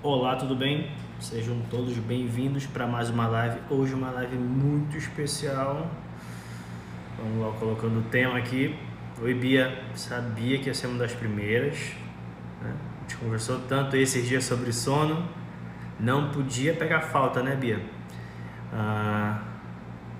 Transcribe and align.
Olá, 0.00 0.36
tudo 0.36 0.54
bem? 0.54 0.92
Sejam 1.18 1.60
todos 1.68 1.92
bem-vindos 1.98 2.64
para 2.66 2.86
mais 2.86 3.10
uma 3.10 3.26
live. 3.26 3.58
Hoje 3.68 3.94
uma 3.94 4.12
live 4.12 4.36
muito 4.36 4.96
especial. 4.96 5.90
Vamos 7.18 7.44
lá 7.44 7.58
colocando 7.58 7.98
o 7.98 8.02
tema 8.02 8.38
aqui. 8.38 8.78
Oi 9.20 9.34
Bia, 9.34 9.82
sabia 9.96 10.60
que 10.60 10.68
ia 10.68 10.74
ser 10.74 10.86
uma 10.86 10.98
das 10.98 11.12
primeiras. 11.12 11.96
Né? 12.62 12.72
A 12.72 13.00
gente 13.00 13.16
conversou 13.16 13.58
tanto 13.68 13.96
esses 13.96 14.24
dias 14.28 14.44
sobre 14.44 14.72
sono. 14.72 15.28
Não 15.98 16.30
podia 16.30 16.74
pegar 16.74 17.00
falta, 17.00 17.42
né 17.42 17.56
Bia? 17.56 17.84
Ah, 18.72 19.42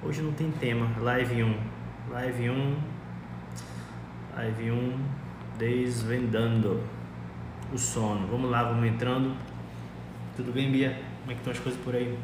hoje 0.03 0.23
não 0.23 0.33
tem 0.33 0.51
tema. 0.51 0.91
Live 1.01 1.41
1. 1.41 1.57
Live 2.11 2.51
1. 2.51 2.77
Live 4.39 4.73
1. 4.73 4.99
Desvendando 5.57 6.83
o 7.73 7.79
sono. 7.79 8.27
Vamos 8.27 8.51
lá, 8.51 8.65
vamos 8.65 8.85
entrando. 8.85 9.37
Tudo 10.39 10.53
bem, 10.53 10.71
Bia? 10.71 10.97
Como 11.23 11.33
é 11.33 11.35
que 11.35 11.41
estão 11.41 11.53
as 11.53 11.59
coisas 11.59 11.81
por 11.83 11.97
aí? 11.97 12.17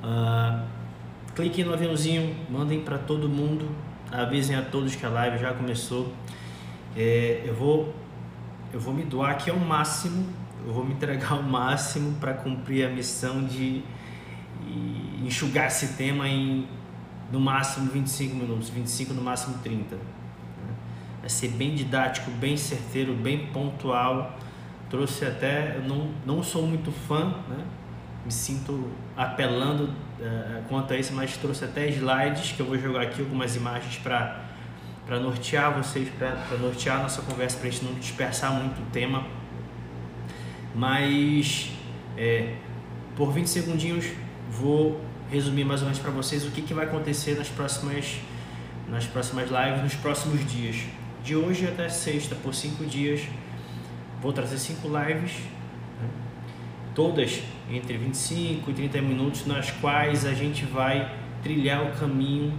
Uh, 0.00 1.64
no 1.66 1.74
aviãozinho, 1.74 2.36
mandem 2.48 2.82
para 2.82 2.98
todo 2.98 3.28
mundo, 3.28 3.68
avisem 4.12 4.54
a 4.54 4.62
todos 4.62 4.94
que 4.94 5.04
a 5.04 5.08
live 5.08 5.38
já 5.38 5.52
começou. 5.52 6.12
É, 6.96 7.42
eu 7.44 7.52
vou 7.52 7.92
eu 8.72 8.78
vou 8.78 8.94
me 8.94 9.02
doar 9.02 9.32
aqui 9.32 9.50
ao 9.50 9.58
máximo, 9.58 10.24
eu 10.64 10.72
vou 10.72 10.84
me 10.84 10.94
entregar 10.94 11.32
ao 11.32 11.42
máximo 11.42 12.16
para 12.20 12.32
cumprir 12.34 12.86
a 12.86 12.90
missão 12.90 13.44
de 13.44 13.82
enxugar 15.24 15.66
esse 15.66 15.94
tema 15.94 16.28
em 16.28 16.68
no 17.32 17.40
máximo 17.40 17.90
25 17.90 18.36
minutos, 18.36 18.68
25 18.68 19.12
no 19.12 19.20
máximo 19.20 19.58
30. 19.64 19.96
Né? 19.96 20.02
Vai 21.22 21.28
ser 21.28 21.48
bem 21.48 21.74
didático, 21.74 22.30
bem 22.30 22.56
certeiro, 22.56 23.14
bem 23.14 23.48
pontual 23.48 24.38
trouxe 24.88 25.24
até, 25.24 25.78
não, 25.86 26.10
não 26.24 26.42
sou 26.42 26.66
muito 26.66 26.90
fã, 26.90 27.34
né? 27.48 27.64
me 28.24 28.32
sinto 28.32 28.90
apelando 29.16 29.84
uh, 29.84 30.62
quanto 30.68 30.92
a 30.92 30.98
isso, 30.98 31.12
mas 31.14 31.36
trouxe 31.36 31.64
até 31.64 31.88
slides 31.88 32.52
que 32.52 32.60
eu 32.60 32.66
vou 32.66 32.76
jogar 32.76 33.02
aqui, 33.02 33.20
algumas 33.20 33.54
imagens 33.54 33.98
para 33.98 34.44
para 35.06 35.20
nortear 35.20 35.72
vocês, 35.72 36.08
para 36.18 36.58
nortear 36.58 37.00
nossa 37.00 37.22
conversa, 37.22 37.58
para 37.58 37.68
a 37.68 37.70
gente 37.70 37.84
não 37.84 37.94
dispersar 37.94 38.52
muito 38.52 38.82
o 38.82 38.86
tema. 38.86 39.24
Mas 40.74 41.70
é, 42.16 42.56
por 43.14 43.32
20 43.32 43.46
segundinhos 43.46 44.06
vou 44.50 45.00
resumir 45.30 45.64
mais 45.64 45.80
ou 45.80 45.86
menos 45.86 46.00
para 46.00 46.10
vocês 46.10 46.44
o 46.44 46.50
que, 46.50 46.60
que 46.60 46.74
vai 46.74 46.86
acontecer 46.86 47.36
nas 47.36 47.48
próximas, 47.48 48.16
nas 48.88 49.06
próximas 49.06 49.48
lives, 49.48 49.82
nos 49.82 49.94
próximos 49.94 50.44
dias. 50.50 50.76
De 51.22 51.36
hoje 51.36 51.66
até 51.66 51.88
sexta, 51.88 52.34
por 52.34 52.52
cinco 52.52 52.84
dias, 52.84 53.22
Vou 54.26 54.32
trazer 54.32 54.58
cinco 54.58 54.88
lives, 54.88 55.34
né? 56.02 56.08
todas 56.96 57.44
entre 57.70 57.96
25 57.96 58.68
e 58.68 58.74
30 58.74 59.00
minutos, 59.00 59.46
nas 59.46 59.70
quais 59.70 60.26
a 60.26 60.34
gente 60.34 60.64
vai 60.64 61.16
trilhar 61.44 61.84
o 61.84 61.92
caminho 61.92 62.52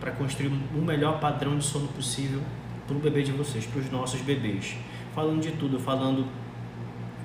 para 0.00 0.12
construir 0.12 0.46
o 0.46 0.80
melhor 0.80 1.20
padrão 1.20 1.58
de 1.58 1.64
sono 1.66 1.88
possível 1.88 2.40
para 2.86 2.96
o 2.96 3.00
bebê 3.00 3.22
de 3.22 3.32
vocês, 3.32 3.66
para 3.66 3.80
os 3.80 3.90
nossos 3.90 4.22
bebês. 4.22 4.76
Falando 5.14 5.42
de 5.42 5.50
tudo, 5.50 5.78
falando 5.78 6.26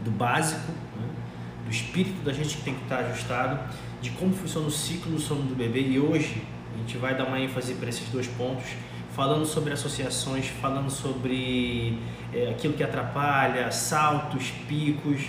do 0.03 0.11
básico, 0.11 0.73
né? 0.99 1.08
do 1.64 1.71
espírito 1.71 2.21
da 2.21 2.33
gente 2.33 2.58
que 2.58 2.64
tem 2.64 2.75
que 2.75 2.83
estar 2.83 2.97
ajustado, 2.97 3.73
de 4.02 4.09
como 4.09 4.33
funciona 4.33 4.67
o 4.67 4.71
ciclo 4.71 5.14
do 5.14 5.21
sono 5.21 5.43
do 5.43 5.55
bebê 5.55 5.83
e 5.83 5.97
hoje 5.97 6.43
a 6.75 6.77
gente 6.80 6.97
vai 6.97 7.16
dar 7.16 7.27
uma 7.27 7.39
ênfase 7.39 7.75
para 7.75 7.88
esses 7.88 8.09
dois 8.09 8.27
pontos 8.27 8.66
falando 9.19 9.45
sobre 9.45 9.73
associações, 9.73 10.47
falando 10.47 10.89
sobre 10.89 11.99
é, 12.33 12.51
aquilo 12.51 12.73
que 12.73 12.81
atrapalha, 12.81 13.69
saltos, 13.69 14.49
picos, 14.65 15.25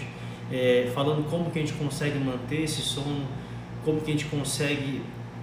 é, 0.49 0.93
falando 0.95 1.29
como 1.29 1.51
que 1.51 1.59
a 1.59 1.63
gente 1.63 1.73
consegue 1.73 2.17
manter 2.17 2.63
esse 2.63 2.83
sono, 2.83 3.27
como 3.85 4.01
que 4.01 4.13
a 4.13 4.13
gente 4.13 4.27
consegue 4.27 5.03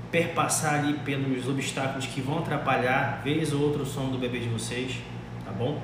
perpassar 0.09 0.75
ali 0.75 0.93
pelos 0.99 1.45
obstáculos 1.45 2.05
que 2.05 2.21
vão 2.21 2.39
atrapalhar, 2.39 3.21
vez 3.21 3.52
ou 3.52 3.63
outra, 3.63 3.83
o 3.83 3.86
sono 3.86 4.13
do 4.13 4.17
bebê 4.17 4.39
de 4.39 4.47
vocês, 4.47 4.95
tá 5.43 5.52
bom? 5.52 5.81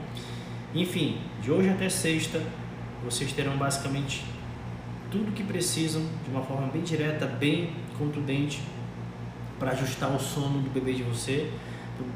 Enfim, 0.73 1.17
de 1.41 1.51
hoje 1.51 1.67
até 1.67 1.89
sexta, 1.89 2.41
vocês 3.03 3.33
terão 3.33 3.57
basicamente 3.57 4.23
tudo 5.11 5.33
que 5.33 5.43
precisam 5.43 6.01
de 6.23 6.31
uma 6.31 6.43
forma 6.43 6.67
bem 6.67 6.81
direta, 6.81 7.25
bem 7.25 7.71
contundente 7.97 8.61
para 9.59 9.71
ajustar 9.71 10.15
o 10.15 10.17
sono 10.17 10.61
do 10.61 10.69
bebê 10.69 10.93
de 10.93 11.03
você 11.03 11.51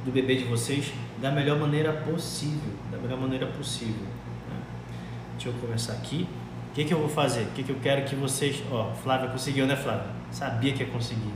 do 0.03 0.11
bebê 0.11 0.35
de 0.35 0.45
vocês 0.45 0.91
da 1.21 1.31
melhor 1.31 1.59
maneira 1.59 1.93
possível, 1.93 2.73
da 2.91 2.97
melhor 2.97 3.19
maneira 3.19 3.45
possível. 3.47 4.05
Né? 4.49 4.59
Deixa 5.33 5.49
eu 5.49 5.53
começar 5.53 5.93
aqui. 5.93 6.27
O 6.71 6.73
que, 6.73 6.85
que 6.85 6.93
eu 6.93 6.99
vou 6.99 7.09
fazer? 7.09 7.41
O 7.41 7.47
que, 7.47 7.63
que 7.63 7.71
eu 7.71 7.79
quero 7.81 8.05
que 8.05 8.15
vocês. 8.15 8.63
Ó, 8.71 8.91
Flávia 8.93 9.29
conseguiu, 9.29 9.65
né, 9.65 9.75
Flávia? 9.75 10.07
Sabia 10.31 10.73
que 10.73 10.83
ia 10.83 10.89
conseguir. 10.89 11.33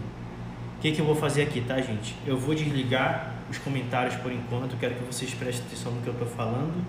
O 0.78 0.81
que, 0.81 0.91
que 0.91 1.00
eu 1.00 1.06
vou 1.06 1.16
fazer 1.16 1.44
aqui, 1.44 1.62
tá, 1.62 1.80
gente? 1.81 2.16
Eu 2.25 2.38
vou 2.38 2.56
desligar 2.56 3.35
os 3.50 3.57
comentários 3.57 4.16
por 4.16 4.31
enquanto. 4.31 4.78
Quero 4.80 4.96
que 4.96 5.03
vocês 5.03 5.34
prestem 5.34 5.66
atenção 5.66 5.91
no 5.91 6.01
que 6.01 6.07
eu 6.07 6.13
estou 6.13 6.28
falando 6.28 6.84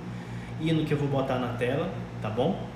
e 0.61 0.73
no 0.73 0.85
que 0.85 0.93
eu 0.93 0.99
vou 0.99 1.09
botar 1.09 1.39
na 1.39 1.49
tela, 1.55 1.93
tá 2.21 2.31
bom? 2.31 2.69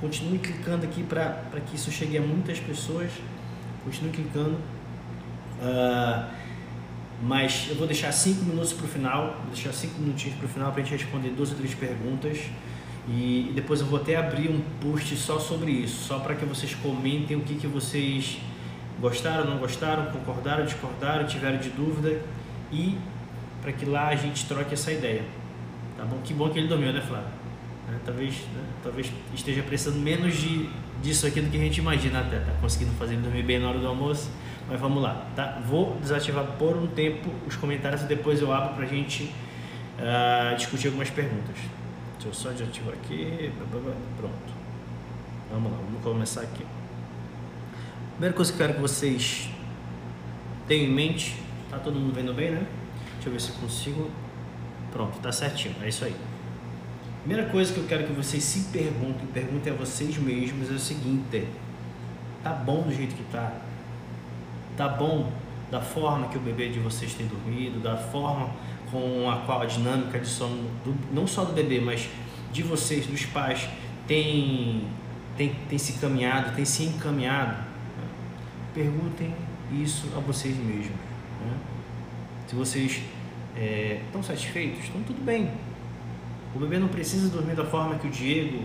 Continue 0.00 0.38
clicando 0.38 0.86
aqui 0.86 1.02
para 1.02 1.60
que 1.66 1.76
isso 1.76 1.90
chegue 1.90 2.16
a 2.16 2.22
muitas 2.22 2.58
pessoas. 2.58 3.10
Continue 3.84 4.10
clicando. 4.10 4.56
Uh, 5.60 6.47
mas 7.22 7.66
eu 7.68 7.74
vou 7.74 7.86
deixar 7.86 8.12
cinco 8.12 8.44
minutos 8.44 8.72
para 8.72 8.86
o 8.86 8.88
final, 8.88 9.36
vou 9.42 9.52
deixar 9.52 9.72
cinco 9.72 10.00
minutinhos 10.00 10.36
para 10.36 10.46
o 10.46 10.48
final 10.48 10.70
para 10.72 10.82
a 10.82 10.84
gente 10.84 11.02
responder 11.02 11.30
duas 11.30 11.50
ou 11.50 11.56
três 11.56 11.74
perguntas. 11.74 12.38
E 13.08 13.52
depois 13.54 13.80
eu 13.80 13.86
vou 13.86 13.98
até 13.98 14.16
abrir 14.16 14.50
um 14.50 14.60
post 14.80 15.16
só 15.16 15.38
sobre 15.38 15.70
isso, 15.70 16.04
só 16.04 16.18
para 16.18 16.34
que 16.34 16.44
vocês 16.44 16.74
comentem 16.74 17.36
o 17.36 17.40
que, 17.40 17.54
que 17.54 17.66
vocês 17.66 18.38
gostaram, 19.00 19.46
não 19.46 19.58
gostaram, 19.58 20.06
concordaram, 20.06 20.64
discordaram, 20.64 21.26
tiveram 21.26 21.58
de 21.58 21.70
dúvida 21.70 22.20
e 22.70 22.96
para 23.62 23.72
que 23.72 23.86
lá 23.86 24.08
a 24.08 24.16
gente 24.16 24.44
troque 24.46 24.74
essa 24.74 24.92
ideia. 24.92 25.24
Tá 25.96 26.04
bom? 26.04 26.18
Que 26.22 26.34
bom 26.34 26.48
que 26.50 26.58
ele 26.58 26.68
dormiu, 26.68 26.92
né, 26.92 27.00
Flávio? 27.00 27.28
Né? 27.88 27.98
Talvez, 28.04 28.34
né? 28.54 28.62
talvez 28.82 29.10
esteja 29.34 29.62
precisando 29.62 29.98
menos 29.98 30.36
de, 30.36 30.68
disso 31.02 31.26
aqui 31.26 31.40
do 31.40 31.50
que 31.50 31.56
a 31.56 31.60
gente 31.60 31.78
imagina 31.78 32.20
até. 32.20 32.38
Tá 32.38 32.52
conseguindo 32.60 32.92
fazer 32.92 33.14
ele 33.14 33.22
dormir 33.22 33.42
bem 33.42 33.58
na 33.58 33.68
hora 33.68 33.78
do 33.78 33.86
almoço. 33.86 34.30
Mas 34.68 34.78
vamos 34.78 35.02
lá, 35.02 35.26
tá? 35.34 35.60
Vou 35.66 35.96
desativar 36.00 36.44
por 36.58 36.76
um 36.76 36.86
tempo 36.86 37.30
os 37.46 37.56
comentários 37.56 38.02
e 38.02 38.06
depois 38.06 38.40
eu 38.42 38.52
abro 38.52 38.74
para 38.74 38.84
a 38.84 38.88
gente 38.88 39.24
uh, 39.98 40.54
discutir 40.56 40.88
algumas 40.88 41.08
perguntas. 41.08 41.56
Deixa 42.14 42.28
eu 42.28 42.34
só 42.34 42.50
desativar 42.50 42.92
aqui. 42.94 43.50
Pronto. 44.16 44.58
Vamos 45.50 45.72
lá, 45.72 45.78
vamos 45.78 46.02
começar 46.02 46.42
aqui. 46.42 46.66
Primeira 48.12 48.36
coisa 48.36 48.52
que 48.52 48.60
eu 48.60 48.66
quero 48.66 48.74
que 48.74 48.82
vocês 48.82 49.48
tenham 50.66 50.90
em 50.90 50.92
mente, 50.92 51.36
tá 51.70 51.78
todo 51.78 51.98
mundo 51.98 52.12
vendo 52.12 52.34
bem, 52.34 52.50
né? 52.50 52.66
Deixa 53.14 53.28
eu 53.28 53.32
ver 53.32 53.40
se 53.40 53.50
eu 53.50 53.54
consigo. 53.56 54.10
Pronto, 54.92 55.18
tá 55.20 55.32
certinho, 55.32 55.74
é 55.82 55.88
isso 55.88 56.04
aí. 56.04 56.14
Primeira 57.22 57.48
coisa 57.50 57.72
que 57.72 57.78
eu 57.78 57.86
quero 57.86 58.06
que 58.06 58.12
vocês 58.12 58.42
se 58.42 58.70
perguntem, 58.70 59.26
perguntem 59.32 59.72
a 59.72 59.76
vocês 59.76 60.18
mesmos 60.18 60.70
é 60.70 60.74
o 60.74 60.78
seguinte: 60.78 61.46
tá 62.42 62.50
bom 62.50 62.82
do 62.82 62.94
jeito 62.94 63.14
que 63.14 63.22
tá? 63.32 63.52
Tá 64.78 64.88
bom 64.88 65.30
da 65.70 65.80
forma 65.80 66.28
que 66.28 66.38
o 66.38 66.40
bebê 66.40 66.68
de 66.68 66.78
vocês 66.78 67.12
tem 67.12 67.26
dormido, 67.26 67.80
da 67.80 67.96
forma 67.96 68.50
com 68.90 69.28
a 69.28 69.36
qual 69.38 69.60
a 69.60 69.66
dinâmica 69.66 70.18
de 70.18 70.26
sono, 70.26 70.70
do, 70.84 70.96
não 71.12 71.26
só 71.26 71.44
do 71.44 71.52
bebê, 71.52 71.80
mas 71.80 72.08
de 72.52 72.62
vocês, 72.62 73.06
dos 73.06 73.26
pais, 73.26 73.68
tem, 74.06 74.84
tem, 75.36 75.54
tem 75.68 75.78
se 75.78 75.94
caminhado, 75.94 76.54
tem 76.54 76.64
se 76.64 76.84
encaminhado. 76.84 77.56
Né? 77.56 78.08
Perguntem 78.72 79.34
isso 79.72 80.06
a 80.16 80.20
vocês 80.20 80.56
mesmos. 80.56 80.96
Né? 81.44 81.52
Se 82.46 82.54
vocês 82.54 83.02
é, 83.54 84.00
estão 84.06 84.22
satisfeitos, 84.22 84.84
estão 84.84 85.02
tudo 85.02 85.22
bem. 85.22 85.50
O 86.54 86.58
bebê 86.58 86.78
não 86.78 86.88
precisa 86.88 87.28
dormir 87.28 87.54
da 87.54 87.66
forma 87.66 87.96
que 87.96 88.06
o 88.06 88.10
Diego 88.10 88.62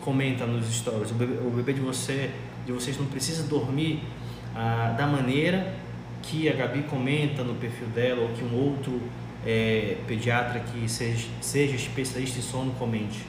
comenta 0.00 0.46
nos 0.46 0.72
stories. 0.72 1.10
O 1.10 1.14
bebê, 1.14 1.34
o 1.46 1.50
bebê 1.50 1.74
de, 1.74 1.80
você, 1.80 2.30
de 2.64 2.72
vocês 2.72 2.96
não 2.96 3.06
precisa 3.06 3.42
dormir 3.42 4.02
ah, 4.54 4.94
da 4.96 5.06
maneira 5.06 5.74
que 6.22 6.48
a 6.48 6.52
Gabi 6.52 6.82
comenta 6.82 7.42
no 7.42 7.54
perfil 7.54 7.88
dela 7.88 8.22
ou 8.22 8.28
que 8.30 8.44
um 8.44 8.54
outro 8.54 9.00
é, 9.46 9.96
pediatra 10.06 10.60
que 10.60 10.88
seja, 10.88 11.28
seja 11.40 11.76
especialista 11.76 12.38
em 12.38 12.42
sono 12.42 12.72
comente. 12.72 13.24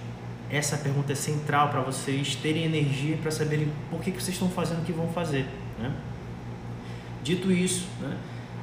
Essa 0.49 0.77
pergunta 0.77 1.13
é 1.13 1.15
central 1.15 1.69
para 1.69 1.81
vocês 1.81 2.35
terem 2.35 2.65
energia 2.65 3.15
para 3.17 3.31
saberem 3.31 3.69
por 3.89 4.01
que, 4.01 4.11
que 4.11 4.21
vocês 4.21 4.35
estão 4.35 4.49
fazendo 4.49 4.81
o 4.81 4.85
que 4.85 4.91
vão 4.91 5.07
fazer. 5.07 5.45
Né? 5.79 5.91
Dito 7.23 7.51
isso, 7.51 7.87
né, 8.01 8.17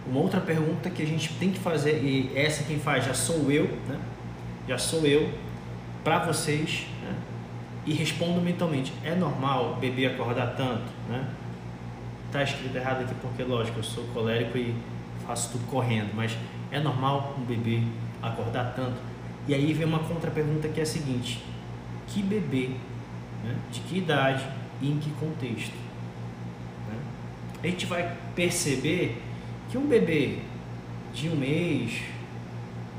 uma 0.06 0.20
outra 0.20 0.40
pergunta 0.40 0.90
que 0.90 1.02
a 1.02 1.06
gente 1.06 1.32
tem 1.34 1.50
que 1.50 1.58
fazer, 1.58 2.02
e 2.02 2.30
essa 2.36 2.64
quem 2.64 2.78
faz 2.78 3.04
já 3.04 3.14
sou 3.14 3.50
eu, 3.50 3.64
né, 3.88 3.98
já 4.66 4.76
sou 4.76 5.06
eu, 5.06 5.30
para 6.02 6.18
vocês, 6.18 6.86
né, 7.02 7.14
e 7.86 7.92
respondo 7.94 8.40
mentalmente: 8.40 8.92
é 9.04 9.14
normal 9.14 9.76
bebê 9.80 10.06
acordar 10.06 10.56
tanto? 10.56 10.90
Né? 11.08 11.24
Tá 12.30 12.42
escrito 12.42 12.76
errado 12.76 13.02
aqui 13.02 13.14
porque, 13.22 13.42
lógico, 13.42 13.78
eu 13.78 13.82
sou 13.82 14.04
colérico 14.08 14.58
e 14.58 14.74
faço 15.26 15.52
tudo 15.52 15.66
correndo, 15.66 16.10
mas 16.14 16.36
é 16.70 16.78
normal 16.78 17.34
um 17.38 17.44
bebê 17.44 17.82
acordar 18.22 18.74
tanto? 18.74 18.96
E 19.46 19.54
aí 19.54 19.72
vem 19.72 19.86
uma 19.86 20.00
contra 20.00 20.30
pergunta 20.30 20.68
que 20.68 20.78
é 20.78 20.82
a 20.82 20.86
seguinte: 20.86 21.42
que 22.06 22.22
bebê 22.22 22.70
né? 23.44 23.56
de 23.70 23.80
que 23.80 23.98
idade 23.98 24.46
e 24.80 24.90
em 24.90 24.98
que 24.98 25.10
contexto. 25.12 25.74
Né? 26.88 26.98
A 27.62 27.66
gente 27.66 27.86
vai 27.86 28.14
perceber 28.34 29.22
que 29.70 29.78
um 29.78 29.86
bebê 29.86 30.38
de 31.14 31.28
um 31.28 31.36
mês, 31.36 32.02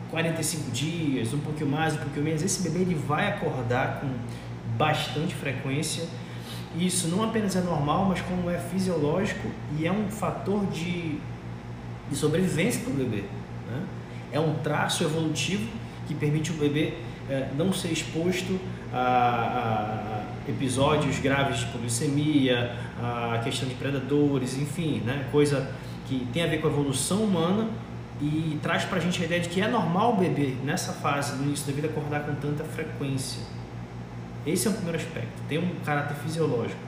45 0.09 0.71
dias, 0.71 1.33
um 1.33 1.39
pouquinho 1.39 1.69
mais, 1.69 1.93
um 1.93 1.97
pouquinho 1.97 2.25
menos, 2.25 2.41
esse 2.41 2.63
bebê 2.63 2.79
ele 2.79 2.95
vai 2.95 3.27
acordar 3.27 4.01
com 4.01 4.09
bastante 4.77 5.35
frequência. 5.35 6.07
Isso 6.77 7.07
não 7.07 7.23
apenas 7.23 7.55
é 7.55 7.61
normal, 7.61 8.05
mas 8.05 8.21
como 8.21 8.49
é 8.49 8.57
fisiológico 8.57 9.47
e 9.77 9.87
é 9.87 9.91
um 9.91 10.09
fator 10.09 10.65
de, 10.67 11.17
de 12.09 12.15
sobrevivência 12.15 12.81
para 12.81 12.91
o 12.91 12.95
bebê. 12.95 13.23
Né? 13.67 13.83
É 14.31 14.39
um 14.39 14.55
traço 14.55 15.03
evolutivo 15.03 15.67
que 16.07 16.13
permite 16.13 16.51
o 16.51 16.55
bebê 16.55 16.93
é, 17.29 17.49
não 17.57 17.73
ser 17.73 17.91
exposto 17.91 18.59
a, 18.93 20.25
a, 20.47 20.49
episódios 20.49 21.19
graves 21.19 21.59
de 21.59 21.65
hipoglicemia, 21.65 22.75
a 23.01 23.39
questão 23.43 23.67
de 23.67 23.75
predadores, 23.75 24.57
enfim, 24.57 25.01
né? 25.05 25.27
coisa 25.31 25.71
que 26.07 26.27
tem 26.33 26.43
a 26.43 26.47
ver 26.47 26.59
com 26.59 26.67
a 26.67 26.71
evolução 26.71 27.23
humana 27.23 27.67
e 28.21 28.59
traz 28.61 28.83
para 28.83 28.97
a 28.97 28.99
gente 28.99 29.21
a 29.21 29.25
ideia 29.25 29.41
de 29.41 29.49
que 29.49 29.61
é 29.61 29.67
normal 29.67 30.13
o 30.13 30.17
bebê 30.17 30.55
nessa 30.63 30.91
fase, 30.91 31.35
no 31.37 31.45
início 31.45 31.67
da 31.67 31.73
vida, 31.73 31.87
acordar 31.87 32.21
com 32.21 32.35
tanta 32.35 32.63
frequência. 32.63 33.41
Esse 34.49 34.67
é 34.67 34.71
o 34.71 34.73
primeiro 34.73 34.97
aspecto, 34.97 35.31
tem 35.47 35.59
um 35.59 35.75
caráter 35.85 36.15
fisiológico. 36.15 36.79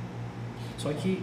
Só 0.77 0.91
que 0.93 1.21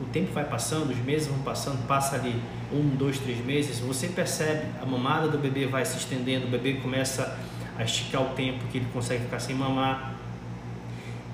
o 0.00 0.04
tempo 0.04 0.32
vai 0.32 0.44
passando, 0.44 0.90
os 0.90 0.98
meses 0.98 1.28
vão 1.28 1.38
passando, 1.38 1.86
passa 1.86 2.16
ali 2.16 2.34
um, 2.72 2.88
dois, 2.96 3.18
três 3.18 3.42
meses, 3.44 3.78
você 3.78 4.08
percebe 4.08 4.66
a 4.82 4.84
mamada 4.84 5.28
do 5.28 5.38
bebê 5.38 5.66
vai 5.66 5.84
se 5.84 5.96
estendendo, 5.96 6.46
o 6.46 6.50
bebê 6.50 6.74
começa 6.74 7.38
a 7.78 7.84
esticar 7.84 8.22
o 8.22 8.34
tempo 8.34 8.64
que 8.70 8.78
ele 8.78 8.86
consegue 8.92 9.24
ficar 9.24 9.38
sem 9.38 9.56
mamar. 9.56 10.14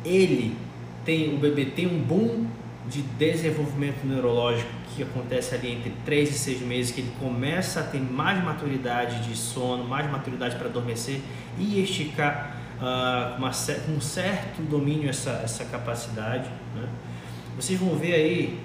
Ele 0.05 0.57
tem, 1.05 1.35
o 1.35 1.39
bebê 1.39 1.65
tem 1.67 1.87
um 1.87 1.99
boom 1.99 2.47
de 2.89 3.03
desenvolvimento 3.03 4.05
neurológico 4.05 4.71
que 4.95 5.03
acontece 5.03 5.55
ali 5.55 5.73
entre 5.73 5.93
3 6.05 6.31
e 6.31 6.39
6 6.39 6.61
meses, 6.63 6.93
que 6.93 7.01
ele 7.01 7.13
começa 7.19 7.81
a 7.81 7.83
ter 7.83 8.01
mais 8.01 8.43
maturidade 8.45 9.27
de 9.29 9.37
sono, 9.37 9.85
mais 9.85 10.11
maturidade 10.11 10.57
para 10.57 10.69
adormecer 10.69 11.21
e 11.59 11.83
esticar 11.83 12.60
uh, 12.81 13.37
uma, 13.37 13.51
com 13.87 13.93
um 13.93 14.01
certo 14.01 14.63
domínio 14.63 15.09
essa, 15.09 15.41
essa 15.45 15.65
capacidade. 15.65 16.49
Né? 16.75 16.89
Vocês 17.57 17.79
vão 17.79 17.97
ver 17.97 18.15
aí, 18.15 18.61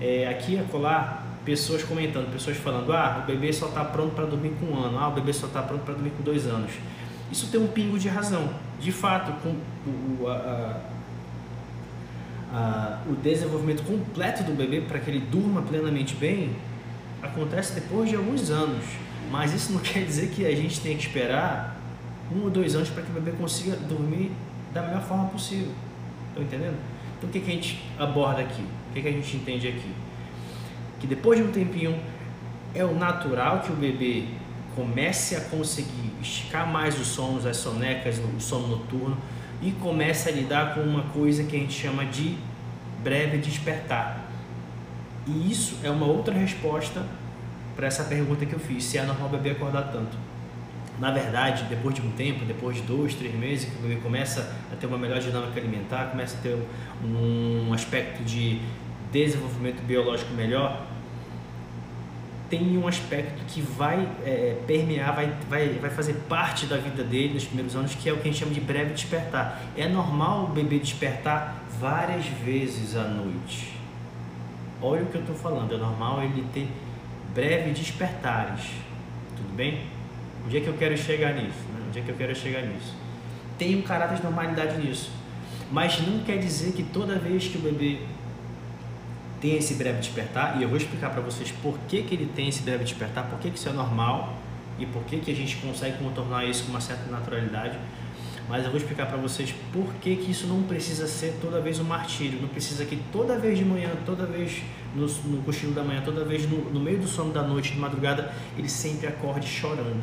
é, 0.00 0.28
aqui 0.28 0.54
e 0.54 0.58
acolá, 0.58 1.22
pessoas 1.44 1.82
comentando, 1.82 2.32
pessoas 2.32 2.56
falando, 2.56 2.92
ah, 2.92 3.22
o 3.22 3.26
bebê 3.26 3.52
só 3.52 3.68
está 3.68 3.84
pronto 3.84 4.14
para 4.14 4.24
dormir 4.24 4.54
com 4.60 4.66
um 4.66 4.82
ano, 4.82 4.98
ah, 4.98 5.08
o 5.08 5.12
bebê 5.12 5.32
só 5.32 5.46
está 5.46 5.62
pronto 5.62 5.82
para 5.82 5.94
dormir 5.94 6.10
com 6.10 6.22
dois 6.22 6.46
anos. 6.46 6.72
Isso 7.30 7.48
tem 7.48 7.60
um 7.60 7.66
pingo 7.66 7.98
de 7.98 8.08
razão. 8.08 8.50
De 8.80 8.92
fato, 8.92 9.32
com 9.42 9.56
o, 9.90 10.28
a, 10.28 10.80
a, 12.52 12.98
o 13.08 13.14
desenvolvimento 13.16 13.82
completo 13.82 14.42
do 14.42 14.52
bebê 14.52 14.82
para 14.82 14.98
que 14.98 15.10
ele 15.10 15.20
durma 15.20 15.62
plenamente 15.62 16.14
bem 16.14 16.54
acontece 17.22 17.74
depois 17.74 18.08
de 18.08 18.16
alguns 18.16 18.50
anos. 18.50 18.84
Mas 19.30 19.54
isso 19.54 19.72
não 19.72 19.80
quer 19.82 20.04
dizer 20.04 20.28
que 20.28 20.46
a 20.46 20.54
gente 20.54 20.80
tenha 20.80 20.96
que 20.96 21.06
esperar 21.06 21.76
um 22.32 22.44
ou 22.44 22.50
dois 22.50 22.74
anos 22.74 22.88
para 22.90 23.02
que 23.02 23.10
o 23.10 23.14
bebê 23.14 23.32
consiga 23.32 23.76
dormir 23.76 24.32
da 24.72 24.82
melhor 24.82 25.02
forma 25.02 25.28
possível. 25.28 25.72
Estão 26.28 26.42
entendendo? 26.42 26.76
Então 27.16 27.28
o 27.28 27.32
que, 27.32 27.40
que 27.40 27.50
a 27.50 27.54
gente 27.54 27.84
aborda 27.98 28.40
aqui? 28.40 28.62
O 28.62 28.94
que, 28.94 29.02
que 29.02 29.08
a 29.08 29.12
gente 29.12 29.36
entende 29.36 29.68
aqui? 29.68 29.94
Que 31.00 31.06
depois 31.06 31.38
de 31.38 31.44
um 31.44 31.52
tempinho 31.52 31.98
é 32.74 32.84
o 32.84 32.94
natural 32.94 33.60
que 33.60 33.72
o 33.72 33.76
bebê 33.76 34.24
comece 34.74 35.36
a 35.36 35.40
conseguir 35.40 36.12
esticar 36.20 36.66
mais 36.66 36.98
os 37.00 37.06
sonos, 37.06 37.46
as 37.46 37.56
sonecas, 37.56 38.18
o 38.18 38.40
sono 38.40 38.68
noturno 38.68 39.16
e 39.62 39.70
comece 39.72 40.28
a 40.28 40.32
lidar 40.32 40.74
com 40.74 40.80
uma 40.80 41.02
coisa 41.04 41.44
que 41.44 41.56
a 41.56 41.58
gente 41.58 41.72
chama 41.72 42.04
de 42.04 42.36
breve 43.02 43.38
despertar. 43.38 44.24
E 45.26 45.50
isso 45.50 45.78
é 45.82 45.90
uma 45.90 46.06
outra 46.06 46.34
resposta 46.34 47.04
para 47.76 47.86
essa 47.86 48.04
pergunta 48.04 48.44
que 48.44 48.52
eu 48.52 48.58
fiz, 48.58 48.84
se 48.84 48.98
é 48.98 49.02
normal 49.04 49.28
o 49.28 49.30
bebê 49.30 49.50
acordar 49.50 49.90
tanto. 49.90 50.16
Na 50.98 51.10
verdade, 51.10 51.64
depois 51.64 51.94
de 51.94 52.02
um 52.02 52.10
tempo, 52.12 52.44
depois 52.44 52.76
de 52.76 52.82
dois, 52.82 53.14
três 53.14 53.34
meses, 53.34 53.68
que 53.68 53.76
o 53.78 53.82
bebê 53.82 54.00
começa 54.00 54.54
a 54.72 54.76
ter 54.76 54.86
uma 54.86 54.96
melhor 54.96 55.18
dinâmica 55.18 55.58
alimentar, 55.58 56.06
começa 56.06 56.36
a 56.36 56.40
ter 56.40 56.56
um 57.04 57.72
aspecto 57.72 58.22
de 58.22 58.60
desenvolvimento 59.10 59.82
biológico 59.82 60.32
melhor, 60.34 60.86
tem 62.48 62.78
um 62.78 62.86
aspecto 62.86 63.42
que 63.48 63.60
vai 63.60 64.08
é, 64.24 64.56
permear, 64.66 65.14
vai, 65.14 65.32
vai, 65.48 65.68
vai 65.70 65.90
fazer 65.90 66.14
parte 66.28 66.66
da 66.66 66.76
vida 66.76 67.02
dele 67.02 67.34
nos 67.34 67.44
primeiros 67.44 67.74
anos, 67.74 67.94
que 67.94 68.08
é 68.08 68.12
o 68.12 68.16
que 68.16 68.28
a 68.28 68.30
gente 68.30 68.38
chama 68.38 68.52
de 68.52 68.60
breve 68.60 68.92
despertar. 68.92 69.60
É 69.76 69.88
normal 69.88 70.44
o 70.44 70.46
bebê 70.48 70.78
despertar 70.78 71.64
várias 71.80 72.26
vezes 72.26 72.94
à 72.94 73.04
noite. 73.04 73.74
Olha 74.80 75.02
o 75.02 75.06
que 75.06 75.16
eu 75.16 75.22
estou 75.22 75.34
falando, 75.34 75.74
é 75.74 75.78
normal 75.78 76.22
ele 76.22 76.44
ter 76.52 76.68
breves 77.34 77.78
despertares. 77.78 78.66
Tudo 79.36 79.56
bem? 79.56 79.80
Onde 80.46 80.58
é 80.58 80.60
que 80.60 80.68
eu 80.68 80.74
quero 80.74 80.96
chegar 80.96 81.32
nisso? 81.34 81.58
Né? 81.72 81.84
Onde 81.88 81.98
é 81.98 82.02
que 82.02 82.08
eu 82.10 82.16
quero 82.16 82.34
chegar 82.34 82.62
nisso? 82.62 82.94
Tem 83.58 83.76
um 83.76 83.82
caráter 83.82 84.16
de 84.16 84.22
normalidade 84.22 84.78
nisso. 84.78 85.10
Mas 85.70 86.00
não 86.00 86.20
quer 86.20 86.38
dizer 86.38 86.72
que 86.72 86.82
toda 86.82 87.18
vez 87.18 87.48
que 87.48 87.56
o 87.56 87.60
bebê 87.60 88.00
tem 89.40 89.56
esse 89.56 89.74
breve 89.74 89.98
despertar, 89.98 90.58
e 90.58 90.62
eu 90.62 90.68
vou 90.68 90.76
explicar 90.76 91.10
para 91.10 91.20
vocês 91.20 91.52
por 91.62 91.78
que, 91.88 92.02
que 92.02 92.14
ele 92.14 92.30
tem 92.34 92.48
esse 92.48 92.62
breve 92.62 92.84
despertar, 92.84 93.24
por 93.28 93.38
que, 93.38 93.50
que 93.50 93.58
isso 93.58 93.68
é 93.68 93.72
normal 93.72 94.34
e 94.78 94.86
por 94.86 95.02
que, 95.04 95.18
que 95.18 95.30
a 95.30 95.34
gente 95.34 95.56
consegue 95.56 95.98
contornar 95.98 96.44
isso 96.44 96.64
com 96.64 96.70
uma 96.70 96.80
certa 96.80 97.10
naturalidade. 97.10 97.78
Mas 98.48 98.64
eu 98.64 98.70
vou 98.70 98.78
explicar 98.78 99.06
para 99.06 99.16
vocês 99.16 99.54
por 99.72 99.86
que, 99.94 100.16
que 100.16 100.30
isso 100.30 100.46
não 100.46 100.62
precisa 100.62 101.06
ser 101.06 101.38
toda 101.40 101.60
vez 101.60 101.78
um 101.78 101.84
martírio, 101.84 102.40
não 102.40 102.48
precisa 102.48 102.84
que 102.84 102.96
toda 103.10 103.38
vez 103.38 103.58
de 103.58 103.64
manhã, 103.64 103.90
toda 104.04 104.26
vez 104.26 104.62
no, 104.94 105.06
no 105.06 105.42
cochilo 105.42 105.72
da 105.72 105.82
manhã, 105.82 106.02
toda 106.04 106.24
vez 106.24 106.48
no, 106.48 106.70
no 106.70 106.80
meio 106.80 106.98
do 106.98 107.08
sono 107.08 107.32
da 107.32 107.42
noite, 107.42 107.72
de 107.72 107.78
madrugada, 107.78 108.32
ele 108.58 108.68
sempre 108.68 109.06
acorde 109.06 109.46
chorando. 109.46 110.02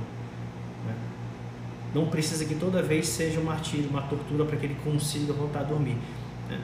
Não 1.94 2.08
precisa 2.08 2.46
que 2.46 2.56
toda 2.56 2.82
vez 2.82 3.08
seja 3.08 3.40
um 3.40 3.44
martírio, 3.44 3.90
uma 3.90 4.02
tortura 4.04 4.46
para 4.46 4.58
que 4.58 4.66
ele 4.66 4.78
consiga 4.84 5.34
voltar 5.34 5.60
a 5.60 5.64
dormir. 5.64 5.98
Né? 6.50 6.60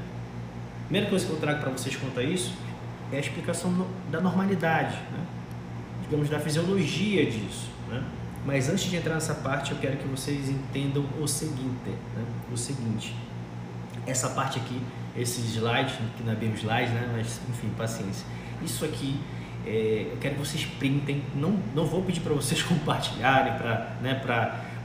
Primeira 0.86 1.10
coisa 1.10 1.26
que 1.26 1.32
eu 1.32 1.38
trago 1.38 1.60
para 1.60 1.72
vocês 1.72 1.96
quanto 1.96 2.20
a 2.20 2.24
isso 2.24 2.54
é 3.12 3.18
a 3.18 3.20
explicação 3.20 3.88
da 4.10 4.22
normalidade, 4.22 4.96
né? 5.12 5.26
digamos, 6.04 6.30
da 6.30 6.40
fisiologia 6.40 7.26
disso. 7.26 7.70
Né? 7.90 8.02
Mas 8.46 8.70
antes 8.70 8.86
de 8.86 8.96
entrar 8.96 9.16
nessa 9.16 9.36
parte, 9.36 9.72
eu 9.72 9.78
quero 9.78 9.98
que 9.98 10.08
vocês 10.08 10.50
entendam 10.50 11.06
o 11.20 11.28
seguinte, 11.28 11.90
né? 12.16 12.24
o 12.52 12.56
seguinte, 12.56 13.14
essa 14.06 14.30
parte 14.30 14.60
aqui, 14.60 14.82
esse 15.18 15.42
slide, 15.42 15.94
que 16.16 16.24
não 16.24 16.32
é 16.32 16.36
bem 16.36 16.52
um 16.52 16.56
slide, 16.56 16.92
né? 16.92 17.10
mas 17.12 17.42
enfim, 17.50 17.70
paciência. 17.78 18.26
Isso 18.64 18.86
aqui, 18.86 19.20
é, 19.66 20.08
eu 20.12 20.18
quero 20.22 20.36
que 20.36 20.40
vocês 20.40 20.66
printem, 20.66 21.22
não, 21.36 21.60
não 21.76 21.86
vou 21.86 22.02
pedir 22.04 22.22
para 22.22 22.34
vocês 22.34 22.64
compartilharem, 22.64 23.58
para 23.58 23.98
né, 24.02 24.16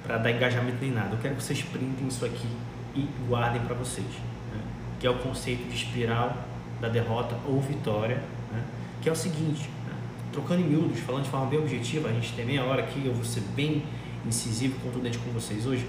dar 0.06 0.30
engajamento 0.30 0.78
nem 0.80 0.90
nada, 0.90 1.14
eu 1.14 1.18
quero 1.18 1.36
que 1.36 1.42
vocês 1.42 1.62
printem 1.62 2.08
isso 2.08 2.24
aqui 2.24 2.48
e 2.94 3.08
guardem 3.28 3.62
para 3.62 3.74
vocês, 3.74 4.06
né? 4.06 4.60
que 4.98 5.06
é 5.06 5.10
o 5.10 5.18
conceito 5.18 5.68
de 5.68 5.74
espiral 5.74 6.36
da 6.80 6.88
derrota 6.88 7.36
ou 7.46 7.60
vitória, 7.60 8.16
né? 8.52 8.62
que 9.00 9.08
é 9.08 9.12
o 9.12 9.16
seguinte, 9.16 9.68
né? 9.86 9.94
trocando 10.32 10.60
em 10.60 10.64
miúdos, 10.64 11.00
falando 11.00 11.24
de 11.24 11.30
forma 11.30 11.46
bem 11.46 11.58
objetiva, 11.58 12.08
a 12.08 12.12
gente 12.12 12.32
tem 12.32 12.44
meia 12.44 12.64
hora 12.64 12.82
aqui, 12.82 13.02
eu 13.04 13.14
vou 13.14 13.24
ser 13.24 13.42
bem 13.54 13.82
incisivo, 14.26 14.78
contundente 14.80 15.18
com 15.18 15.30
vocês 15.30 15.66
hoje. 15.66 15.86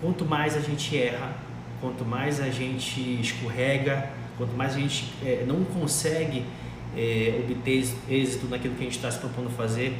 Quanto 0.00 0.24
mais 0.24 0.56
a 0.56 0.60
gente 0.60 0.96
erra, 0.96 1.32
quanto 1.80 2.04
mais 2.04 2.40
a 2.40 2.50
gente 2.50 3.00
escorrega, 3.20 4.10
quanto 4.36 4.56
mais 4.56 4.74
a 4.74 4.78
gente 4.78 5.12
é, 5.24 5.44
não 5.46 5.64
consegue 5.64 6.44
é, 6.96 7.40
obter 7.42 7.88
êxito 8.08 8.46
naquilo 8.46 8.74
que 8.74 8.82
a 8.82 8.84
gente 8.84 8.96
está 8.96 9.10
se 9.10 9.18
propondo 9.18 9.50
fazer, 9.50 9.98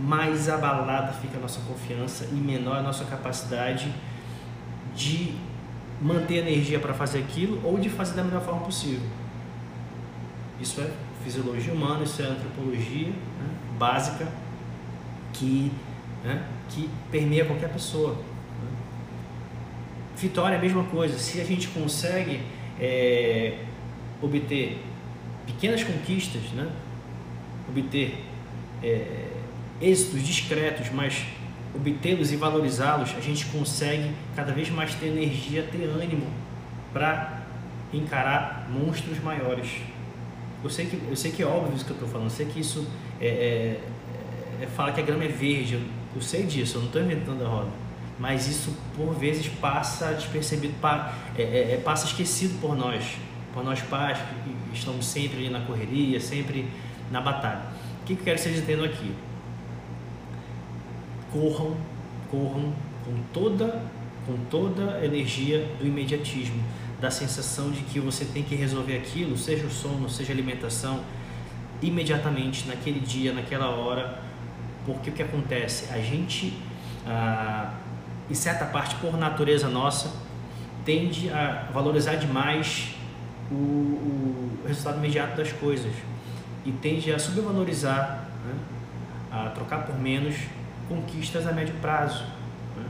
mais 0.00 0.48
abalada 0.48 1.12
fica 1.12 1.36
a 1.36 1.40
nossa 1.40 1.60
confiança 1.60 2.26
e 2.32 2.34
menor 2.34 2.78
a 2.78 2.82
nossa 2.82 3.04
capacidade 3.04 3.92
de 4.94 5.34
manter 6.00 6.38
energia 6.38 6.78
para 6.80 6.94
fazer 6.94 7.18
aquilo 7.18 7.60
ou 7.62 7.78
de 7.78 7.90
fazer 7.90 8.14
da 8.14 8.24
melhor 8.24 8.42
forma 8.42 8.62
possível. 8.62 9.06
Isso 10.58 10.80
é 10.80 10.90
fisiologia 11.22 11.72
humana, 11.72 12.02
isso 12.02 12.22
é 12.22 12.26
antropologia 12.26 13.08
né, 13.08 13.48
básica 13.78 14.26
que, 15.34 15.70
né, 16.24 16.44
que 16.70 16.88
permeia 17.10 17.44
qualquer 17.44 17.70
pessoa. 17.70 18.12
Né. 18.14 18.70
Vitória 20.16 20.54
é 20.54 20.58
a 20.58 20.60
mesma 20.60 20.84
coisa. 20.84 21.18
Se 21.18 21.40
a 21.40 21.44
gente 21.44 21.68
consegue 21.68 22.40
é, 22.78 23.58
obter 24.22 24.82
pequenas 25.46 25.84
conquistas, 25.84 26.42
né, 26.52 26.70
obter 27.68 28.24
é, 28.82 29.29
êxitos 29.80 30.22
discretos, 30.22 30.90
mas 30.92 31.24
obtê-los 31.74 32.32
e 32.32 32.36
valorizá-los, 32.36 33.14
a 33.16 33.20
gente 33.20 33.46
consegue 33.46 34.10
cada 34.36 34.52
vez 34.52 34.68
mais 34.70 34.94
ter 34.94 35.06
energia, 35.06 35.62
ter 35.62 35.84
ânimo 35.84 36.26
para 36.92 37.40
encarar 37.92 38.68
monstros 38.70 39.18
maiores. 39.20 39.68
Eu 40.62 40.68
sei 40.68 40.86
que, 40.86 41.00
eu 41.08 41.16
sei 41.16 41.32
que 41.32 41.42
é 41.42 41.46
óbvio 41.46 41.74
isso 41.74 41.84
que 41.84 41.90
eu 41.90 41.94
estou 41.94 42.08
falando, 42.08 42.26
eu 42.26 42.30
sei 42.30 42.46
que 42.46 42.60
isso 42.60 42.86
é, 43.20 43.26
é, 43.26 43.80
é, 44.62 44.66
fala 44.66 44.92
que 44.92 45.00
a 45.00 45.04
grama 45.04 45.24
é 45.24 45.28
verde, 45.28 45.74
eu, 45.74 45.80
eu 46.14 46.20
sei 46.20 46.42
disso, 46.42 46.76
eu 46.76 46.80
não 46.80 46.86
estou 46.88 47.02
inventando 47.02 47.44
a 47.44 47.48
roda. 47.48 47.70
mas 48.18 48.46
isso 48.46 48.76
por 48.94 49.14
vezes 49.14 49.48
passa 49.48 50.12
despercebido, 50.12 50.74
é, 50.84 51.42
é, 51.42 51.72
é, 51.74 51.80
passa 51.82 52.06
esquecido 52.06 52.60
por 52.60 52.76
nós, 52.76 53.16
por 53.54 53.64
nós 53.64 53.80
pais 53.80 54.18
que 54.18 54.76
estamos 54.76 55.06
sempre 55.06 55.48
na 55.48 55.60
correria, 55.60 56.20
sempre 56.20 56.68
na 57.10 57.20
batalha. 57.20 57.62
O 58.02 58.04
que 58.04 58.12
eu 58.12 58.16
quero 58.18 58.36
que 58.36 58.42
vocês 58.42 58.58
entendam 58.58 58.84
aqui? 58.84 59.14
Corram, 61.32 61.76
corram 62.30 62.72
com 63.04 63.22
toda, 63.32 63.82
com 64.26 64.36
toda 64.50 64.96
a 64.96 65.04
energia 65.04 65.66
do 65.78 65.86
imediatismo, 65.86 66.62
da 67.00 67.10
sensação 67.10 67.70
de 67.70 67.82
que 67.82 67.98
você 67.98 68.24
tem 68.24 68.42
que 68.42 68.54
resolver 68.54 68.96
aquilo, 68.96 69.36
seja 69.36 69.66
o 69.66 69.70
sono, 69.70 70.08
seja 70.08 70.32
a 70.32 70.34
alimentação, 70.34 71.00
imediatamente, 71.82 72.68
naquele 72.68 73.00
dia, 73.00 73.32
naquela 73.32 73.70
hora, 73.70 74.20
porque 74.84 75.10
o 75.10 75.12
que 75.12 75.22
acontece? 75.22 75.92
A 75.92 75.98
gente, 75.98 76.52
ah, 77.06 77.74
em 78.28 78.34
certa 78.34 78.66
parte, 78.66 78.96
por 78.96 79.16
natureza 79.16 79.68
nossa, 79.68 80.12
tende 80.84 81.30
a 81.30 81.68
valorizar 81.72 82.16
demais 82.16 82.94
o, 83.50 83.54
o 83.54 84.58
resultado 84.66 84.98
imediato 84.98 85.36
das 85.36 85.52
coisas 85.52 85.92
e 86.64 86.72
tende 86.72 87.12
a 87.12 87.18
subvalorizar, 87.18 88.28
né? 88.44 88.54
a 89.30 89.50
trocar 89.50 89.86
por 89.86 89.98
menos 89.98 90.36
conquistas 90.90 91.46
a 91.46 91.52
médio 91.52 91.74
prazo. 91.80 92.24
Né? 92.76 92.84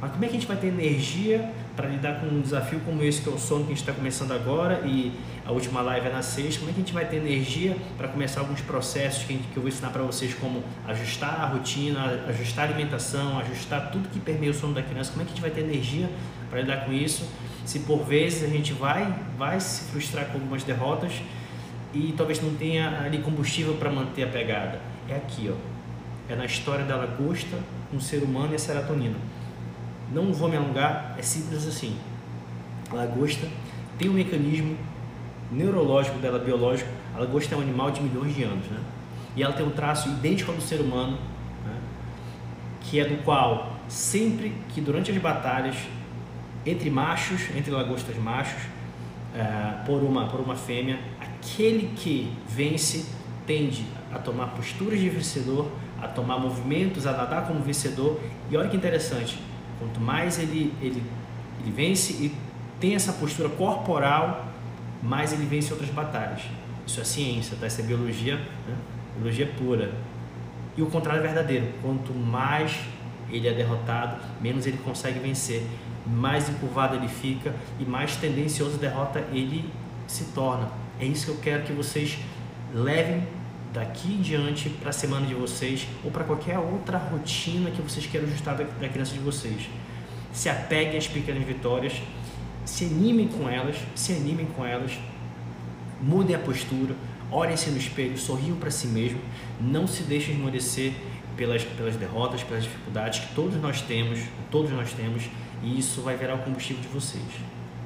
Mas 0.00 0.10
como 0.12 0.24
é 0.24 0.28
que 0.28 0.36
a 0.36 0.40
gente 0.40 0.48
vai 0.48 0.56
ter 0.56 0.68
energia 0.68 1.52
para 1.76 1.86
lidar 1.88 2.20
com 2.20 2.26
um 2.26 2.40
desafio 2.40 2.80
como 2.80 3.02
esse 3.02 3.20
que 3.20 3.28
é 3.28 3.32
o 3.32 3.38
sono 3.38 3.60
que 3.60 3.72
a 3.72 3.74
gente 3.74 3.82
está 3.82 3.92
começando 3.92 4.32
agora 4.32 4.80
e 4.86 5.12
a 5.44 5.52
última 5.52 5.82
live 5.82 6.06
é 6.08 6.10
na 6.10 6.22
sexta, 6.22 6.60
como 6.60 6.70
é 6.70 6.74
que 6.74 6.80
a 6.80 6.82
gente 6.82 6.94
vai 6.94 7.04
ter 7.04 7.16
energia 7.16 7.76
para 7.98 8.08
começar 8.08 8.40
alguns 8.40 8.62
processos 8.62 9.24
que, 9.24 9.34
gente, 9.34 9.46
que 9.48 9.56
eu 9.56 9.62
vou 9.62 9.68
ensinar 9.68 9.90
para 9.90 10.02
vocês 10.02 10.32
como 10.34 10.64
ajustar 10.88 11.38
a 11.40 11.46
rotina, 11.46 12.24
ajustar 12.28 12.66
a 12.66 12.68
alimentação, 12.70 13.38
ajustar 13.40 13.90
tudo 13.90 14.08
que 14.08 14.18
permeia 14.18 14.50
o 14.50 14.54
sono 14.54 14.72
da 14.72 14.82
criança, 14.82 15.12
como 15.12 15.22
é 15.22 15.24
que 15.26 15.32
a 15.32 15.34
gente 15.34 15.42
vai 15.42 15.50
ter 15.50 15.60
energia 15.60 16.08
para 16.48 16.62
lidar 16.62 16.86
com 16.86 16.92
isso, 16.92 17.28
se 17.66 17.80
por 17.80 18.02
vezes 18.04 18.42
a 18.42 18.48
gente 18.48 18.72
vai, 18.72 19.14
vai 19.36 19.60
se 19.60 19.90
frustrar 19.90 20.26
com 20.26 20.34
algumas 20.34 20.64
derrotas 20.64 21.12
e 21.92 22.14
talvez 22.16 22.40
não 22.40 22.54
tenha 22.54 23.02
ali 23.02 23.18
combustível 23.18 23.74
para 23.74 23.90
manter 23.90 24.24
a 24.24 24.28
pegada. 24.28 24.80
É 25.08 25.14
aqui, 25.14 25.52
ó. 25.52 25.75
É 26.28 26.34
na 26.34 26.44
história 26.44 26.84
da 26.84 26.96
lagosta, 26.96 27.58
um 27.92 28.00
ser 28.00 28.22
humano 28.22 28.52
e 28.52 28.56
a 28.56 28.58
serotonina. 28.58 29.16
Não 30.12 30.32
vou 30.32 30.48
me 30.48 30.56
alongar, 30.56 31.14
é 31.18 31.22
simples 31.22 31.66
assim. 31.66 31.96
A 32.90 32.94
lagosta 32.94 33.48
tem 33.98 34.08
um 34.08 34.14
mecanismo 34.14 34.76
neurológico 35.50 36.18
dela, 36.18 36.38
biológico. 36.38 36.90
A 37.14 37.20
lagosta 37.20 37.54
é 37.54 37.58
um 37.58 37.60
animal 37.60 37.90
de 37.90 38.02
milhões 38.02 38.34
de 38.34 38.42
anos, 38.42 38.66
né? 38.66 38.80
E 39.36 39.42
ela 39.42 39.52
tem 39.52 39.66
um 39.66 39.70
traço 39.70 40.08
idêntico 40.08 40.50
ao 40.50 40.56
do 40.56 40.62
ser 40.62 40.80
humano, 40.80 41.18
né? 41.64 41.74
que 42.80 42.98
é 42.98 43.04
do 43.04 43.22
qual 43.22 43.76
sempre 43.88 44.52
que 44.70 44.80
durante 44.80 45.10
as 45.10 45.18
batalhas 45.18 45.76
entre 46.64 46.90
machos, 46.90 47.42
entre 47.54 47.70
lagostas 47.70 48.16
machos, 48.16 48.62
uh, 49.34 49.84
por 49.84 50.02
uma 50.02 50.26
por 50.26 50.40
uma 50.40 50.56
fêmea, 50.56 50.98
aquele 51.20 51.92
que 51.96 52.32
vence 52.48 53.06
tende 53.46 53.84
a 54.12 54.18
tomar 54.18 54.48
posturas 54.48 54.98
de 54.98 55.08
vencedor, 55.08 55.70
a 56.02 56.08
tomar 56.08 56.38
movimentos, 56.38 57.06
a 57.06 57.12
nadar 57.12 57.46
como 57.46 57.60
vencedor. 57.60 58.20
E 58.50 58.56
olha 58.56 58.68
que 58.68 58.76
interessante, 58.76 59.38
Quanto 59.78 60.00
mais 60.00 60.38
ele, 60.38 60.72
ele, 60.80 61.02
ele 61.60 61.70
vence 61.70 62.12
e 62.14 62.34
tem 62.80 62.94
essa 62.94 63.12
postura 63.12 63.48
corporal, 63.48 64.46
mais 65.02 65.32
ele 65.32 65.44
vence 65.44 65.72
outras 65.72 65.90
batalhas. 65.90 66.42
Isso 66.86 67.00
é 67.00 67.04
ciência, 67.04 67.56
tá? 67.60 67.66
Isso 67.66 67.80
é 67.80 67.84
biologia, 67.84 68.36
né? 68.36 68.76
biologia 69.16 69.46
pura. 69.58 69.92
E 70.76 70.82
o 70.82 70.86
contrário 70.86 71.20
é 71.20 71.26
verdadeiro. 71.26 71.68
Quanto 71.82 72.12
mais 72.12 72.78
ele 73.30 73.48
é 73.48 73.52
derrotado, 73.52 74.22
menos 74.40 74.66
ele 74.66 74.78
consegue 74.78 75.18
vencer, 75.18 75.66
mais 76.06 76.48
encurvado 76.48 76.94
ele 76.94 77.08
fica 77.08 77.54
e 77.78 77.84
mais 77.84 78.16
tendencioso 78.16 78.78
derrota 78.78 79.18
ele 79.32 79.68
se 80.06 80.26
torna. 80.26 80.70
É 81.00 81.04
isso 81.04 81.26
que 81.26 81.32
eu 81.32 81.38
quero 81.38 81.64
que 81.64 81.72
vocês 81.72 82.18
levem 82.72 83.26
daqui 83.72 84.14
em 84.14 84.20
diante 84.20 84.68
para 84.68 84.90
a 84.90 84.92
semana 84.92 85.26
de 85.26 85.34
vocês 85.34 85.86
ou 86.04 86.10
para 86.10 86.24
qualquer 86.24 86.58
outra 86.58 86.98
rotina 86.98 87.70
que 87.70 87.82
vocês 87.82 88.06
queiram 88.06 88.26
ajustar 88.26 88.56
da 88.56 88.88
criança 88.88 89.12
de 89.12 89.20
vocês. 89.20 89.68
Se 90.32 90.48
apeguem 90.48 90.98
às 90.98 91.06
pequenas 91.06 91.44
vitórias, 91.44 91.94
se 92.64 92.84
animem 92.84 93.28
com 93.28 93.48
elas, 93.48 93.76
se 93.94 94.12
animem 94.12 94.46
com 94.46 94.64
elas, 94.64 94.98
mudem 96.00 96.34
a 96.34 96.38
postura, 96.38 96.94
olhem-se 97.30 97.70
no 97.70 97.76
espelho, 97.76 98.18
sorriam 98.18 98.56
para 98.56 98.70
si 98.70 98.88
mesmo, 98.88 99.20
não 99.60 99.86
se 99.86 100.02
deixem 100.02 100.34
esmorecer 100.34 100.92
pelas, 101.36 101.64
pelas 101.64 101.96
derrotas, 101.96 102.42
pelas 102.42 102.64
dificuldades 102.64 103.20
que 103.20 103.34
todos 103.34 103.60
nós 103.60 103.80
temos, 103.82 104.20
todos 104.50 104.70
nós 104.70 104.92
temos, 104.92 105.24
e 105.62 105.78
isso 105.78 106.00
vai 106.00 106.16
virar 106.16 106.34
o 106.34 106.38
combustível 106.38 106.82
de 106.82 106.88
vocês, 106.88 107.24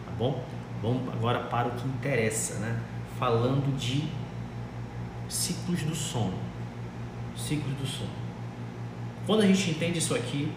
tá 0.06 0.12
bom? 0.18 0.44
Vamos 0.82 1.08
agora 1.12 1.40
para 1.40 1.68
o 1.68 1.72
que 1.72 1.86
interessa, 1.86 2.54
né? 2.54 2.80
Falando 3.18 3.76
de 3.76 4.04
ciclos 5.30 5.82
do 5.82 5.94
sono. 5.94 6.34
Ciclos 7.36 7.74
do 7.74 7.86
sono. 7.86 8.10
Quando 9.26 9.42
a 9.42 9.46
gente 9.46 9.70
entende 9.70 9.98
isso 9.98 10.14
aqui, 10.14 10.52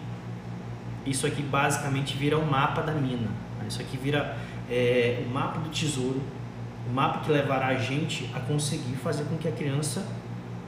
isso 1.06 1.26
aqui 1.26 1.42
basicamente 1.42 2.16
vira 2.16 2.36
o 2.36 2.44
mapa 2.44 2.82
da 2.82 2.92
mina. 2.92 3.28
Né? 3.58 3.66
Isso 3.68 3.80
aqui 3.80 3.96
vira 3.96 4.36
é, 4.68 5.22
o 5.26 5.30
mapa 5.30 5.60
do 5.60 5.70
tesouro, 5.70 6.20
o 6.88 6.92
mapa 6.92 7.20
que 7.20 7.30
levará 7.30 7.68
a 7.68 7.76
gente 7.76 8.28
a 8.34 8.40
conseguir 8.40 8.96
fazer 8.96 9.24
com 9.24 9.36
que 9.36 9.48
a 9.48 9.52
criança 9.52 10.06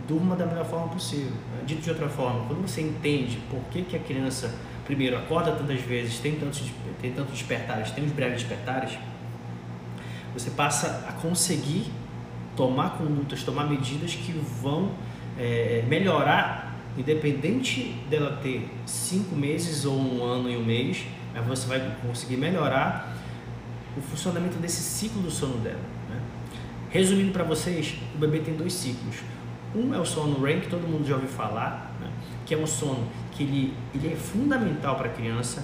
durma 0.06 0.36
da 0.36 0.46
melhor 0.46 0.64
forma 0.64 0.88
possível. 0.88 1.32
Né? 1.32 1.64
Dito 1.66 1.82
de 1.82 1.90
outra 1.90 2.08
forma, 2.08 2.46
quando 2.46 2.66
você 2.66 2.80
entende 2.80 3.38
por 3.50 3.60
que, 3.70 3.82
que 3.82 3.96
a 3.96 3.98
criança, 3.98 4.54
primeiro, 4.84 5.16
acorda 5.16 5.52
tantas 5.52 5.80
vezes, 5.80 6.20
tem 6.20 6.36
tantos, 6.36 6.62
tem 7.00 7.12
tantos 7.12 7.32
despertares, 7.32 7.90
tem 7.90 8.04
os 8.04 8.12
breves 8.12 8.42
despertares, 8.42 8.96
você 10.32 10.50
passa 10.50 11.04
a 11.08 11.12
conseguir 11.12 11.90
tomar 12.56 12.96
condutas, 12.96 13.42
tomar 13.42 13.68
medidas 13.68 14.14
que 14.14 14.32
vão 14.32 14.90
é, 15.38 15.84
melhorar, 15.86 16.74
independente 16.96 17.94
dela 18.08 18.38
ter 18.42 18.68
cinco 18.86 19.36
meses 19.36 19.84
ou 19.84 19.96
um 19.96 20.24
ano 20.24 20.50
e 20.50 20.56
um 20.56 20.64
mês, 20.64 21.04
mas 21.34 21.46
você 21.46 21.66
vai 21.66 21.96
conseguir 22.02 22.38
melhorar 22.38 23.14
o 23.96 24.00
funcionamento 24.00 24.56
desse 24.58 24.82
ciclo 24.82 25.22
do 25.22 25.30
sono 25.30 25.58
dela. 25.58 25.80
Né? 26.08 26.20
Resumindo 26.90 27.32
para 27.32 27.44
vocês, 27.44 27.96
o 28.14 28.18
bebê 28.18 28.40
tem 28.40 28.54
dois 28.54 28.72
ciclos. 28.72 29.16
Um 29.74 29.92
é 29.94 29.98
o 29.98 30.04
sono 30.06 30.42
REM, 30.42 30.60
que 30.60 30.68
todo 30.68 30.88
mundo 30.88 31.06
já 31.06 31.14
ouviu 31.14 31.28
falar, 31.28 31.94
né? 32.00 32.10
que 32.46 32.54
é 32.54 32.58
um 32.58 32.66
sono 32.66 33.06
que 33.32 33.42
ele, 33.42 33.74
ele 33.94 34.12
é 34.14 34.16
fundamental 34.16 34.96
para 34.96 35.08
a 35.08 35.12
criança, 35.12 35.62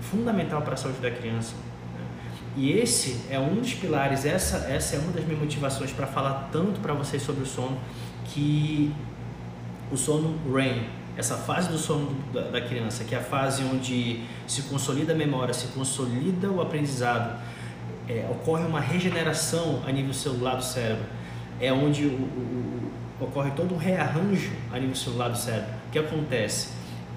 fundamental 0.00 0.62
para 0.62 0.74
a 0.74 0.76
saúde 0.76 1.00
da 1.00 1.10
criança, 1.10 1.54
e 2.58 2.72
esse 2.72 3.20
é 3.30 3.38
um 3.38 3.54
dos 3.54 3.72
pilares, 3.72 4.24
essa, 4.24 4.66
essa 4.68 4.96
é 4.96 4.98
uma 4.98 5.12
das 5.12 5.24
minhas 5.24 5.38
motivações 5.38 5.92
para 5.92 6.08
falar 6.08 6.48
tanto 6.50 6.80
para 6.80 6.92
vocês 6.92 7.22
sobre 7.22 7.44
o 7.44 7.46
sono, 7.46 7.78
que 8.24 8.92
o 9.92 9.96
sono 9.96 10.36
REM, 10.52 10.88
essa 11.16 11.36
fase 11.36 11.68
do 11.68 11.78
sono 11.78 12.16
da, 12.32 12.42
da, 12.42 12.60
criança, 12.60 13.04
que 13.04 13.14
é 13.14 13.18
a 13.18 13.22
fase 13.22 13.62
onde 13.62 14.24
se 14.48 14.62
consolida 14.62 15.12
a 15.12 15.16
memória, 15.16 15.54
se 15.54 15.68
consolida 15.68 16.50
o 16.50 16.60
aprendizado, 16.60 17.40
é, 18.08 18.26
ocorre 18.28 18.64
uma 18.64 18.80
regeneração 18.80 19.80
a 19.86 19.92
nível 19.92 20.12
celular 20.12 20.56
do 20.56 20.64
cérebro, 20.64 21.06
é 21.60 21.72
onde 21.72 22.06
o, 22.06 22.10
o, 22.10 22.90
o, 23.20 23.24
ocorre 23.24 23.52
todo 23.52 23.72
um 23.72 23.78
rearranjo 23.78 24.50
a 24.72 24.80
nível 24.80 24.96
celular 24.96 25.28
do 25.28 25.38
cérebro. 25.38 25.70
O 25.86 25.90
que 25.92 25.98
acontece? 26.00 26.70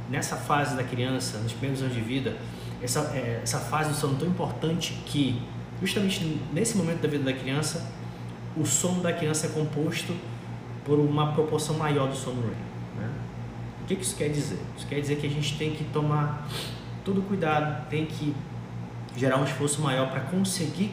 Nessa 0.07 0.35
fase 0.35 0.75
da 0.75 0.83
criança, 0.83 1.39
nos 1.39 1.51
primeiros 1.51 1.81
anos 1.81 1.95
de 1.95 2.01
vida, 2.01 2.35
essa, 2.81 2.99
é, 3.13 3.41
essa 3.43 3.59
fase 3.59 3.89
do 3.89 3.95
sono 3.95 4.17
tão 4.17 4.27
importante 4.27 4.93
que, 5.05 5.41
justamente 5.81 6.39
nesse 6.53 6.77
momento 6.77 7.01
da 7.01 7.07
vida 7.07 7.23
da 7.23 7.33
criança, 7.33 7.85
o 8.55 8.65
sono 8.65 9.01
da 9.01 9.13
criança 9.13 9.47
é 9.47 9.49
composto 9.49 10.13
por 10.83 10.99
uma 10.99 11.33
proporção 11.33 11.77
maior 11.77 12.09
do 12.09 12.15
sono 12.15 12.41
REM. 12.41 12.55
Né? 12.97 13.09
O 13.83 13.85
que, 13.85 13.95
que 13.95 14.03
isso 14.03 14.15
quer 14.15 14.29
dizer? 14.29 14.59
Isso 14.77 14.87
quer 14.87 14.99
dizer 14.99 15.17
que 15.17 15.27
a 15.27 15.29
gente 15.29 15.57
tem 15.57 15.71
que 15.71 15.83
tomar 15.85 16.47
todo 17.05 17.21
cuidado, 17.21 17.87
tem 17.89 18.05
que 18.05 18.35
gerar 19.15 19.37
um 19.37 19.43
esforço 19.43 19.81
maior 19.81 20.09
para 20.09 20.21
conseguir 20.21 20.91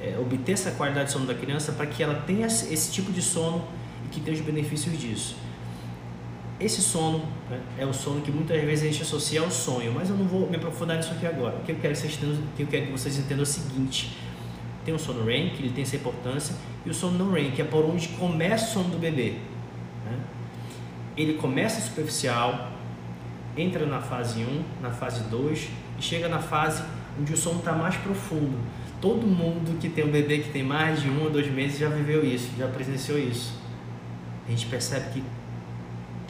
é, 0.00 0.18
obter 0.18 0.52
essa 0.52 0.70
qualidade 0.72 1.06
de 1.06 1.12
sono 1.12 1.26
da 1.26 1.34
criança 1.34 1.72
para 1.72 1.86
que 1.86 2.02
ela 2.02 2.14
tenha 2.26 2.46
esse 2.46 2.92
tipo 2.92 3.12
de 3.12 3.22
sono 3.22 3.64
e 4.04 4.08
que 4.08 4.20
tenha 4.20 4.36
os 4.36 4.42
benefícios 4.42 4.98
disso. 4.98 5.36
Esse 6.60 6.80
sono 6.80 7.18
né, 7.50 7.60
é 7.78 7.84
o 7.84 7.92
sono 7.92 8.20
que 8.20 8.30
muitas 8.30 8.60
vezes 8.62 8.84
a 8.84 8.92
gente 8.92 9.02
associa 9.02 9.40
ao 9.40 9.50
sonho, 9.50 9.92
mas 9.92 10.08
eu 10.08 10.16
não 10.16 10.24
vou 10.24 10.48
me 10.48 10.56
aprofundar 10.56 10.96
nisso 10.96 11.12
aqui 11.12 11.26
agora. 11.26 11.56
O 11.56 11.60
que 11.60 11.72
eu 11.72 11.76
quero 11.76 11.94
que 11.94 12.00
vocês 12.00 12.14
entendam, 12.14 12.42
que 12.56 12.62
eu 12.62 12.66
quero 12.66 12.86
que 12.86 12.92
vocês 12.92 13.18
entendam 13.18 13.40
é 13.40 13.42
o 13.42 13.46
seguinte: 13.46 14.16
tem 14.84 14.94
o 14.94 14.98
sono 14.98 15.24
REM, 15.24 15.50
que 15.50 15.62
ele 15.62 15.72
tem 15.72 15.82
essa 15.82 15.96
importância, 15.96 16.54
e 16.86 16.90
o 16.90 16.94
sono 16.94 17.18
não 17.18 17.32
REM, 17.32 17.50
que 17.50 17.60
é 17.60 17.64
por 17.64 17.84
onde 17.84 18.08
começa 18.08 18.66
o 18.66 18.72
sono 18.74 18.90
do 18.90 18.98
bebê. 18.98 19.32
Né? 20.04 20.18
Ele 21.16 21.34
começa 21.34 21.80
superficial, 21.80 22.70
entra 23.56 23.84
na 23.86 24.00
fase 24.00 24.44
1, 24.44 24.62
na 24.80 24.90
fase 24.90 25.24
2 25.24 25.68
e 25.98 26.02
chega 26.02 26.28
na 26.28 26.38
fase 26.38 26.84
onde 27.18 27.32
o 27.32 27.36
sono 27.36 27.58
está 27.58 27.72
mais 27.72 27.96
profundo. 27.96 28.58
Todo 29.00 29.26
mundo 29.26 29.78
que 29.80 29.88
tem 29.88 30.04
um 30.04 30.10
bebê 30.10 30.38
que 30.38 30.50
tem 30.50 30.62
mais 30.62 31.02
de 31.02 31.10
um 31.10 31.24
ou 31.24 31.30
dois 31.30 31.50
meses 31.50 31.78
já 31.78 31.88
viveu 31.88 32.24
isso, 32.24 32.50
já 32.56 32.68
presenciou 32.68 33.18
isso. 33.18 33.54
A 34.46 34.50
gente 34.50 34.66
percebe 34.66 35.10
que 35.12 35.22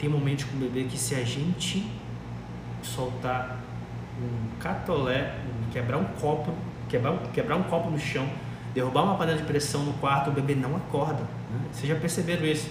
tem 0.05 0.11
momentos 0.11 0.45
com 0.45 0.55
o 0.55 0.59
bebê 0.59 0.83
que 0.83 0.99
se 0.99 1.15
a 1.15 1.23
gente 1.23 1.83
soltar 2.83 3.57
um 4.21 4.59
catolé, 4.59 5.35
quebrar 5.71 5.97
um 5.97 6.03
copo, 6.21 6.53
quebrar, 6.87 7.17
quebrar 7.33 7.55
um 7.55 7.63
copo 7.63 7.89
no 7.89 7.97
chão, 7.97 8.29
derrubar 8.71 9.01
uma 9.01 9.15
panela 9.15 9.39
de 9.39 9.45
pressão 9.45 9.83
no 9.83 9.93
quarto, 9.93 10.29
o 10.29 10.33
bebê 10.33 10.53
não 10.53 10.75
acorda. 10.75 11.21
Né? 11.21 11.59
Vocês 11.71 11.89
já 11.89 11.95
perceberam 11.95 12.45
isso? 12.45 12.69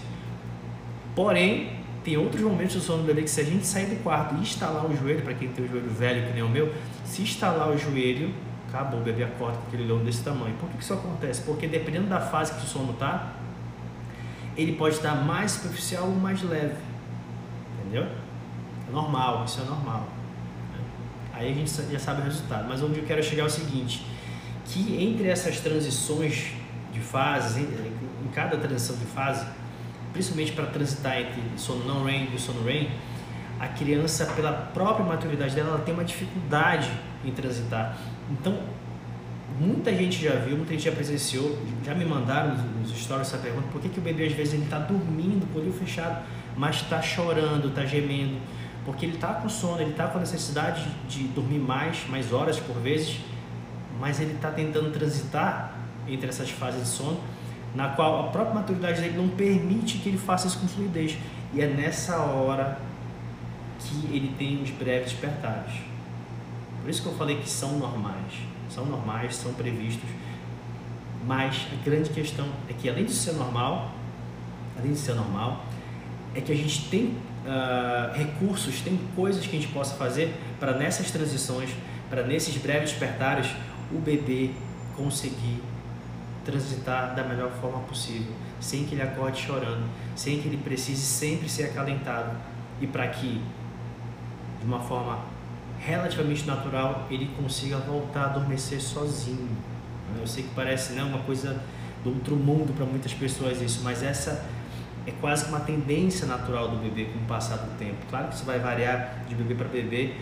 Porém, 1.16 1.80
tem 2.04 2.16
outros 2.16 2.40
momentos 2.40 2.76
do 2.76 2.80
sono 2.80 3.02
do 3.02 3.06
bebê 3.06 3.22
que 3.22 3.30
se 3.30 3.40
a 3.40 3.44
gente 3.44 3.66
sair 3.66 3.86
do 3.86 4.00
quarto 4.04 4.36
e 4.36 4.38
instalar 4.38 4.86
o 4.86 4.96
joelho, 4.96 5.22
para 5.22 5.34
quem 5.34 5.48
tem 5.48 5.64
o 5.64 5.68
joelho 5.68 5.90
velho 5.90 6.28
que 6.28 6.34
nem 6.34 6.42
o 6.44 6.48
meu, 6.48 6.72
se 7.04 7.22
instalar 7.22 7.68
o 7.68 7.76
joelho, 7.76 8.32
acabou, 8.68 9.00
o 9.00 9.02
bebê 9.02 9.24
acorda 9.24 9.58
com 9.58 9.66
aquele 9.66 9.88
leão 9.88 10.04
desse 10.04 10.22
tamanho. 10.22 10.54
Por 10.60 10.68
que 10.68 10.80
isso 10.80 10.94
acontece? 10.94 11.42
Porque 11.42 11.66
dependendo 11.66 12.06
da 12.06 12.20
fase 12.20 12.54
que 12.54 12.64
o 12.64 12.68
sono 12.68 12.92
está, 12.92 13.32
ele 14.56 14.74
pode 14.76 14.94
estar 14.94 15.16
mais 15.16 15.50
superficial 15.50 16.04
ou 16.04 16.14
mais 16.14 16.40
leve. 16.40 16.93
Entendeu? 17.84 18.08
É 18.88 18.92
normal, 18.92 19.44
isso 19.44 19.60
é 19.60 19.64
normal. 19.64 20.08
Né? 20.72 20.84
Aí 21.34 21.52
a 21.52 21.54
gente 21.54 21.70
já 21.70 21.98
sabe 21.98 22.22
o 22.22 22.24
resultado. 22.24 22.66
Mas 22.68 22.82
onde 22.82 22.98
eu 22.98 23.04
quero 23.04 23.22
chegar 23.22 23.42
é 23.42 23.46
o 23.46 23.50
seguinte, 23.50 24.04
que 24.64 25.02
entre 25.02 25.28
essas 25.28 25.60
transições 25.60 26.52
de 26.92 27.00
fases, 27.00 27.58
em 27.58 28.28
cada 28.32 28.56
transição 28.56 28.96
de 28.96 29.04
fase, 29.04 29.46
principalmente 30.12 30.52
para 30.52 30.66
transitar 30.66 31.18
entre 31.18 31.42
sono 31.56 31.84
não 31.84 32.04
REM 32.04 32.28
e 32.34 32.38
sono 32.38 32.64
REM, 32.64 32.88
a 33.58 33.68
criança, 33.68 34.26
pela 34.26 34.52
própria 34.52 35.04
maturidade 35.04 35.54
dela, 35.54 35.70
ela 35.70 35.78
tem 35.80 35.94
uma 35.94 36.04
dificuldade 36.04 36.90
em 37.24 37.30
transitar. 37.30 37.96
Então, 38.30 38.58
muita 39.58 39.92
gente 39.94 40.22
já 40.22 40.36
viu, 40.36 40.56
muita 40.56 40.72
gente 40.72 40.84
já 40.84 40.92
presenciou, 40.92 41.58
já 41.84 41.94
me 41.94 42.04
mandaram 42.04 42.56
nos 42.80 42.90
stories 42.90 43.28
essa 43.28 43.38
pergunta, 43.38 43.68
por 43.70 43.80
que, 43.80 43.88
que 43.88 43.98
o 43.98 44.02
bebê 44.02 44.26
às 44.26 44.32
vezes 44.32 44.54
ele 44.54 44.64
está 44.64 44.78
dormindo 44.78 45.46
com 45.52 45.58
o 45.58 45.62
olho 45.62 45.72
fechado, 45.72 46.24
mas 46.56 46.76
está 46.76 47.02
chorando, 47.02 47.68
está 47.68 47.84
gemendo? 47.84 48.38
Porque 48.84 49.06
ele 49.06 49.14
está 49.14 49.34
com 49.34 49.48
sono, 49.48 49.80
ele 49.80 49.90
está 49.90 50.06
com 50.08 50.18
a 50.18 50.20
necessidade 50.20 50.86
de 51.08 51.24
dormir 51.28 51.58
mais, 51.58 52.06
mais 52.08 52.32
horas 52.32 52.60
por 52.60 52.76
vezes, 52.76 53.18
mas 53.98 54.20
ele 54.20 54.34
está 54.34 54.50
tentando 54.50 54.92
transitar 54.92 55.74
entre 56.06 56.28
essas 56.28 56.50
fases 56.50 56.82
de 56.82 56.88
sono, 56.88 57.18
na 57.74 57.88
qual 57.88 58.26
a 58.26 58.30
própria 58.30 58.54
maturidade 58.54 59.00
dele 59.00 59.16
não 59.16 59.28
permite 59.28 59.98
que 59.98 60.08
ele 60.10 60.18
faça 60.18 60.46
isso 60.46 60.58
com 60.58 60.68
fluidez. 60.68 61.16
E 61.52 61.60
é 61.60 61.66
nessa 61.66 62.18
hora 62.18 62.78
que 63.78 64.14
ele 64.14 64.34
tem 64.38 64.62
os 64.62 64.70
breves 64.70 65.12
despertares. 65.12 65.74
Por 66.80 66.90
isso 66.90 67.02
que 67.02 67.08
eu 67.08 67.14
falei 67.14 67.38
que 67.38 67.48
são 67.48 67.78
normais. 67.78 68.32
São 68.68 68.84
normais, 68.84 69.36
são 69.36 69.54
previstos. 69.54 70.08
Mas 71.26 71.66
a 71.72 71.84
grande 71.84 72.10
questão 72.10 72.46
é 72.68 72.72
que 72.72 72.88
além 72.88 73.06
de 73.06 73.12
ser 73.12 73.32
normal, 73.32 73.90
além 74.78 74.92
de 74.92 74.98
ser 74.98 75.14
normal, 75.14 75.64
é 76.34 76.40
que 76.40 76.52
a 76.52 76.56
gente 76.56 76.88
tem 76.88 77.16
uh, 77.44 78.12
recursos, 78.12 78.80
tem 78.80 78.98
coisas 79.14 79.46
que 79.46 79.56
a 79.56 79.60
gente 79.60 79.72
possa 79.72 79.94
fazer 79.94 80.34
para 80.58 80.72
nessas 80.72 81.10
transições, 81.10 81.70
para 82.10 82.22
nesses 82.22 82.56
breves 82.56 82.90
despertares, 82.90 83.48
o 83.92 83.98
bebê 83.98 84.50
conseguir 84.96 85.62
transitar 86.44 87.14
da 87.14 87.24
melhor 87.24 87.50
forma 87.60 87.80
possível, 87.80 88.32
sem 88.60 88.84
que 88.84 88.94
ele 88.94 89.02
acorde 89.02 89.40
chorando, 89.40 89.84
sem 90.14 90.40
que 90.40 90.48
ele 90.48 90.58
precise 90.58 91.02
sempre 91.02 91.48
ser 91.48 91.64
acalentado 91.64 92.36
e 92.80 92.86
para 92.86 93.06
que 93.08 93.40
de 94.60 94.66
uma 94.66 94.80
forma 94.80 95.20
relativamente 95.78 96.46
natural 96.46 97.06
ele 97.10 97.30
consiga 97.36 97.78
voltar 97.78 98.22
a 98.22 98.24
adormecer 98.26 98.80
sozinho. 98.80 99.56
Eu 100.18 100.26
sei 100.26 100.44
que 100.44 100.50
parece 100.54 100.92
né, 100.92 101.02
uma 101.02 101.18
coisa 101.20 101.60
do 102.02 102.10
outro 102.10 102.36
mundo 102.36 102.74
para 102.74 102.84
muitas 102.84 103.12
pessoas 103.14 103.60
isso, 103.60 103.80
mas 103.82 104.02
essa 104.02 104.44
é 105.06 105.12
quase 105.20 105.46
uma 105.46 105.60
tendência 105.60 106.26
natural 106.26 106.68
do 106.68 106.76
bebê 106.76 107.04
com 107.04 107.18
o 107.18 107.22
passar 107.26 107.56
do 107.56 107.78
tempo. 107.78 107.96
Claro 108.08 108.28
que 108.28 108.34
isso 108.34 108.44
vai 108.44 108.58
variar 108.58 109.24
de 109.28 109.34
bebê 109.34 109.54
para 109.54 109.68
bebê, 109.68 110.14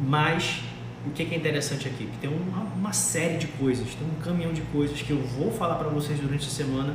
mas 0.00 0.62
o 1.06 1.10
que 1.10 1.22
é 1.22 1.36
interessante 1.36 1.88
aqui? 1.88 2.06
Que 2.06 2.18
tem 2.18 2.30
uma, 2.30 2.62
uma, 2.62 2.92
série 2.92 3.38
de 3.38 3.46
coisas, 3.46 3.94
tem 3.94 4.06
um 4.06 4.20
caminhão 4.22 4.52
de 4.52 4.62
coisas 4.62 5.00
que 5.00 5.10
eu 5.10 5.22
vou 5.22 5.50
falar 5.52 5.76
para 5.76 5.88
vocês 5.88 6.18
durante 6.18 6.46
a 6.46 6.50
semana 6.50 6.94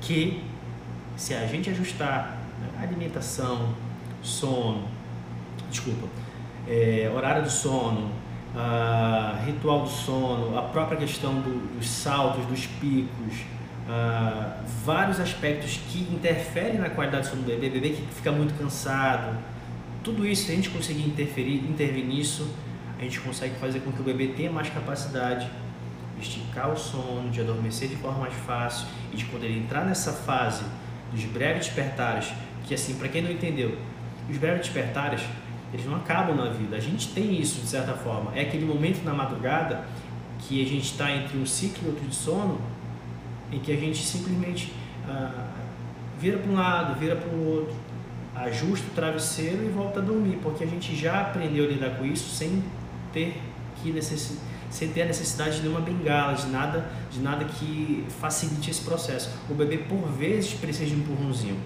que 0.00 0.42
se 1.16 1.34
a 1.34 1.46
gente 1.46 1.70
ajustar 1.70 2.38
né, 2.60 2.68
alimentação, 2.82 3.74
sono, 4.22 4.88
desculpa, 5.70 6.08
é, 6.68 7.10
horário 7.14 7.42
do 7.42 7.50
sono, 7.50 8.10
uh, 8.54 9.44
ritual 9.44 9.82
do 9.82 9.88
sono, 9.88 10.58
a 10.58 10.62
própria 10.62 10.98
questão 10.98 11.34
do, 11.34 11.76
dos 11.76 11.88
saltos, 11.88 12.44
dos 12.46 12.66
picos, 12.66 13.44
uh, 13.88 14.64
vários 14.84 15.20
aspectos 15.20 15.80
que 15.88 16.00
interferem 16.00 16.78
na 16.78 16.90
qualidade 16.90 17.28
do 17.28 17.30
sono 17.30 17.42
do 17.42 17.46
bebê, 17.46 17.70
bebê 17.70 17.90
que 17.90 18.06
fica 18.14 18.32
muito 18.32 18.54
cansado, 18.58 19.36
tudo 20.04 20.26
isso, 20.26 20.44
se 20.44 20.52
a 20.52 20.54
gente 20.54 20.68
conseguir 20.68 21.06
interferir, 21.06 21.64
intervir 21.66 22.04
nisso, 22.04 22.46
a 22.98 23.02
gente 23.02 23.18
consegue 23.20 23.54
fazer 23.56 23.80
com 23.80 23.90
que 23.90 24.00
o 24.00 24.04
bebê 24.04 24.28
tenha 24.28 24.52
mais 24.52 24.68
capacidade 24.68 25.48
de 26.18 26.22
esticar 26.22 26.70
o 26.70 26.76
sono, 26.76 27.30
de 27.30 27.40
adormecer 27.40 27.88
de 27.88 27.96
forma 27.96 28.20
mais 28.20 28.34
fácil 28.34 28.86
e 29.12 29.16
de 29.16 29.24
ele 29.34 29.58
entrar 29.58 29.84
nessa 29.84 30.12
fase 30.12 30.62
dos 31.10 31.24
breves 31.24 31.66
despertares, 31.66 32.32
que 32.66 32.74
assim, 32.74 32.94
para 32.96 33.08
quem 33.08 33.22
não 33.22 33.30
entendeu, 33.30 33.78
os 34.28 34.36
breves 34.36 34.66
despertares, 34.66 35.22
eles 35.72 35.86
não 35.86 35.96
acabam 35.96 36.36
na 36.36 36.50
vida. 36.50 36.76
A 36.76 36.80
gente 36.80 37.08
tem 37.08 37.40
isso 37.40 37.62
de 37.62 37.66
certa 37.66 37.94
forma. 37.94 38.30
É 38.34 38.42
aquele 38.42 38.64
momento 38.64 39.02
na 39.04 39.14
madrugada 39.14 39.84
que 40.40 40.62
a 40.62 40.66
gente 40.66 40.84
está 40.84 41.10
entre 41.10 41.38
um 41.38 41.46
ciclo 41.46 41.82
e 41.86 41.88
outro 41.88 42.06
de 42.06 42.14
sono, 42.14 42.60
em 43.52 43.58
que 43.58 43.72
a 43.72 43.76
gente 43.76 44.04
simplesmente 44.04 44.72
ah, 45.08 45.48
vira 46.18 46.38
para 46.38 46.50
um 46.50 46.54
lado, 46.54 46.98
vira 46.98 47.16
para 47.16 47.28
o 47.30 47.56
outro, 47.56 47.74
ajusta 48.34 48.86
o 48.88 48.90
travesseiro 48.90 49.64
e 49.64 49.68
volta 49.68 50.00
a 50.00 50.02
dormir, 50.02 50.38
porque 50.42 50.64
a 50.64 50.66
gente 50.66 50.96
já 50.96 51.20
aprendeu 51.20 51.64
a 51.64 51.68
lidar 51.68 51.90
com 51.96 52.04
isso 52.04 52.34
sem 52.34 52.62
ter 53.12 53.40
que 53.82 53.92
necess... 53.92 54.38
sem 54.70 54.88
ter 54.88 55.02
a 55.02 55.06
necessidade 55.06 55.56
de 55.56 55.62
nenhuma 55.62 55.80
bengala, 55.80 56.34
de 56.34 56.46
nada, 56.46 56.90
de 57.10 57.20
nada 57.20 57.44
que 57.44 58.04
facilite 58.20 58.70
esse 58.70 58.82
processo. 58.82 59.30
O 59.48 59.54
bebê 59.54 59.78
por 59.78 60.00
vezes 60.08 60.54
precisa 60.54 60.86
de 60.86 60.96
um 60.96 60.98
empurrãozinho. 61.00 61.58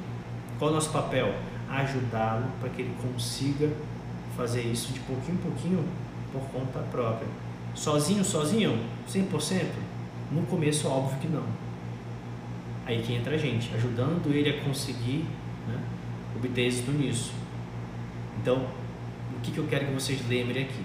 Qual 0.58 0.70
é 0.70 0.72
o 0.72 0.74
nosso 0.74 0.90
papel? 0.90 1.34
Ajudá-lo 1.70 2.46
para 2.60 2.68
que 2.70 2.82
ele 2.82 2.94
consiga 3.00 3.70
fazer 4.36 4.62
isso 4.62 4.92
de 4.92 5.00
pouquinho 5.00 5.38
em 5.38 5.42
pouquinho 5.42 5.84
por 6.32 6.42
conta 6.50 6.80
própria. 6.90 7.28
Sozinho, 7.74 8.24
sozinho, 8.24 8.78
100%? 9.08 9.66
No 10.32 10.42
começo, 10.42 10.88
óbvio 10.88 11.18
que 11.18 11.28
não. 11.28 11.67
Aí 12.88 13.02
que 13.02 13.14
entra 13.14 13.36
a 13.36 13.38
gente, 13.38 13.72
ajudando 13.72 14.34
ele 14.34 14.50
a 14.50 14.64
conseguir 14.64 15.24
né, 15.68 15.78
obter 16.34 16.62
êxito 16.62 16.90
nisso. 16.90 17.32
Então, 18.42 18.66
o 19.36 19.40
que, 19.42 19.52
que 19.52 19.58
eu 19.58 19.66
quero 19.68 19.86
que 19.86 19.92
vocês 19.92 20.26
lembrem 20.28 20.64
aqui? 20.64 20.82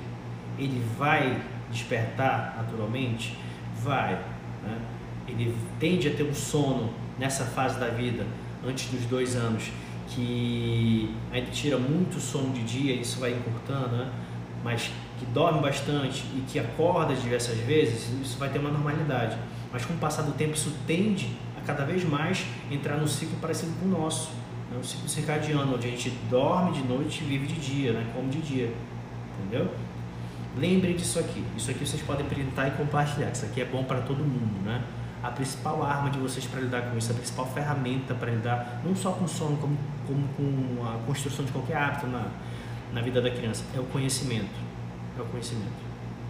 ele 0.57 0.83
vai 0.97 1.41
despertar 1.71 2.55
naturalmente? 2.57 3.37
Vai. 3.81 4.13
Né? 4.63 4.77
Ele 5.27 5.55
tende 5.79 6.07
a 6.07 6.13
ter 6.13 6.23
um 6.23 6.33
sono 6.33 6.93
nessa 7.17 7.45
fase 7.45 7.79
da 7.79 7.87
vida, 7.87 8.25
antes 8.65 8.89
dos 8.89 9.05
dois 9.05 9.35
anos, 9.35 9.71
que 10.09 11.13
ainda 11.31 11.49
tira 11.51 11.77
muito 11.77 12.19
sono 12.19 12.53
de 12.53 12.63
dia, 12.63 12.93
isso 12.93 13.19
vai 13.19 13.31
encurtando, 13.31 13.95
né? 13.95 14.11
mas 14.63 14.91
que 15.19 15.25
dorme 15.27 15.61
bastante 15.61 16.23
e 16.35 16.43
que 16.47 16.59
acorda 16.59 17.13
diversas 17.13 17.57
vezes, 17.59 18.09
isso 18.21 18.37
vai 18.37 18.49
ter 18.49 18.59
uma 18.59 18.69
normalidade. 18.69 19.37
Mas 19.71 19.85
com 19.85 19.93
o 19.93 19.97
passar 19.97 20.23
do 20.23 20.33
tempo, 20.33 20.53
isso 20.53 20.71
tende 20.85 21.31
cada 21.65 21.85
vez 21.85 22.03
mais 22.03 22.45
entrar 22.71 22.97
num 22.97 23.07
ciclo 23.07 23.37
parecido 23.39 23.71
com 23.79 23.85
o 23.85 23.89
nosso, 23.89 24.31
né? 24.71 24.77
um 24.79 24.83
ciclo 24.83 25.07
circadiano, 25.07 25.75
onde 25.75 25.87
a 25.87 25.91
gente 25.91 26.09
dorme 26.29 26.73
de 26.73 26.87
noite 26.87 27.23
e 27.23 27.27
vive 27.27 27.47
de 27.47 27.55
dia, 27.55 27.93
né? 27.93 28.11
come 28.15 28.29
de 28.29 28.41
dia. 28.41 28.73
Entendeu? 29.39 29.69
Lembrem 30.57 30.95
disso 30.95 31.19
aqui. 31.19 31.43
Isso 31.57 31.71
aqui 31.71 31.85
vocês 31.85 32.01
podem 32.01 32.25
printar 32.25 32.67
e 32.67 32.71
compartilhar. 32.71 33.31
Isso 33.31 33.45
aqui 33.45 33.61
é 33.61 33.65
bom 33.65 33.83
para 33.83 34.01
todo 34.01 34.19
mundo, 34.19 34.63
né? 34.63 34.83
A 35.23 35.31
principal 35.31 35.81
arma 35.83 36.09
de 36.09 36.19
vocês 36.19 36.45
para 36.45 36.59
lidar 36.59 36.81
com 36.83 36.97
isso, 36.97 37.11
a 37.11 37.15
principal 37.15 37.47
ferramenta 37.47 38.13
para 38.13 38.29
lidar 38.29 38.81
não 38.83 38.95
só 38.95 39.13
com 39.13 39.25
sono, 39.25 39.57
como, 39.57 39.77
como 40.05 40.27
com 40.35 40.85
a 40.85 40.97
construção 41.05 41.45
de 41.45 41.51
qualquer 41.51 41.77
hábito 41.77 42.07
na, 42.07 42.27
na 42.93 43.01
vida 43.01 43.21
da 43.21 43.31
criança, 43.31 43.63
é 43.73 43.79
o 43.79 43.85
conhecimento. 43.85 44.53
É 45.17 45.21
o 45.21 45.25
conhecimento. 45.25 45.71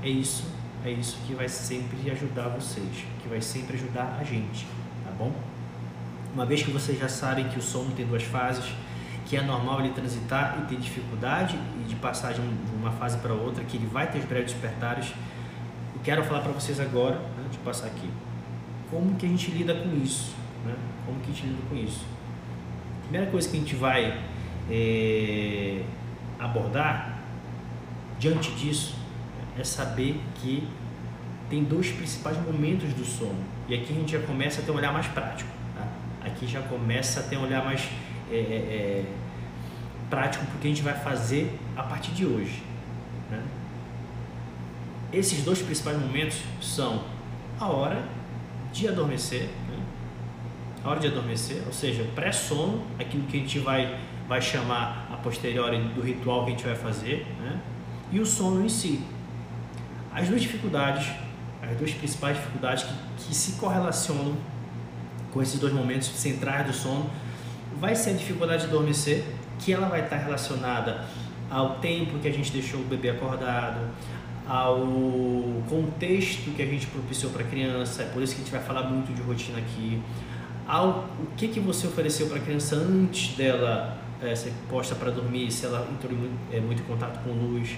É 0.04 0.10
isso, 0.10 0.46
é 0.86 0.92
isso 0.92 1.18
que 1.26 1.34
vai 1.34 1.50
sempre 1.50 2.12
ajudar 2.12 2.50
vocês, 2.50 3.06
que 3.22 3.28
vai 3.28 3.42
sempre 3.42 3.78
ajudar 3.78 4.18
a 4.20 4.24
gente, 4.24 4.68
bom? 5.14 5.32
Uma 6.34 6.46
vez 6.46 6.64
que 6.64 6.72
vocês 6.72 7.00
já 7.00 7.08
sabem 7.08 7.48
que 7.48 7.60
o 7.60 7.62
sono 7.62 7.92
tem 7.92 8.06
duas 8.06 8.24
fases, 8.24 8.66
que 9.26 9.38
é 9.38 9.42
normal 9.42 9.80
ele 9.80 9.94
transitar 9.94 10.58
e 10.62 10.66
ter 10.68 10.78
dificuldade 10.78 11.58
e 11.82 11.88
de 11.88 11.96
passar 11.96 12.34
de 12.34 12.42
uma 12.76 12.92
fase 12.92 13.18
para 13.20 13.34
outra, 13.34 13.64
que 13.64 13.78
ele 13.78 13.86
vai 13.86 14.10
ter 14.10 14.20
os 14.20 14.26
breves 14.26 14.52
despertares. 14.52 15.14
Eu 15.94 16.02
quero 16.04 16.24
falar 16.24 16.42
para 16.42 16.52
vocês 16.52 16.80
agora, 16.80 17.16
né, 17.16 17.46
de 17.52 17.58
passar 17.60 17.88
aqui, 17.88 18.10
como 18.90 19.16
que 19.16 19.26
a 19.26 19.30
gente 19.30 19.52
lida 19.52 19.74
com 19.74 19.96
isso, 20.04 20.34
né? 20.66 20.76
Como 21.06 21.20
que 21.20 21.32
a 21.32 21.34
gente 21.34 21.48
lida 21.48 21.62
com 21.70 21.76
isso? 21.76 22.06
Primeira 23.04 23.30
coisa 23.32 23.50
que 23.50 23.58
a 23.58 23.60
gente 23.60 23.76
vai 23.76 24.22
é, 24.70 25.84
abordar 26.40 27.20
diante 28.20 28.52
disso 28.52 28.96
é 29.58 29.64
saber 29.64 30.20
que 30.36 30.68
tem 31.50 31.64
dois 31.64 31.92
principais 31.92 32.38
momentos 32.44 32.94
do 32.94 33.06
sono. 33.06 33.40
E 33.68 33.76
aqui 33.76 33.94
a 33.94 33.96
gente 33.96 34.12
já 34.12 34.20
começa 34.20 34.62
a 34.62 34.64
ter 34.64 34.72
um 34.72 34.76
olhar 34.76 34.92
mais 34.92 35.08
prático. 35.08 35.50
Tá? 35.76 35.88
Aqui 36.26 36.48
já 36.48 36.62
começa 36.62 37.22
a 37.22 37.24
ter 37.24 37.38
um 37.38 37.44
olhar 37.44 37.64
mais 37.64 37.88
é, 38.32 38.36
é, 38.36 38.40
é 38.40 39.06
prático 40.10 40.46
porque 40.46 40.68
a 40.68 40.70
gente 40.70 40.84
vai 40.84 40.94
fazer 40.94 41.58
a 41.76 41.84
partir 41.84 42.12
de 42.12 42.26
hoje. 42.26 42.62
Né? 43.32 43.42
Esses 45.12 45.44
dois 45.44 45.62
principais 45.62 45.98
momentos 45.98 46.40
são 46.62 47.04
a 47.60 47.68
hora 47.68 48.04
de 48.72 48.88
adormecer, 48.88 49.50
né? 49.70 49.78
a 50.84 50.90
hora 50.90 51.00
de 51.00 51.08
adormecer, 51.08 51.62
ou 51.66 51.72
seja, 51.72 52.06
pré-sono, 52.16 52.84
aquilo 53.00 53.24
que 53.24 53.38
a 53.38 53.40
gente 53.40 53.60
vai, 53.60 53.98
vai 54.28 54.42
chamar 54.42 55.08
a 55.12 55.18
posteriori 55.18 55.80
do 55.80 56.02
ritual 56.02 56.46
que 56.46 56.52
a 56.52 56.56
gente 56.56 56.66
vai 56.66 56.76
fazer, 56.76 57.26
né? 57.40 57.60
e 58.12 58.20
o 58.20 58.26
sono 58.26 58.66
em 58.66 58.70
si. 58.70 59.04
As 60.14 60.28
duas 60.28 60.42
dificuldades, 60.42 61.08
as 61.70 61.78
duas 61.78 61.92
principais 61.94 62.38
dificuldades 62.38 62.84
que, 62.84 62.94
que 63.18 63.36
se 63.36 63.54
correlacionam 63.54 64.36
com 65.32 65.42
esses 65.42 65.60
dois 65.60 65.74
momentos 65.74 66.08
centrais 66.10 66.68
do 66.68 66.74
sono, 66.74 67.10
vai 67.80 67.96
ser 67.96 68.12
a 68.12 68.14
dificuldade 68.14 68.64
de 68.64 68.70
adormecer, 68.70 69.24
que 69.60 69.74
ela 69.74 69.88
vai 69.88 70.04
estar 70.04 70.18
relacionada 70.18 71.06
ao 71.50 71.76
tempo 71.76 72.20
que 72.20 72.28
a 72.28 72.32
gente 72.32 72.52
deixou 72.52 72.80
o 72.80 72.84
bebê 72.84 73.10
acordado, 73.10 73.80
ao 74.48 74.80
contexto 75.70 76.52
que 76.56 76.62
a 76.62 76.66
gente 76.66 76.86
propiciou 76.88 77.32
para 77.32 77.44
a 77.44 77.48
criança, 77.48 78.04
é 78.04 78.06
por 78.08 78.22
isso 78.22 78.36
que 78.36 78.42
a 78.42 78.44
gente 78.44 78.54
vai 78.54 78.62
falar 78.62 78.84
muito 78.84 79.14
de 79.14 79.22
rotina 79.22 79.58
aqui, 79.58 80.02
ao 80.68 81.06
o 81.20 81.28
que, 81.38 81.48
que 81.48 81.60
você 81.60 81.88
ofereceu 81.88 82.28
para 82.28 82.38
a 82.38 82.42
criança 82.42 82.76
antes 82.76 83.36
dela 83.36 83.98
é, 84.22 84.36
ser 84.36 84.54
posta 84.70 84.96
para 84.96 85.12
dormir, 85.12 85.52
se 85.52 85.66
ela 85.66 85.88
entrou 85.92 86.18
muito, 86.18 86.36
é, 86.52 86.60
muito 86.60 86.82
em 86.82 86.86
contato 86.86 87.24
com 87.24 87.32
luz, 87.32 87.76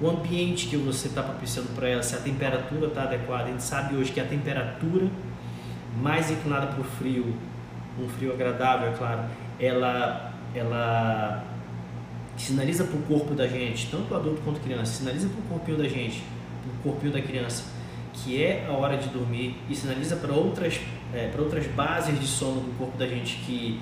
o 0.00 0.08
ambiente 0.08 0.66
que 0.68 0.76
você 0.76 1.08
está 1.08 1.22
propiciando 1.22 1.68
para 1.70 1.88
ela, 1.88 2.02
se 2.02 2.14
a 2.14 2.18
temperatura 2.18 2.88
está 2.88 3.04
adequada. 3.04 3.44
A 3.44 3.48
gente 3.48 3.62
sabe 3.62 3.96
hoje 3.96 4.12
que 4.12 4.20
a 4.20 4.24
temperatura 4.24 5.06
mais 6.00 6.30
inclinada 6.30 6.66
para 6.66 6.80
o 6.80 6.84
frio, 6.84 7.34
um 7.98 8.08
frio 8.08 8.32
agradável, 8.32 8.90
é 8.90 8.92
claro, 8.92 9.22
ela, 9.58 10.32
ela 10.54 11.44
sinaliza 12.36 12.84
para 12.84 12.96
o 12.96 13.02
corpo 13.02 13.34
da 13.34 13.46
gente, 13.46 13.90
tanto 13.90 14.14
adulto 14.14 14.42
quanto 14.42 14.60
criança, 14.60 14.92
sinaliza 14.92 15.28
para 15.28 15.38
o 15.38 15.42
corpinho 15.44 15.78
da 15.78 15.88
gente, 15.88 16.22
para 16.62 16.70
o 16.72 16.92
corpinho 16.92 17.12
da 17.12 17.22
criança, 17.22 17.64
que 18.12 18.42
é 18.42 18.66
a 18.68 18.72
hora 18.72 18.98
de 18.98 19.08
dormir 19.08 19.56
e 19.68 19.74
sinaliza 19.74 20.16
para 20.16 20.32
outras, 20.32 20.78
é, 21.14 21.28
para 21.28 21.40
outras 21.40 21.66
bases 21.68 22.18
de 22.20 22.26
sono 22.26 22.60
do 22.60 22.78
corpo 22.78 22.98
da 22.98 23.06
gente 23.06 23.36
que 23.46 23.80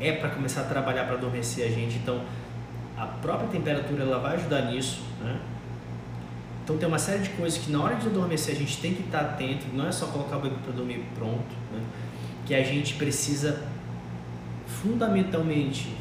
é 0.00 0.12
para 0.12 0.30
começar 0.30 0.62
a 0.62 0.64
trabalhar 0.64 1.04
para 1.04 1.14
adormecer 1.14 1.66
a 1.66 1.70
gente. 1.70 1.96
Então, 1.96 2.22
a 2.96 3.06
própria 3.06 3.48
temperatura 3.48 4.02
ela 4.02 4.18
vai 4.18 4.36
ajudar 4.36 4.62
nisso, 4.70 5.02
né? 5.20 5.40
Então 6.66 6.76
tem 6.76 6.88
uma 6.88 6.98
série 6.98 7.20
de 7.20 7.28
coisas 7.30 7.60
que 7.60 7.70
na 7.70 7.80
hora 7.80 7.94
de 7.94 8.08
adormecer 8.08 8.56
a 8.56 8.58
gente 8.58 8.78
tem 8.78 8.92
que 8.92 9.02
estar 9.02 9.20
atento, 9.20 9.66
não 9.72 9.86
é 9.86 9.92
só 9.92 10.06
colocar 10.06 10.38
o 10.38 10.40
bebê 10.40 10.56
para 10.64 10.72
dormir 10.72 11.00
pronto, 11.14 11.54
né? 11.72 11.80
que 12.44 12.52
a 12.52 12.64
gente 12.64 12.94
precisa 12.94 13.62
fundamentalmente, 14.66 15.94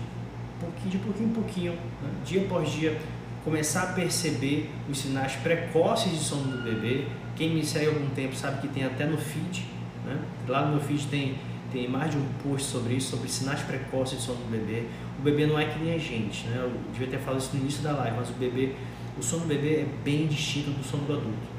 pouquinho, 0.60 0.90
de 0.90 0.98
pouquinho 0.98 1.30
em 1.30 1.34
pouquinho, 1.34 1.74
né? 1.74 2.10
dia 2.26 2.42
após 2.42 2.72
dia, 2.72 3.00
começar 3.44 3.84
a 3.84 3.88
perceber 3.94 4.72
os 4.90 4.98
sinais 4.98 5.34
precoces 5.34 6.12
de 6.12 6.18
sono 6.18 6.58
do 6.58 6.64
bebê. 6.64 7.06
Quem 7.36 7.54
me 7.54 7.64
segue 7.64 7.86
há 7.86 7.90
algum 7.90 8.10
tempo 8.10 8.36
sabe 8.36 8.62
que 8.62 8.68
tem 8.68 8.84
até 8.86 9.06
no 9.06 9.20
feed, 9.20 9.68
né? 10.04 10.20
lá 10.48 10.66
no 10.66 10.72
meu 10.72 10.82
feed 10.82 11.06
tem, 11.06 11.36
tem 11.72 11.88
mais 11.88 12.10
de 12.10 12.18
um 12.18 12.26
post 12.42 12.68
sobre 12.72 12.96
isso, 12.96 13.12
sobre 13.12 13.30
sinais 13.30 13.62
precoces 13.62 14.18
de 14.18 14.24
sono 14.24 14.40
do 14.40 14.50
bebê. 14.50 14.88
O 15.20 15.22
bebê 15.22 15.46
não 15.46 15.58
é 15.58 15.66
que 15.66 15.80
nem 15.80 15.94
a 15.94 15.98
gente, 15.98 16.46
né? 16.48 16.58
eu 16.58 16.72
devia 16.92 17.08
ter 17.08 17.20
falado 17.20 17.40
isso 17.40 17.56
no 17.56 17.62
início 17.62 17.82
da 17.82 17.94
live, 17.94 18.18
mas 18.18 18.30
o 18.30 18.34
bebê, 18.34 18.76
o 19.18 19.24
sono 19.24 19.44
do 19.44 19.48
bebê 19.48 19.76
é 19.76 19.88
bem 20.04 20.28
distinto 20.28 20.72
do 20.72 20.84
sono 20.84 21.06
do 21.06 21.14
adulto. 21.14 21.56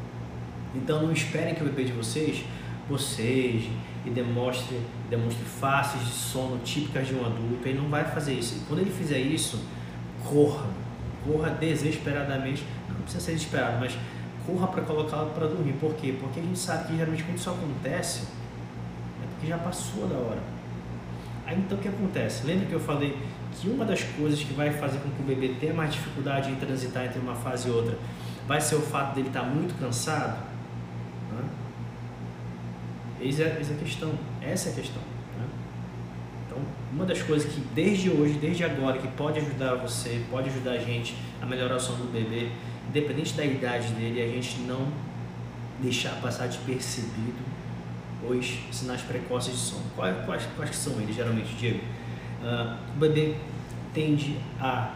Então 0.74 1.02
não 1.02 1.12
esperem 1.12 1.54
que 1.54 1.62
o 1.62 1.64
bebê 1.64 1.84
de 1.84 1.92
vocês 1.92 2.44
vocês 2.88 3.68
e 4.04 4.10
demonstre, 4.10 4.80
demonstre 5.10 5.44
faces 5.44 6.00
de 6.00 6.12
sono 6.12 6.58
típicas 6.58 7.08
de 7.08 7.14
um 7.14 7.24
adulto. 7.24 7.66
Ele 7.66 7.78
não 7.78 7.88
vai 7.88 8.04
fazer 8.04 8.34
isso. 8.34 8.56
E 8.56 8.60
quando 8.66 8.80
ele 8.80 8.90
fizer 8.90 9.18
isso, 9.18 9.60
corra, 10.24 10.66
corra 11.24 11.50
desesperadamente. 11.50 12.64
Não 12.88 12.96
precisa 12.96 13.24
ser 13.24 13.32
desesperado, 13.32 13.78
mas 13.80 13.96
corra 14.46 14.68
para 14.68 14.82
colocá-lo 14.82 15.30
para 15.30 15.48
dormir. 15.48 15.74
Por 15.74 15.94
quê? 15.94 16.14
Porque 16.18 16.38
a 16.38 16.42
gente 16.42 16.58
sabe 16.58 16.88
que 16.88 16.96
geralmente 16.96 17.24
quando 17.24 17.38
isso 17.38 17.50
acontece, 17.50 18.22
é 19.22 19.26
porque 19.30 19.46
já 19.48 19.58
passou 19.58 20.06
da 20.06 20.16
hora. 20.16 20.42
Aí 21.44 21.58
então 21.58 21.78
o 21.78 21.80
que 21.80 21.88
acontece? 21.88 22.46
Lembra 22.46 22.66
que 22.66 22.72
eu 22.72 22.80
falei 22.80 23.16
que 23.60 23.68
uma 23.68 23.84
das 23.84 24.02
coisas 24.02 24.40
que 24.40 24.52
vai 24.52 24.70
fazer 24.70 24.98
com 24.98 25.10
que 25.10 25.22
o 25.22 25.24
bebê 25.24 25.54
tenha 25.58 25.74
mais 25.74 25.92
dificuldade 25.92 26.50
em 26.50 26.56
transitar 26.56 27.06
entre 27.06 27.18
uma 27.18 27.34
fase 27.34 27.68
e 27.68 27.70
outra 27.70 27.96
vai 28.46 28.60
ser 28.60 28.76
o 28.76 28.80
fato 28.80 29.14
dele 29.14 29.28
estar 29.28 29.42
muito 29.42 29.78
cansado? 29.78 30.46
Eis 33.20 33.40
a, 33.40 33.44
eis 33.44 33.70
a 33.70 33.74
questão, 33.74 34.12
essa 34.42 34.68
é 34.68 34.72
a 34.72 34.74
questão. 34.74 35.02
Né? 35.38 35.46
Então, 36.46 36.58
uma 36.92 37.04
das 37.06 37.22
coisas 37.22 37.50
que 37.50 37.60
desde 37.74 38.10
hoje, 38.10 38.34
desde 38.34 38.62
agora, 38.62 38.98
que 38.98 39.08
pode 39.08 39.38
ajudar 39.38 39.74
você, 39.76 40.22
pode 40.30 40.50
ajudar 40.50 40.72
a 40.72 40.78
gente 40.78 41.16
a 41.40 41.46
melhorar 41.46 41.76
o 41.76 41.80
sono 41.80 42.04
do 42.04 42.12
bebê, 42.12 42.50
independente 42.88 43.32
da 43.34 43.44
idade 43.44 43.88
dele, 43.94 44.20
é 44.20 44.24
a 44.24 44.28
gente 44.28 44.60
não 44.60 44.86
deixar 45.80 46.20
passar 46.20 46.46
despercebido 46.46 47.56
os 48.28 48.58
sinais 48.70 49.00
precoces 49.02 49.52
de 49.52 49.58
sono. 49.58 49.84
Quais, 49.94 50.24
quais, 50.24 50.42
quais 50.54 50.70
que 50.70 50.76
são 50.76 51.00
eles, 51.00 51.16
geralmente, 51.16 51.54
Diego? 51.56 51.80
Uh, 52.46 52.76
o 52.94 53.00
bebê 53.00 53.34
tende 53.92 54.38
a 54.60 54.94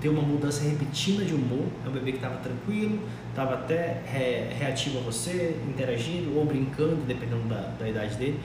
ter 0.00 0.08
uma 0.10 0.22
mudança 0.22 0.62
repetida 0.62 1.24
de 1.24 1.34
humor, 1.34 1.66
é 1.84 1.88
um 1.88 1.92
bebê 1.92 2.12
que 2.12 2.18
estava 2.18 2.36
tranquilo, 2.36 3.00
estava 3.30 3.54
até 3.54 4.00
re, 4.06 4.54
reativo 4.56 4.98
a 4.98 5.00
você, 5.02 5.60
interagindo 5.66 6.36
ou 6.36 6.44
brincando, 6.44 7.04
dependendo 7.04 7.48
da, 7.48 7.72
da 7.76 7.88
idade 7.88 8.14
dele, 8.14 8.40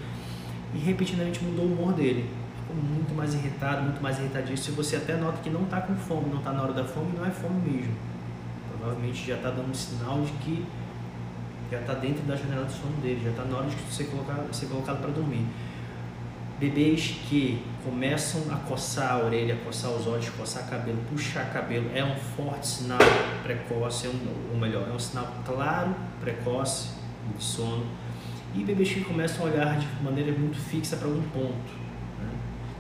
e 0.74 0.80
repetidamente 0.80 1.44
mudou 1.44 1.66
o 1.66 1.74
humor 1.74 1.94
dele. 1.94 2.28
Ficou 2.60 2.76
muito 2.76 3.14
mais 3.14 3.36
irritado, 3.36 3.84
muito 3.84 4.02
mais 4.02 4.18
irritadíssimo. 4.18 4.58
Se 4.58 4.72
você 4.72 4.96
até 4.96 5.16
nota 5.16 5.38
que 5.44 5.52
não 5.52 5.66
está 5.66 5.82
com 5.82 5.96
fome, 5.96 6.30
não 6.32 6.40
está 6.40 6.52
na 6.54 6.64
hora 6.64 6.74
da 6.74 6.84
fome, 6.84 7.16
não 7.16 7.26
é 7.26 7.30
fome 7.30 7.70
mesmo. 7.70 7.94
Provavelmente 8.80 9.28
já 9.28 9.36
está 9.36 9.52
dando 9.52 9.70
um 9.70 9.76
sinal 9.76 10.22
de 10.22 10.32
que 10.44 10.66
já 11.70 11.80
está 11.82 11.94
dentro 11.94 12.24
da 12.24 12.36
janela 12.36 12.66
de 12.66 12.74
sono 12.74 12.98
dele, 13.00 13.22
já 13.24 13.30
está 13.30 13.44
na 13.44 13.58
hora 13.58 13.68
de 13.68 13.76
ser 13.94 14.06
colocado, 14.06 14.52
ser 14.54 14.66
colocado 14.66 15.02
para 15.02 15.12
dormir. 15.12 15.46
Bebês 16.60 17.16
que 17.28 17.62
começam 17.84 18.42
a 18.54 18.58
coçar 18.58 19.14
a 19.14 19.26
orelha, 19.26 19.58
coçar 19.66 19.92
os 19.92 20.08
olhos, 20.08 20.30
coçar 20.30 20.70
cabelo, 20.70 20.98
puxar 21.10 21.52
cabelo, 21.52 21.90
é 21.94 22.04
um 22.04 22.16
forte 22.16 22.68
sinal 22.68 23.00
precoce, 23.42 24.08
é 24.08 24.10
um, 24.10 24.52
ou 24.54 24.58
melhor, 24.58 24.88
é 24.88 24.94
um 24.94 25.00
sinal 25.00 25.28
claro, 25.46 25.94
precoce 26.22 26.92
de 27.36 27.44
sono. 27.44 27.86
E 28.56 28.64
bebês 28.64 28.94
que 28.94 29.02
começam 29.04 29.46
a 29.46 29.50
olhar 29.50 29.80
de 29.80 29.88
maneira 30.04 30.32
muito 30.32 30.58
fixa 30.58 30.96
para 30.96 31.08
um 31.08 31.22
ponto. 31.24 31.74
Né? 32.22 32.30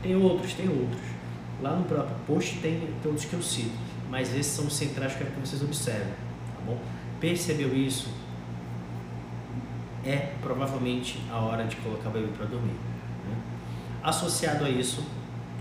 Tem 0.04 0.16
outros, 0.16 0.54
tem 0.54 0.70
outros. 0.70 1.02
Lá 1.62 1.76
no 1.76 1.84
próprio 1.86 2.16
post 2.28 2.60
tem, 2.60 2.80
tem 2.80 3.12
outros 3.12 3.26
que 3.26 3.34
eu 3.34 3.42
cito, 3.42 3.72
mas 4.10 4.30
esses 4.30 4.54
são 4.54 4.68
os 4.68 4.76
centrais 4.76 5.14
que 5.14 5.22
eu 5.22 5.28
quero 5.28 5.42
que 5.42 5.48
vocês 5.48 5.64
observem. 5.64 6.14
Tá 6.56 6.62
bom? 6.66 6.78
Percebeu 7.20 7.76
isso? 7.76 8.10
É 10.06 10.34
provavelmente 10.42 11.20
a 11.32 11.40
hora 11.40 11.66
de 11.66 11.76
colocar 11.78 12.10
o 12.10 12.12
bebê 12.12 12.28
para 12.38 12.46
dormir. 12.46 12.93
Associado 14.04 14.66
a 14.66 14.70
isso, 14.70 15.02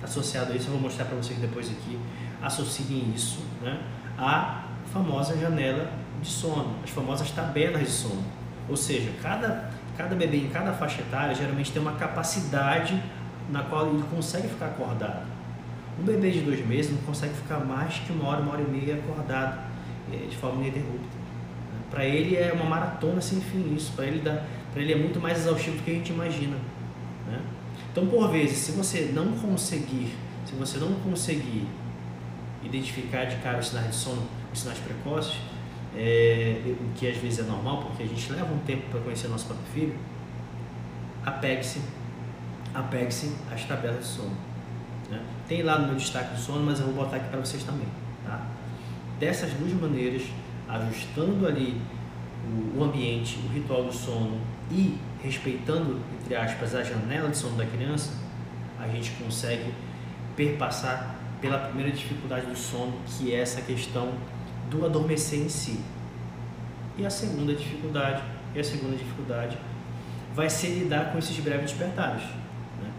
associado 0.03 0.53
a 0.53 0.57
isso, 0.57 0.67
eu 0.67 0.73
vou 0.73 0.81
mostrar 0.81 1.05
para 1.05 1.17
vocês 1.17 1.39
depois 1.39 1.71
aqui, 1.71 1.99
associem 2.43 3.13
isso 3.15 3.39
né, 3.63 3.81
à 4.19 4.65
famosa 4.93 5.39
janela 5.39 5.93
de 6.21 6.29
sono, 6.29 6.75
as 6.83 6.91
famosas 6.91 7.31
tabelas 7.31 7.83
de 7.83 7.91
sono. 7.91 8.25
Ou 8.69 8.77
seja, 8.77 9.11
cada, 9.23 9.71
cada 9.97 10.15
bebê 10.17 10.39
em 10.39 10.49
cada 10.49 10.73
faixa 10.73 11.01
etária 11.01 11.35
geralmente 11.35 11.71
tem 11.71 11.81
uma 11.81 11.93
capacidade 11.93 13.01
na 13.51 13.63
qual 13.63 13.89
ele 13.89 14.03
consegue 14.11 14.49
ficar 14.49 14.67
acordado. 14.67 15.27
Um 16.01 16.05
bebê 16.05 16.31
de 16.31 16.41
dois 16.41 16.67
meses 16.67 16.91
não 16.91 17.03
consegue 17.03 17.35
ficar 17.35 17.59
mais 17.59 17.95
que 17.99 18.13
uma 18.13 18.29
hora, 18.29 18.41
uma 18.41 18.53
hora 18.53 18.63
e 18.63 18.71
meia 18.71 18.95
acordado 18.97 19.61
eh, 20.13 20.27
de 20.29 20.37
forma 20.37 20.63
ininterrupta. 20.63 21.23
Para 21.91 22.05
ele 22.05 22.37
é 22.37 22.53
uma 22.53 22.65
maratona 22.65 23.21
sem 23.21 23.41
fim 23.41 23.75
isso, 23.75 23.93
para 23.93 24.07
ele, 24.07 24.21
dá, 24.21 24.43
ele 24.75 24.93
é 24.93 24.97
muito 24.97 25.21
mais 25.21 25.39
exaustivo 25.39 25.77
do 25.77 25.83
que 25.83 25.91
a 25.91 25.95
gente 25.95 26.13
imagina. 26.13 26.57
Né? 27.27 27.39
Então, 27.93 28.07
por 28.07 28.31
vezes, 28.31 28.57
se 28.57 28.73
você 28.73 29.13
não 29.13 29.33
conseguir, 29.33 30.15
se 30.47 30.55
você 30.55 30.79
não 30.79 30.95
conseguir 30.95 31.69
identificar 32.65 33.27
de 33.27 33.37
cara 33.37 33.59
os 33.59 33.69
sinais 33.69 33.89
de 33.89 33.95
sono, 33.95 34.23
os 34.51 34.61
sinais 34.61 34.79
precoces, 34.79 35.37
é, 35.95 36.75
o 36.81 36.95
que 36.95 37.07
às 37.07 37.19
vezes 37.19 37.41
é 37.41 37.43
normal, 37.43 37.83
porque 37.83 38.03
a 38.03 38.07
gente 38.07 38.33
leva 38.33 38.53
um 38.53 38.59
tempo 38.61 38.89
para 38.91 39.01
conhecer 39.01 39.29
nosso 39.29 39.45
próprio 39.45 39.67
filho, 39.75 39.95
apegue-se, 41.23 41.83
apegue-se 42.75 43.37
às 43.53 43.63
tabelas 43.65 44.01
de 44.01 44.07
sono. 44.07 44.37
Né? 45.11 45.23
Tem 45.47 45.63
lá 45.63 45.79
no 45.79 45.89
meu 45.89 45.97
destaque 45.97 46.35
do 46.35 46.41
sono, 46.41 46.65
mas 46.65 46.81
eu 46.81 46.87
vou 46.87 46.95
botar 46.95 47.17
aqui 47.17 47.29
para 47.29 47.41
vocês 47.41 47.63
também. 47.63 47.87
Tá? 48.25 48.47
Dessas 49.21 49.53
duas 49.53 49.73
maneiras, 49.75 50.23
ajustando 50.67 51.47
ali 51.47 51.79
o, 52.77 52.83
ambiente, 52.83 53.39
o 53.39 53.53
ritual 53.53 53.85
do 53.85 53.93
sono 53.93 54.39
e 54.71 54.99
respeitando, 55.23 56.01
entre 56.21 56.35
aspas, 56.35 56.75
a 56.75 56.83
janela 56.83 57.29
de 57.29 57.37
sono 57.37 57.57
da 57.57 57.67
criança, 57.67 58.13
a 58.79 58.89
gente 58.89 59.11
consegue 59.13 59.73
perpassar 60.37 61.17
pela 61.41 61.59
primeira 61.59 61.91
dificuldade 61.91 62.47
do 62.47 62.57
sono, 62.57 62.95
que 63.07 63.35
é 63.35 63.41
essa 63.41 63.61
questão 63.61 64.13
do 64.71 64.85
adormecer 64.85 65.41
em 65.41 65.49
si. 65.49 65.81
E 66.97 67.05
a 67.05 67.11
segunda 67.11 67.55
dificuldade, 67.55 68.23
e 68.55 68.61
a 68.61 68.65
segunda 68.65 68.97
dificuldade 68.97 69.57
vai 70.35 70.49
ser 70.49 70.69
lidar 70.69 71.13
com 71.13 71.19
esses 71.19 71.39
breves 71.39 71.71
despertares, 71.71 72.23
né? 72.81 72.91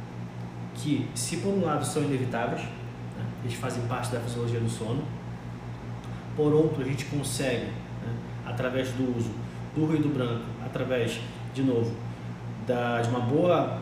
que 0.75 1.07
se 1.15 1.37
por 1.37 1.49
um 1.49 1.63
lado 1.63 1.85
são 1.85 2.03
inevitáveis, 2.03 2.61
né? 2.61 3.25
eles 3.43 3.55
fazem 3.55 3.83
parte 3.87 4.11
da 4.11 4.19
fisiologia 4.19 4.59
do 4.59 4.69
sono. 4.69 5.03
Por 6.35 6.53
outro, 6.53 6.81
a 6.81 6.85
gente 6.85 7.05
consegue, 7.05 7.71
através 8.45 8.89
do 8.91 9.17
uso 9.17 9.31
do 9.75 9.85
ruído 9.85 10.09
branco, 10.13 10.45
através, 10.63 11.19
de 11.53 11.63
novo, 11.63 11.95
da, 12.67 13.01
de 13.01 13.09
uma 13.09 13.19
boa 13.19 13.81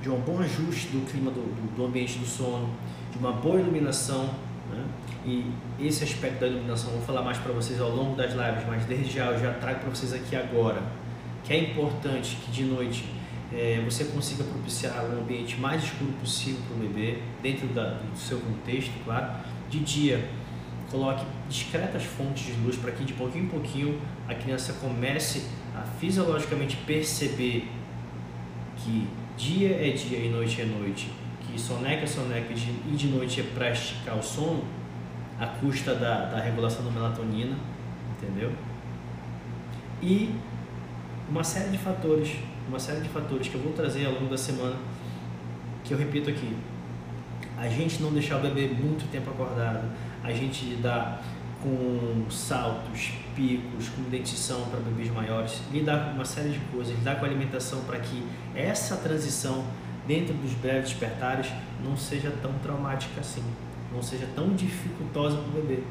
de 0.00 0.10
um 0.10 0.20
bom 0.20 0.38
ajuste 0.38 0.88
do 0.88 1.10
clima 1.10 1.30
do, 1.30 1.40
do, 1.40 1.76
do 1.76 1.86
ambiente 1.86 2.18
do 2.18 2.26
sono, 2.26 2.68
de 3.10 3.18
uma 3.18 3.32
boa 3.32 3.58
iluminação, 3.58 4.28
né? 4.70 4.84
e 5.24 5.50
esse 5.80 6.04
aspecto 6.04 6.40
da 6.40 6.46
iluminação 6.46 6.90
eu 6.90 6.98
vou 6.98 7.06
falar 7.06 7.22
mais 7.22 7.38
para 7.38 7.52
vocês 7.52 7.80
ao 7.80 7.88
longo 7.88 8.14
das 8.14 8.32
lives, 8.32 8.68
mas 8.68 8.84
desde 8.84 9.14
já 9.14 9.30
eu 9.30 9.40
já 9.40 9.54
trago 9.54 9.80
para 9.80 9.88
vocês 9.88 10.12
aqui 10.12 10.36
agora, 10.36 10.82
que 11.42 11.54
é 11.54 11.58
importante 11.58 12.36
que 12.44 12.50
de 12.50 12.64
noite 12.64 13.06
é, 13.50 13.80
você 13.82 14.04
consiga 14.04 14.44
propiciar 14.44 15.04
um 15.04 15.22
ambiente 15.22 15.58
mais 15.58 15.84
escuro 15.84 16.12
possível 16.20 16.60
para 16.68 16.76
o 16.76 16.80
bebê, 16.80 17.18
dentro 17.42 17.66
da, 17.68 17.94
do 17.94 18.18
seu 18.18 18.38
contexto, 18.38 18.92
claro. 19.04 19.32
De 19.70 19.78
dia, 19.80 20.28
coloque 20.90 21.24
discretas 21.48 22.04
fontes 22.04 22.46
de 22.46 22.52
luz 22.60 22.76
para 22.76 22.92
que 22.92 23.04
de 23.04 23.12
pouquinho 23.12 23.44
em 23.44 23.48
pouquinho 23.48 24.00
a 24.28 24.34
criança 24.34 24.74
comece 24.74 25.44
a 25.74 25.82
fisiologicamente 25.82 26.76
perceber 26.86 27.68
que 28.76 29.08
dia 29.36 29.70
é 29.70 29.90
dia 29.90 30.18
e 30.18 30.28
noite 30.28 30.60
é 30.60 30.64
noite, 30.64 31.10
que 31.40 31.60
soneca 31.60 32.04
é 32.04 32.06
soneca 32.06 32.52
e 32.52 32.96
de 32.96 33.08
noite 33.08 33.40
é 33.40 33.44
para 33.44 33.70
esticar 33.70 34.16
o 34.16 34.22
sono, 34.22 34.64
à 35.38 35.46
custa 35.46 35.94
da, 35.94 36.26
da 36.26 36.40
regulação 36.40 36.84
da 36.84 36.90
melatonina, 36.90 37.56
entendeu? 38.16 38.52
E 40.02 40.34
uma 41.28 41.42
série 41.42 41.70
de 41.70 41.78
fatores, 41.78 42.36
uma 42.68 42.78
série 42.78 43.00
de 43.00 43.08
fatores 43.08 43.48
que 43.48 43.54
eu 43.54 43.60
vou 43.60 43.72
trazer 43.72 44.06
ao 44.06 44.12
longo 44.12 44.28
da 44.28 44.38
semana, 44.38 44.76
que 45.82 45.92
eu 45.92 45.98
repito 45.98 46.30
aqui. 46.30 46.56
A 47.58 47.68
gente 47.68 48.02
não 48.02 48.12
deixar 48.12 48.38
o 48.38 48.40
bebê 48.40 48.68
muito 48.68 49.10
tempo 49.10 49.30
acordado, 49.30 49.90
a 50.24 50.32
gente 50.32 50.64
lidar 50.64 51.22
com 51.62 52.26
saltos, 52.30 53.12
picos, 53.34 53.88
com 53.88 54.02
dentição 54.10 54.66
para 54.68 54.80
bebês 54.80 55.10
maiores, 55.10 55.62
lidar 55.72 56.06
com 56.06 56.12
uma 56.12 56.24
série 56.24 56.50
de 56.50 56.58
coisas, 56.72 56.94
lidar 56.94 57.16
com 57.16 57.24
a 57.24 57.28
alimentação 57.28 57.80
para 57.84 57.98
que 58.00 58.22
essa 58.54 58.96
transição 58.96 59.64
dentro 60.06 60.34
dos 60.34 60.52
breves 60.54 60.90
despertares 60.90 61.50
não 61.82 61.96
seja 61.96 62.30
tão 62.42 62.52
traumática 62.54 63.20
assim, 63.20 63.42
não 63.92 64.02
seja 64.02 64.28
tão 64.34 64.54
dificultosa 64.54 65.36
para 65.36 65.48
o 65.48 65.62
bebê. 65.62 65.82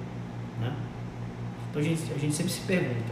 Né? 0.60 0.76
Então 1.69 1.82
a 1.82 1.86
gente, 1.86 2.13
a 2.13 2.17
gente 2.17 2.36
sempre 2.36 2.52
se 2.52 2.62
pergunta 2.62 3.12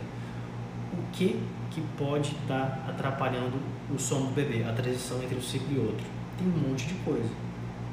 o 0.94 1.12
que, 1.12 1.42
que 1.72 1.82
pode 1.98 2.32
estar 2.32 2.84
tá 2.86 2.92
atrapalhando 2.92 3.58
o 3.90 3.98
sono 3.98 4.28
do 4.28 4.34
bebê, 4.34 4.64
a 4.64 4.74
transição 4.74 5.22
entre 5.24 5.36
um 5.36 5.42
ciclo 5.42 5.74
e 5.74 5.80
outro. 5.80 6.06
Tem 6.38 6.48
um 6.48 6.70
monte 6.70 6.88
de 6.88 6.94
coisa, 6.96 7.30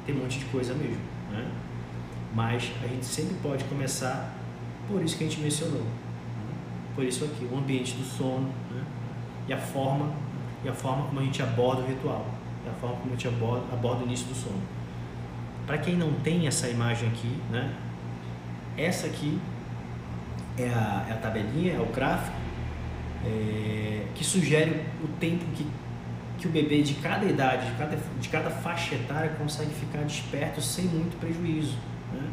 tem 0.05 0.15
um 0.15 0.19
monte 0.19 0.39
de 0.39 0.45
coisa 0.45 0.73
mesmo. 0.75 1.01
Né? 1.31 1.51
Mas 2.33 2.71
a 2.83 2.87
gente 2.87 3.05
sempre 3.05 3.35
pode 3.41 3.63
começar 3.65 4.33
por 4.87 5.01
isso 5.03 5.17
que 5.17 5.23
a 5.23 5.27
gente 5.27 5.41
mencionou. 5.41 5.81
Né? 5.81 6.53
Por 6.95 7.03
isso 7.03 7.25
aqui, 7.25 7.47
o 7.51 7.57
ambiente 7.57 7.93
do 7.93 8.03
sono 8.03 8.49
né? 8.71 8.83
e 9.47 9.53
a 9.53 9.57
forma 9.57 10.11
e 10.63 10.69
a 10.69 10.73
forma 10.73 11.05
como 11.07 11.19
a 11.19 11.23
gente 11.23 11.41
aborda 11.41 11.81
o 11.81 11.87
ritual, 11.87 12.25
e 12.65 12.69
a 12.69 12.73
forma 12.73 12.97
como 12.97 13.13
a 13.13 13.15
gente 13.15 13.27
aborda, 13.27 13.63
aborda 13.71 14.03
o 14.03 14.05
início 14.05 14.27
do 14.27 14.35
sono. 14.35 14.61
Para 15.65 15.77
quem 15.77 15.95
não 15.95 16.13
tem 16.15 16.47
essa 16.47 16.67
imagem 16.67 17.07
aqui, 17.09 17.39
né? 17.49 17.73
Essa 18.77 19.07
aqui 19.07 19.39
é 20.57 20.67
a, 20.67 21.05
é 21.09 21.13
a 21.13 21.17
tabelinha, 21.17 21.73
é 21.73 21.79
o 21.79 21.85
gráfico 21.85 22.35
é, 23.25 24.05
que 24.15 24.23
sugere 24.23 24.85
o 25.03 25.07
tempo 25.19 25.45
que, 25.53 25.65
que 26.37 26.47
o 26.47 26.51
bebê 26.51 26.81
de 26.81 26.95
cada 26.95 27.25
idade, 27.25 27.69
de 27.71 27.77
cada, 27.77 27.97
de 28.19 28.29
cada 28.29 28.49
faixa 28.49 28.95
etária 28.95 29.29
consegue 29.37 29.71
ficar 29.73 30.03
desperto 30.03 30.61
sem 30.61 30.85
muito 30.85 31.19
prejuízo. 31.19 31.77
Né? 32.13 32.29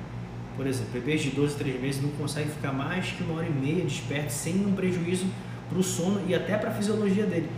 Por 0.56 0.66
exemplo, 0.66 0.92
bebês 0.92 1.22
de 1.22 1.30
12, 1.30 1.56
3 1.56 1.80
meses 1.80 2.02
não 2.02 2.10
conseguem 2.10 2.50
ficar 2.50 2.72
mais 2.72 3.10
que 3.10 3.22
uma 3.22 3.34
hora 3.34 3.46
e 3.46 3.52
meia 3.52 3.84
desperto 3.84 4.32
sem 4.32 4.66
um 4.66 4.72
prejuízo 4.72 5.26
para 5.68 5.78
o 5.78 5.82
sono 5.82 6.22
e 6.26 6.34
até 6.34 6.56
para 6.56 6.70
a 6.70 6.72
fisiologia 6.72 7.26
dele. 7.26 7.50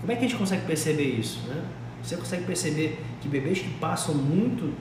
Como 0.00 0.12
é 0.12 0.16
que 0.16 0.24
a 0.24 0.28
gente 0.28 0.38
consegue 0.38 0.66
perceber 0.66 1.04
isso? 1.04 1.40
Né? 1.48 1.64
Você 2.02 2.16
consegue 2.16 2.44
perceber 2.44 3.02
que 3.20 3.28
bebês 3.28 3.60
que 3.60 3.70
passam 3.80 4.14
muito 4.14 4.74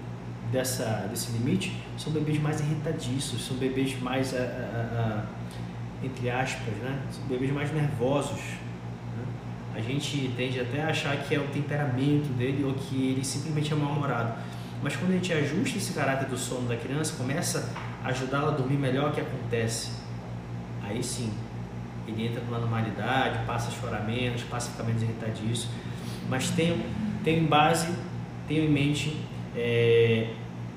dessa, 0.51 1.07
desse 1.09 1.31
limite 1.31 1.73
são 1.97 2.11
bebês 2.11 2.39
mais 2.39 2.59
irritadiços, 2.59 3.45
são 3.47 3.57
bebês 3.57 3.99
mais, 4.01 4.35
a, 4.35 4.39
a, 4.39 4.43
a, 4.43 6.05
entre 6.05 6.29
aspas, 6.29 6.73
né? 6.75 7.01
são 7.11 7.23
bebês 7.27 7.51
mais 7.51 7.73
nervosos. 7.73 8.39
Né? 8.39 9.25
A 9.75 9.79
gente 9.79 10.31
tende 10.35 10.59
até 10.59 10.81
a 10.81 10.89
achar 10.89 11.15
que 11.17 11.33
é 11.33 11.39
o 11.39 11.47
temperamento 11.47 12.31
dele 12.37 12.63
ou 12.63 12.73
que 12.73 13.11
ele 13.11 13.23
simplesmente 13.23 13.71
é 13.71 13.75
mal-humorado. 13.75 14.33
Mas 14.85 14.95
quando 14.95 15.13
a 15.13 15.13
gente 15.15 15.33
ajusta 15.33 15.79
esse 15.79 15.93
caráter 15.93 16.29
do 16.29 16.37
sono 16.37 16.67
da 16.67 16.77
criança, 16.77 17.15
começa 17.17 17.73
a 18.03 18.09
ajudá-la 18.09 18.49
a 18.49 18.51
dormir 18.51 18.77
melhor, 18.77 19.09
o 19.09 19.13
que 19.15 19.19
acontece? 19.19 19.89
Aí 20.83 21.01
sim, 21.01 21.33
ele 22.07 22.27
entra 22.27 22.39
numa 22.43 22.59
normalidade, 22.59 23.43
passa 23.47 23.69
a 23.69 23.71
chorar 23.71 24.05
menos, 24.05 24.43
passa 24.43 24.69
a 24.69 24.71
ficar 24.73 24.83
menos 24.83 25.01
irritadiço. 25.01 25.71
Mas 26.29 26.51
tenham 26.51 26.77
em 27.25 27.45
base, 27.45 27.91
tenham 28.47 28.65
em 28.65 28.69
mente 28.69 29.19
é, 29.55 30.29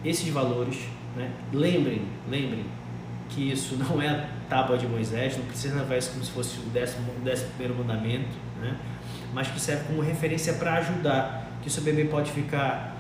esses 0.02 0.30
valores. 0.30 0.88
Né? 1.14 1.30
Lembrem, 1.52 2.06
lembrem 2.30 2.64
que 3.28 3.52
isso 3.52 3.76
não 3.76 4.00
é 4.00 4.08
a 4.08 4.28
tábua 4.48 4.78
de 4.78 4.86
Moisés, 4.86 5.36
não 5.36 5.44
precisa 5.44 5.80
levar 5.80 5.98
isso 5.98 6.12
como 6.12 6.24
se 6.24 6.30
fosse 6.30 6.58
o 6.60 6.70
décimo, 6.70 7.12
o 7.12 7.20
décimo 7.20 7.50
primeiro 7.50 7.74
mandamento, 7.74 8.38
né? 8.58 8.74
mas 9.34 9.48
que 9.48 9.60
serve 9.60 9.84
como 9.84 10.00
referência 10.00 10.54
para 10.54 10.76
ajudar, 10.76 11.46
que 11.60 11.68
o 11.68 11.70
seu 11.70 11.82
bebê 11.82 12.06
pode 12.06 12.32
ficar 12.32 12.96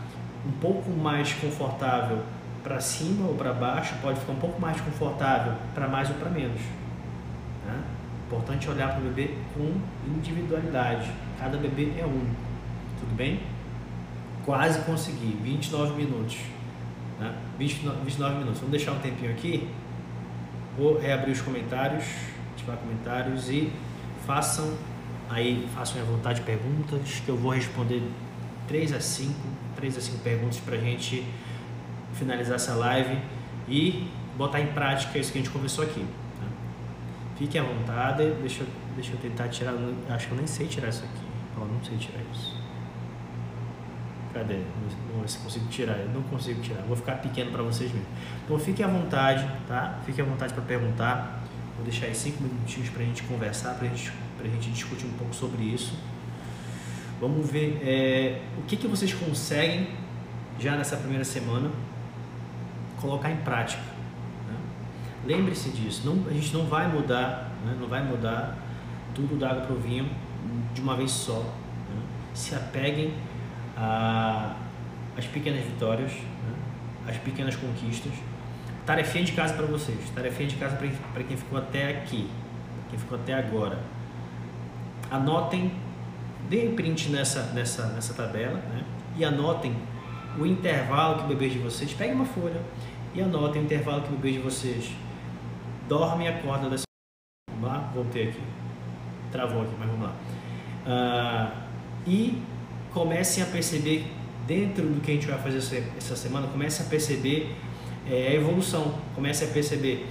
um 0.48 0.52
pouco 0.52 0.90
mais 0.90 1.32
confortável 1.34 2.22
para 2.62 2.80
cima 2.80 3.28
ou 3.28 3.34
para 3.34 3.52
baixo, 3.52 3.94
pode 4.00 4.18
ficar 4.18 4.32
um 4.32 4.38
pouco 4.38 4.60
mais 4.60 4.80
confortável 4.80 5.52
para 5.74 5.86
mais 5.86 6.08
ou 6.08 6.16
para 6.16 6.30
menos. 6.30 6.60
Né? 7.66 7.82
Importante 8.26 8.68
olhar 8.68 8.90
para 8.90 9.00
o 9.00 9.02
bebê 9.04 9.34
com 9.54 9.72
individualidade. 10.06 11.10
Cada 11.38 11.56
bebê 11.56 11.92
é 11.98 12.04
único. 12.04 12.36
Tudo 12.98 13.14
bem? 13.14 13.40
Quase 14.44 14.80
consegui. 14.80 15.38
29 15.42 15.94
minutos. 15.94 16.38
Né? 17.20 17.34
29, 17.58 17.98
29 18.04 18.38
minutos. 18.38 18.60
Vamos 18.60 18.70
deixar 18.70 18.92
um 18.92 18.98
tempinho 18.98 19.30
aqui. 19.30 19.68
Vou 20.76 20.98
reabrir 20.98 21.32
os 21.32 21.40
comentários, 21.40 22.04
ativar 22.54 22.76
comentários 22.76 23.48
e 23.48 23.72
façam 24.26 24.74
aí, 25.28 25.68
façam 25.74 26.00
à 26.00 26.04
vontade 26.04 26.40
perguntas 26.42 27.20
que 27.24 27.28
eu 27.28 27.36
vou 27.36 27.52
responder 27.52 28.02
3 28.68 28.92
a 28.92 29.00
5 29.00 29.58
três 29.78 29.96
a 29.96 30.00
cinco 30.00 30.18
perguntas 30.18 30.58
para 30.58 30.74
a 30.74 30.78
gente 30.78 31.24
finalizar 32.14 32.56
essa 32.56 32.74
live 32.74 33.16
e 33.68 34.10
botar 34.36 34.60
em 34.60 34.66
prática 34.68 35.18
isso 35.18 35.30
que 35.32 35.38
a 35.38 35.40
gente 35.40 35.52
conversou 35.52 35.84
aqui. 35.84 36.04
Tá? 36.38 36.46
Fiquem 37.36 37.60
à 37.60 37.64
vontade, 37.64 38.30
deixa, 38.40 38.64
deixa 38.96 39.12
eu 39.12 39.18
tentar 39.18 39.48
tirar, 39.48 39.74
acho 40.10 40.26
que 40.26 40.32
eu 40.32 40.38
nem 40.38 40.46
sei 40.46 40.66
tirar 40.66 40.88
isso 40.88 41.04
aqui, 41.04 41.26
eu 41.56 41.66
não 41.66 41.84
sei 41.84 41.96
tirar 41.96 42.20
isso. 42.32 42.58
Cadê? 44.34 44.54
Ver 44.54 45.28
se 45.28 45.38
consigo 45.38 45.66
tirar, 45.68 45.98
eu 45.98 46.08
não 46.08 46.22
consigo 46.22 46.60
tirar, 46.60 46.82
vou 46.82 46.96
ficar 46.96 47.14
pequeno 47.14 47.50
para 47.52 47.62
vocês 47.62 47.92
mesmo. 47.92 48.06
Então 48.44 48.58
fiquem 48.58 48.84
à 48.84 48.88
vontade, 48.88 49.48
tá? 49.66 50.00
Fiquem 50.04 50.24
à 50.24 50.28
vontade 50.28 50.52
para 50.52 50.62
perguntar, 50.62 51.42
vou 51.76 51.84
deixar 51.84 52.06
aí 52.06 52.14
cinco 52.14 52.42
minutinhos 52.42 52.90
para 52.90 53.02
a 53.02 53.06
gente 53.06 53.22
conversar, 53.22 53.74
para 53.74 53.86
gente, 53.88 54.12
a 54.40 54.46
gente 54.48 54.70
discutir 54.70 55.06
um 55.06 55.12
pouco 55.12 55.34
sobre 55.34 55.62
isso. 55.62 55.94
Vamos 57.20 57.50
ver 57.50 57.80
é, 57.82 58.40
o 58.58 58.62
que, 58.62 58.76
que 58.76 58.86
vocês 58.86 59.12
conseguem 59.12 59.88
já 60.58 60.76
nessa 60.76 60.96
primeira 60.96 61.24
semana 61.24 61.70
colocar 63.00 63.30
em 63.30 63.36
prática. 63.38 63.82
Né? 64.46 64.56
Lembre-se 65.26 65.70
disso, 65.70 66.02
não, 66.04 66.28
a 66.28 66.32
gente 66.32 66.54
não 66.54 66.66
vai 66.66 66.86
mudar, 66.86 67.50
né? 67.64 67.76
não 67.80 67.88
vai 67.88 68.04
mudar 68.04 68.56
tudo 69.14 69.36
da 69.36 69.50
água 69.50 69.62
para 69.62 69.74
o 69.74 69.80
vinho 69.80 70.08
de 70.72 70.80
uma 70.80 70.96
vez 70.96 71.10
só. 71.10 71.40
Né? 71.40 72.02
Se 72.34 72.54
apeguem 72.54 73.12
às 73.76 75.26
pequenas 75.26 75.64
vitórias, 75.64 76.12
né? 76.12 76.54
às 77.08 77.16
pequenas 77.16 77.56
conquistas. 77.56 78.12
Tarefinha 78.86 79.24
de 79.24 79.32
casa 79.32 79.54
para 79.54 79.66
vocês, 79.66 79.98
tarefinha 80.14 80.48
de 80.48 80.56
casa 80.56 80.76
para 80.76 81.22
quem 81.24 81.36
ficou 81.36 81.58
até 81.58 81.90
aqui, 81.90 82.30
quem 82.88 82.98
ficou 82.98 83.18
até 83.18 83.34
agora. 83.34 83.78
Anotem 85.10 85.72
Deem 86.48 86.74
print 86.74 87.10
nessa, 87.10 87.42
nessa, 87.52 87.86
nessa 87.88 88.14
tabela 88.14 88.54
né? 88.54 88.84
e 89.16 89.24
anotem 89.24 89.76
o 90.38 90.46
intervalo 90.46 91.18
que 91.18 91.24
o 91.24 91.28
bebê 91.28 91.48
de 91.48 91.58
vocês. 91.58 91.92
Peguem 91.92 92.14
uma 92.14 92.24
folha 92.24 92.62
e 93.14 93.20
anotem 93.20 93.62
o 93.62 93.64
intervalo 93.64 94.02
que 94.02 94.08
o 94.08 94.16
bebê 94.16 94.32
de 94.32 94.38
vocês 94.38 94.90
dorme 95.88 96.24
e 96.24 96.28
acorda 96.28 96.70
dessa. 96.70 96.84
Vamos 97.50 97.68
lá? 97.68 97.90
Voltei 97.94 98.28
aqui. 98.28 98.42
Travou 99.32 99.62
aqui, 99.62 99.74
mas 99.78 99.88
vamos 99.88 100.06
lá. 100.06 100.14
Ah, 100.86 101.52
e 102.06 102.40
comecem 102.92 103.42
a 103.42 103.46
perceber, 103.46 104.10
dentro 104.46 104.86
do 104.86 105.00
que 105.00 105.10
a 105.10 105.14
gente 105.14 105.26
vai 105.26 105.38
fazer 105.38 105.84
essa 105.96 106.16
semana, 106.16 106.46
comecem 106.46 106.86
a 106.86 106.88
perceber 106.88 107.54
é, 108.08 108.28
a 108.28 108.34
evolução. 108.34 108.94
Comecem 109.14 109.48
a 109.48 109.52
perceber, 109.52 110.06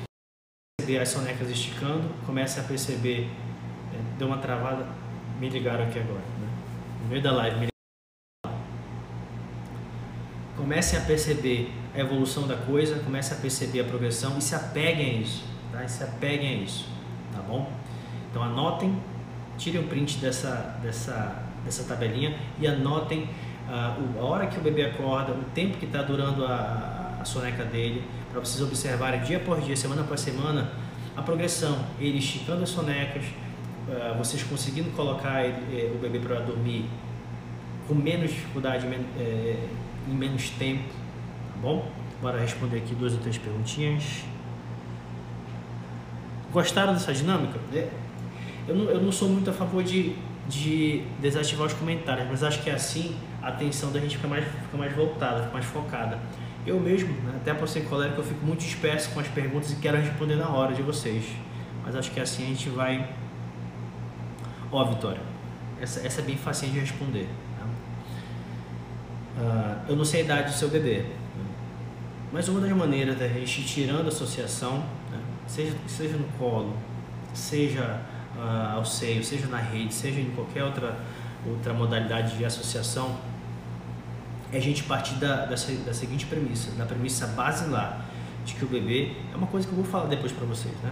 perceber 0.77 0.99
as 0.99 1.09
sonecas 1.09 1.49
esticando, 1.49 2.09
comecem 2.25 2.63
a 2.63 2.67
perceber. 2.67 3.29
É, 3.93 4.17
deu 4.19 4.27
uma 4.27 4.37
travada 4.37 4.85
me 5.39 5.49
ligaram 5.49 5.83
aqui 5.85 5.99
agora, 5.99 6.19
né? 6.19 6.49
No 7.03 7.09
meio 7.09 7.21
da 7.21 7.31
live, 7.31 7.59
me 7.59 7.67
comecem 10.55 10.99
a 10.99 11.01
perceber 11.03 11.71
a 11.93 11.99
evolução 11.99 12.47
da 12.47 12.55
coisa, 12.55 12.99
comecem 12.99 13.37
a 13.37 13.39
perceber 13.39 13.81
a 13.81 13.83
progressão 13.83 14.37
e 14.37 14.41
se 14.41 14.55
apeguem 14.55 15.09
a 15.09 15.13
isso, 15.21 15.45
tá? 15.71 15.83
E 15.83 15.89
se 15.89 16.03
apeguem 16.03 16.49
a 16.49 16.63
isso, 16.63 16.89
tá 17.31 17.41
bom? 17.41 17.71
Então 18.29 18.43
anotem, 18.43 18.99
tirem 19.57 19.81
um 19.81 19.87
print 19.87 20.17
dessa, 20.17 20.79
dessa, 20.81 21.43
dessa 21.63 21.83
tabelinha 21.83 22.37
e 22.59 22.67
anotem 22.67 23.29
uh, 23.69 24.19
a 24.19 24.23
hora 24.23 24.47
que 24.47 24.57
o 24.57 24.61
bebê 24.61 24.85
acorda, 24.85 25.31
o 25.31 25.43
tempo 25.53 25.77
que 25.77 25.85
está 25.85 26.01
durando 26.01 26.45
a, 26.45 27.19
a 27.21 27.25
soneca 27.25 27.63
dele, 27.63 28.03
para 28.31 28.39
vocês 28.39 28.61
observarem 28.61 29.21
dia 29.21 29.39
por 29.39 29.61
dia, 29.61 29.75
semana 29.75 30.03
por 30.03 30.17
semana, 30.17 30.71
a 31.15 31.21
progressão, 31.21 31.85
ele 31.99 32.17
esticando 32.17 32.63
as 32.63 32.69
sonecas, 32.69 33.23
uh, 33.87 34.17
vocês 34.17 34.43
conseguindo 34.43 34.91
colocar 34.91 35.43
ele, 35.43 35.57
eh, 35.71 35.91
o 35.93 35.97
bebê 35.97 36.19
para 36.19 36.39
dormir 36.39 36.85
com 37.87 37.95
menos 37.95 38.29
dificuldade, 38.29 38.85
eh, 38.85 39.55
em 40.07 40.13
menos 40.13 40.49
tempo, 40.51 40.83
tá 40.83 41.59
bom? 41.61 41.89
Bora 42.21 42.39
responder 42.39 42.77
aqui 42.77 42.93
duas 42.95 43.13
ou 43.13 43.19
três 43.19 43.37
perguntinhas. 43.37 44.23
Gostaram 46.51 46.93
dessa 46.93 47.13
dinâmica? 47.13 47.59
É, 47.73 47.89
eu 48.67 48.75
não, 48.75 48.85
eu 48.85 49.01
não 49.01 49.11
sou 49.11 49.29
muito 49.29 49.49
a 49.49 49.53
favor 49.53 49.83
de, 49.83 50.15
de 50.47 51.03
desativar 51.21 51.67
os 51.67 51.73
comentários, 51.73 52.27
mas 52.29 52.43
acho 52.43 52.61
que 52.61 52.69
é 52.69 52.73
assim 52.73 53.15
a 53.41 53.49
atenção 53.49 53.91
da 53.91 53.99
gente 53.99 54.17
fica 54.17 54.27
mais, 54.27 54.45
fica 54.45 54.77
mais 54.77 54.93
voltada, 54.93 55.43
fica 55.43 55.53
mais 55.53 55.65
focada. 55.65 56.19
Eu 56.65 56.79
mesmo, 56.79 57.13
né, 57.23 57.33
até 57.37 57.53
por 57.53 57.67
ser 57.67 57.85
colega, 57.85 58.15
eu 58.17 58.23
fico 58.23 58.45
muito 58.45 58.59
disperso 58.59 59.09
com 59.11 59.21
as 59.21 59.27
perguntas 59.27 59.71
e 59.71 59.75
quero 59.77 59.97
responder 59.97 60.35
na 60.35 60.49
hora 60.49 60.73
de 60.73 60.81
vocês. 60.81 61.23
Mas 61.85 61.95
acho 61.95 62.11
que 62.11 62.19
assim 62.19 62.43
a 62.43 62.47
gente 62.47 62.69
vai. 62.69 63.07
Ó, 64.71 64.83
Vitória, 64.85 65.21
essa, 65.81 66.05
essa 66.05 66.21
é 66.21 66.23
bem 66.23 66.37
facinho 66.37 66.73
de 66.73 66.79
responder. 66.79 67.29
Tá? 67.57 67.65
Uh, 69.41 69.91
eu 69.91 69.95
não 69.95 70.03
sei 70.03 70.21
a 70.21 70.23
idade 70.25 70.51
do 70.51 70.57
seu 70.57 70.69
bebê, 70.69 70.99
né? 70.99 71.45
mas 72.33 72.47
uma 72.49 72.59
das 72.59 72.71
maneiras 72.71 73.17
da 73.17 73.27
gente 73.27 73.63
tirando 73.63 74.05
a 74.05 74.09
associação, 74.09 74.79
né? 75.11 75.19
seja, 75.47 75.75
seja 75.87 76.17
no 76.17 76.25
colo, 76.37 76.75
seja 77.33 78.01
uh, 78.35 78.75
ao 78.75 78.85
seio, 78.85 79.23
seja 79.23 79.47
na 79.47 79.57
rede, 79.57 79.93
seja 79.93 80.19
em 80.19 80.31
qualquer 80.31 80.63
outra, 80.63 80.97
outra 81.45 81.73
modalidade 81.73 82.35
de 82.35 82.43
associação, 82.43 83.15
é 84.51 84.57
a 84.57 84.61
gente 84.61 84.83
partir 84.83 85.15
da, 85.15 85.45
da, 85.45 85.55
da 85.55 85.93
seguinte 85.93 86.25
premissa, 86.25 86.71
da 86.71 86.85
premissa 86.85 87.27
basilar, 87.27 88.05
de 88.45 88.53
que 88.53 88.63
o 88.63 88.67
bebê, 88.67 89.13
é 89.33 89.35
uma 89.35 89.47
coisa 89.47 89.67
que 89.67 89.73
eu 89.73 89.77
vou 89.77 89.85
falar 89.85 90.07
depois 90.07 90.31
para 90.31 90.45
vocês, 90.45 90.73
né? 90.81 90.91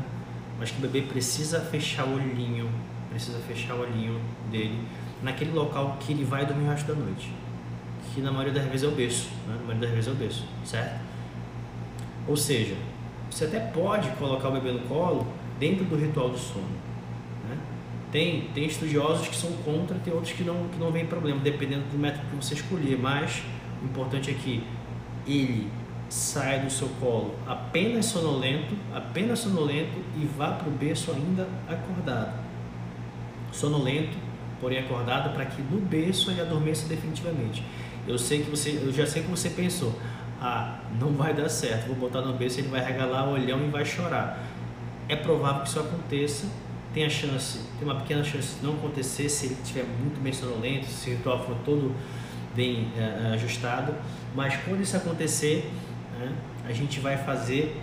Mas 0.59 0.71
que 0.71 0.77
o 0.77 0.81
bebê 0.81 1.01
precisa 1.01 1.61
fechar 1.61 2.05
o 2.05 2.15
olhinho, 2.15 2.69
precisa 3.15 3.39
fechar 3.39 3.75
o 3.75 3.81
olhinho 3.81 4.19
dele 4.51 4.77
naquele 5.23 5.51
local 5.51 5.97
que 6.01 6.11
ele 6.11 6.25
vai 6.25 6.45
dormir 6.45 6.65
o 6.65 6.69
resto 6.69 6.87
da 6.87 6.93
noite. 6.93 7.31
Que 8.13 8.21
na 8.21 8.31
maioria 8.31 8.53
das 8.53 8.65
vezes 8.65 8.83
é 8.83 8.87
o 8.87 8.91
berço, 8.91 9.29
né? 9.47 9.55
Na 9.55 9.67
maioria 9.67 9.81
das 9.81 9.91
vezes 9.91 10.07
é 10.07 10.11
o 10.11 10.15
berço, 10.15 10.45
certo? 10.65 10.99
Ou 12.27 12.35
seja, 12.35 12.75
você 13.31 13.45
até 13.45 13.59
pode 13.59 14.09
colocar 14.11 14.49
o 14.49 14.51
bebê 14.51 14.71
no 14.71 14.79
colo 14.79 15.25
dentro 15.59 15.85
do 15.85 15.95
ritual 15.95 16.29
do 16.29 16.37
sono. 16.37 16.67
Né? 17.49 17.57
Tem, 18.11 18.49
tem 18.53 18.65
estudiosos 18.65 19.27
que 19.27 19.35
são 19.35 19.51
contra, 19.63 19.97
tem 19.99 20.13
outros 20.13 20.33
que 20.33 20.43
não, 20.43 20.67
que 20.67 20.77
não 20.77 20.91
vem 20.91 21.05
problema, 21.05 21.39
dependendo 21.39 21.83
do 21.91 21.97
método 21.97 22.25
que 22.29 22.35
você 22.35 22.53
escolher. 22.53 22.97
Mas 22.97 23.43
o 23.81 23.85
importante 23.85 24.29
é 24.29 24.33
que 24.33 24.63
ele 25.25 25.69
saia 26.09 26.59
do 26.59 26.71
seu 26.71 26.87
colo 26.99 27.35
apenas 27.47 28.05
sonolento, 28.05 28.75
apenas 28.93 29.39
sonolento 29.39 29.99
e 30.15 30.25
vá 30.37 30.51
para 30.51 30.67
o 30.67 30.71
berço 30.71 31.11
ainda 31.11 31.47
acordado. 31.67 32.44
Sonolento, 33.55 34.17
porém 34.59 34.79
acordado, 34.79 35.33
para 35.33 35.45
que 35.45 35.61
no 35.61 35.79
berço 35.79 36.31
ele 36.31 36.41
adormeça 36.41 36.87
definitivamente. 36.87 37.63
Eu 38.07 38.17
sei 38.17 38.43
que 38.43 38.49
você, 38.49 38.79
eu 38.83 38.91
já 38.93 39.05
sei 39.05 39.23
que 39.23 39.29
você 39.29 39.49
pensou, 39.49 39.93
ah, 40.41 40.79
não 40.99 41.13
vai 41.13 41.33
dar 41.33 41.49
certo, 41.49 41.87
vou 41.87 41.95
botar 41.95 42.21
no 42.21 42.33
berço, 42.33 42.59
ele 42.59 42.67
vai 42.67 42.83
regalar 42.83 43.27
o 43.27 43.33
olhão 43.33 43.65
e 43.65 43.69
vai 43.69 43.85
chorar. 43.85 44.39
É 45.07 45.15
provável 45.15 45.61
que 45.63 45.69
isso 45.69 45.79
aconteça, 45.79 46.47
tem 46.93 47.05
a 47.05 47.09
chance, 47.09 47.59
tem 47.77 47.87
uma 47.87 47.95
pequena 47.95 48.23
chance 48.23 48.55
de 48.59 48.65
não 48.65 48.73
acontecer 48.73 49.29
se 49.29 49.47
ele 49.47 49.57
estiver 49.61 49.85
muito 49.99 50.21
bem 50.21 50.31
sonolento, 50.33 50.85
se 50.85 51.09
o 51.09 51.13
ritual 51.13 51.43
for 51.45 51.55
todo 51.65 51.93
bem 52.55 52.87
é, 52.97 53.33
ajustado, 53.33 53.93
mas 54.33 54.55
quando 54.63 54.81
isso 54.81 54.95
acontecer, 54.95 55.69
né, 56.19 56.31
a 56.67 56.71
gente 56.71 56.99
vai 56.99 57.17
fazer 57.17 57.75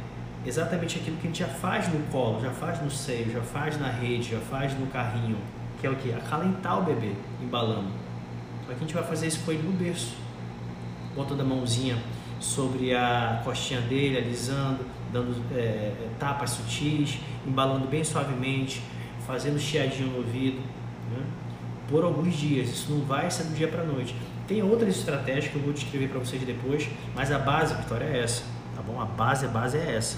exatamente 0.47 0.99
aquilo 0.99 1.17
que 1.17 1.27
a 1.27 1.31
gente 1.31 1.39
já 1.41 1.49
faz 1.49 1.89
no 1.93 2.01
colo, 2.11 2.41
já 2.41 2.51
faz 2.51 2.81
no 2.83 2.91
seio, 2.91 3.31
já 3.31 3.43
faz 3.43 3.79
na 3.79 3.89
rede, 3.89 4.31
já 4.31 4.41
faz 4.41 4.79
no 4.79 4.87
carrinho, 4.87 5.37
que 5.83 5.87
é 5.89 5.91
o 5.91 5.97
que? 5.97 6.13
Acalentar 6.13 6.79
o 6.79 6.85
bebê 6.85 7.13
embalando. 7.43 7.89
Só 8.61 8.69
que 8.69 8.75
a 8.75 8.79
gente 8.79 8.95
vai 8.95 9.03
fazer 9.03 9.27
isso 9.27 9.41
com 9.45 9.51
ele 9.51 9.65
no 9.65 9.73
berço, 9.73 10.15
botando 11.17 11.41
a 11.41 11.45
mãozinha 11.45 11.99
sobre 12.39 12.95
a 12.95 13.43
costinha 13.45 13.81
dele, 13.81 14.17
alisando, 14.17 14.87
dando 15.13 15.35
é, 15.53 15.93
tapas 16.21 16.51
sutis, 16.51 17.19
embalando 17.45 17.89
bem 17.89 18.05
suavemente, 18.05 18.81
fazendo 19.27 19.59
chiadinho 19.59 20.11
no 20.11 20.19
ouvido, 20.19 20.61
né? 21.11 21.25
por 21.89 22.05
alguns 22.05 22.37
dias. 22.37 22.69
Isso 22.69 22.93
não 22.93 23.05
vai 23.05 23.29
ser 23.29 23.45
do 23.45 23.55
dia 23.55 23.67
para 23.67 23.83
noite. 23.83 24.15
Tem 24.47 24.63
outras 24.63 24.97
estratégias 24.97 25.49
que 25.49 25.57
eu 25.57 25.63
vou 25.63 25.73
descrever 25.73 26.09
para 26.09 26.21
vocês 26.21 26.41
depois, 26.45 26.89
mas 27.13 27.33
a 27.33 27.41
base, 27.41 27.75
Vitória, 27.75 28.05
é 28.05 28.23
essa, 28.23 28.45
tá 28.77 28.83
bom? 28.83 29.01
A 29.01 29.05
base, 29.05 29.47
a 29.47 29.49
base 29.49 29.77
é 29.77 29.97
essa. 29.97 30.17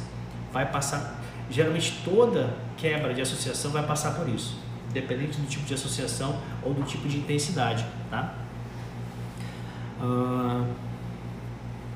Vai 0.53 0.71
passar, 0.71 1.23
geralmente 1.51 2.03
toda 2.05 2.55
quebra 2.77 3.15
de 3.15 3.23
associação 3.23 3.71
vai 3.71 3.83
passar 3.83 4.15
por 4.15 4.29
isso, 4.29 4.57
independente 4.95 5.41
do 5.41 5.47
tipo 5.49 5.67
de 5.67 5.75
associação 5.75 6.41
ou 6.63 6.73
do 6.73 6.83
tipo 6.85 7.09
de 7.09 7.19
intensidade, 7.19 7.85
tá? 8.11 8.35
Uh... 10.01 10.67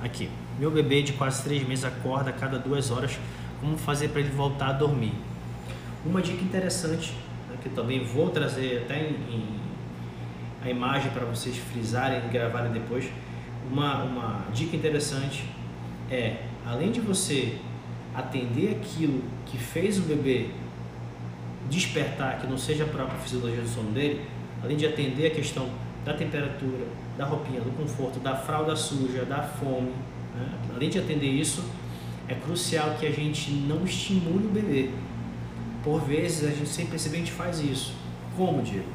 Aqui. 0.00 0.30
Meu 0.58 0.70
bebê 0.70 1.02
de 1.02 1.12
quase 1.12 1.42
três 1.42 1.66
meses 1.66 1.84
acorda 1.84 2.30
a 2.30 2.32
cada 2.32 2.58
duas 2.58 2.90
horas. 2.90 3.18
Como 3.60 3.76
fazer 3.76 4.08
para 4.08 4.20
ele 4.20 4.30
voltar 4.30 4.68
a 4.68 4.72
dormir? 4.72 5.12
Uma 6.04 6.22
dica 6.22 6.42
interessante, 6.42 7.12
né, 7.48 7.56
que 7.62 7.68
também 7.68 8.04
vou 8.04 8.30
trazer 8.30 8.82
até 8.84 9.00
em, 9.00 9.14
em 9.34 9.58
a 10.62 10.70
imagem 10.70 11.10
para 11.10 11.24
vocês 11.24 11.56
frisarem 11.56 12.26
e 12.26 12.28
gravarem 12.28 12.72
depois. 12.72 13.08
Uma, 13.70 14.02
uma 14.04 14.44
dica 14.52 14.76
interessante 14.76 15.44
é, 16.10 16.42
além 16.66 16.90
de 16.90 17.00
você 17.00 17.58
atender 18.14 18.80
aquilo 18.80 19.22
que 19.46 19.58
fez 19.58 19.98
o 19.98 20.02
bebê 20.02 20.50
despertar, 21.68 22.40
que 22.40 22.46
não 22.46 22.58
seja 22.58 22.84
a 22.84 22.86
própria 22.86 23.18
fisiologia 23.18 23.60
do 23.60 23.68
sono 23.68 23.90
dele, 23.92 24.24
além 24.62 24.76
de 24.76 24.86
atender 24.86 25.26
a 25.26 25.30
questão 25.30 25.68
da 26.04 26.14
temperatura, 26.14 26.86
da 27.16 27.24
roupinha, 27.24 27.60
do 27.60 27.70
conforto, 27.76 28.18
da 28.20 28.34
fralda 28.34 28.74
suja, 28.74 29.24
da 29.24 29.42
fome. 29.42 29.92
Né? 30.34 30.48
Além 30.74 30.88
de 30.88 30.98
atender 30.98 31.26
isso, 31.26 31.64
é 32.28 32.34
crucial 32.34 32.94
que 32.98 33.06
a 33.06 33.10
gente 33.10 33.50
não 33.50 33.84
estimule 33.84 34.46
o 34.46 34.50
bebê. 34.50 34.90
Por 35.82 36.00
vezes, 36.02 36.48
a 36.48 36.50
gente 36.50 36.68
sem 36.68 36.86
perceber, 36.86 37.16
a 37.16 37.20
gente 37.20 37.32
faz 37.32 37.60
isso. 37.60 37.94
Como, 38.36 38.62
Diego? 38.62 38.88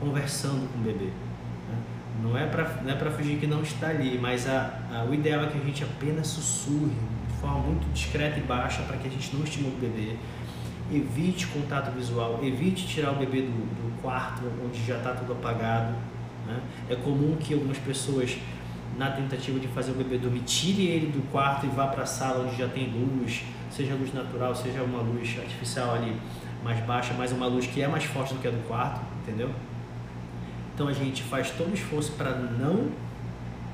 Conversando 0.00 0.70
com 0.72 0.78
o 0.78 0.82
bebê. 0.82 1.06
Né? 1.06 1.78
Não 2.22 2.38
é 2.38 2.46
para 2.46 2.64
é 2.64 3.10
fingir 3.10 3.38
que 3.38 3.46
não 3.46 3.62
está 3.62 3.88
ali, 3.88 4.18
mas 4.18 4.48
a, 4.48 4.80
a, 4.92 5.04
o 5.04 5.14
ideal 5.14 5.44
é 5.44 5.46
que 5.48 5.58
a 5.58 5.60
gente 5.60 5.84
apenas 5.84 6.28
sussurre 6.28 6.92
de 7.28 7.40
forma 7.40 7.58
muito 7.60 7.92
discreta 7.92 8.38
e 8.38 8.42
baixa 8.42 8.82
para 8.82 8.96
que 8.96 9.08
a 9.08 9.10
gente 9.10 9.34
não 9.34 9.44
estimule 9.44 9.74
o 9.74 9.78
bebê. 9.78 10.16
Evite 10.92 11.46
contato 11.48 11.90
visual, 11.92 12.40
evite 12.42 12.86
tirar 12.86 13.12
o 13.12 13.16
bebê 13.16 13.42
do, 13.42 13.48
do 13.48 14.02
quarto 14.02 14.42
onde 14.64 14.84
já 14.86 14.96
está 14.96 15.12
tudo 15.12 15.32
apagado 15.32 15.94
né? 16.48 16.60
É 16.88 16.96
comum 16.96 17.36
que 17.36 17.52
algumas 17.52 17.78
pessoas, 17.78 18.38
na 18.96 19.10
tentativa 19.10 19.60
de 19.60 19.68
fazer 19.68 19.92
o 19.92 19.94
bebê 19.94 20.16
dormir, 20.16 20.40
tire 20.40 20.86
ele 20.86 21.06
do 21.12 21.22
quarto 21.30 21.66
e 21.66 21.68
vá 21.68 21.86
para 21.86 22.02
a 22.02 22.06
sala 22.06 22.46
onde 22.46 22.56
já 22.56 22.66
tem 22.66 22.88
luz, 22.90 23.44
seja 23.70 23.94
luz 23.94 24.12
natural, 24.12 24.54
seja 24.54 24.82
uma 24.82 25.00
luz 25.00 25.38
artificial 25.38 25.94
ali 25.94 26.16
mais 26.64 26.80
baixa, 26.84 27.14
mas 27.16 27.30
uma 27.30 27.46
luz 27.46 27.66
que 27.66 27.82
é 27.82 27.86
mais 27.86 28.04
forte 28.04 28.34
do 28.34 28.40
que 28.40 28.48
a 28.48 28.50
do 28.50 28.66
quarto, 28.66 29.00
entendeu? 29.22 29.50
Então 30.74 30.88
a 30.88 30.92
gente 30.92 31.22
faz 31.22 31.50
todo 31.50 31.70
o 31.70 31.74
esforço 31.74 32.12
para 32.12 32.34
não 32.34 32.88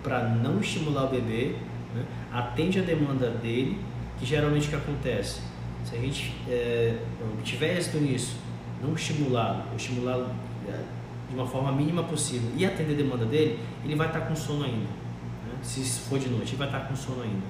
para 0.03 0.23
não 0.29 0.61
estimular 0.61 1.05
o 1.05 1.09
bebê, 1.09 1.57
né? 1.95 2.05
atende 2.31 2.79
a 2.79 2.83
demanda 2.83 3.31
dele, 3.31 3.81
que 4.19 4.27
geralmente 4.27 4.67
o 4.67 4.69
que 4.69 4.77
acontece? 4.77 5.41
Se 5.85 5.97
a 5.97 5.99
gente 6.01 6.35
é, 6.49 6.97
tiver 7.43 7.77
êxito 7.77 7.99
nisso, 7.99 8.37
não 8.83 8.95
estimulá-lo, 8.95 9.65
estimulá-lo 9.77 10.31
é, 10.67 10.83
de 11.29 11.35
uma 11.35 11.47
forma 11.47 11.71
mínima 11.73 12.03
possível 12.03 12.51
e 12.57 12.65
atender 12.65 12.95
a 12.95 12.97
demanda 12.97 13.27
dele, 13.27 13.61
ele 13.85 13.95
vai 13.95 14.07
estar 14.07 14.23
com 14.23 14.35
sono 14.35 14.65
ainda. 14.65 14.79
Né? 14.79 15.59
Se 15.63 15.85
for 16.01 16.19
de 16.19 16.29
noite, 16.29 16.51
ele 16.51 16.57
vai 16.57 16.69
estar 16.69 16.81
com 16.81 16.97
sono 16.97 17.23
ainda. 17.23 17.47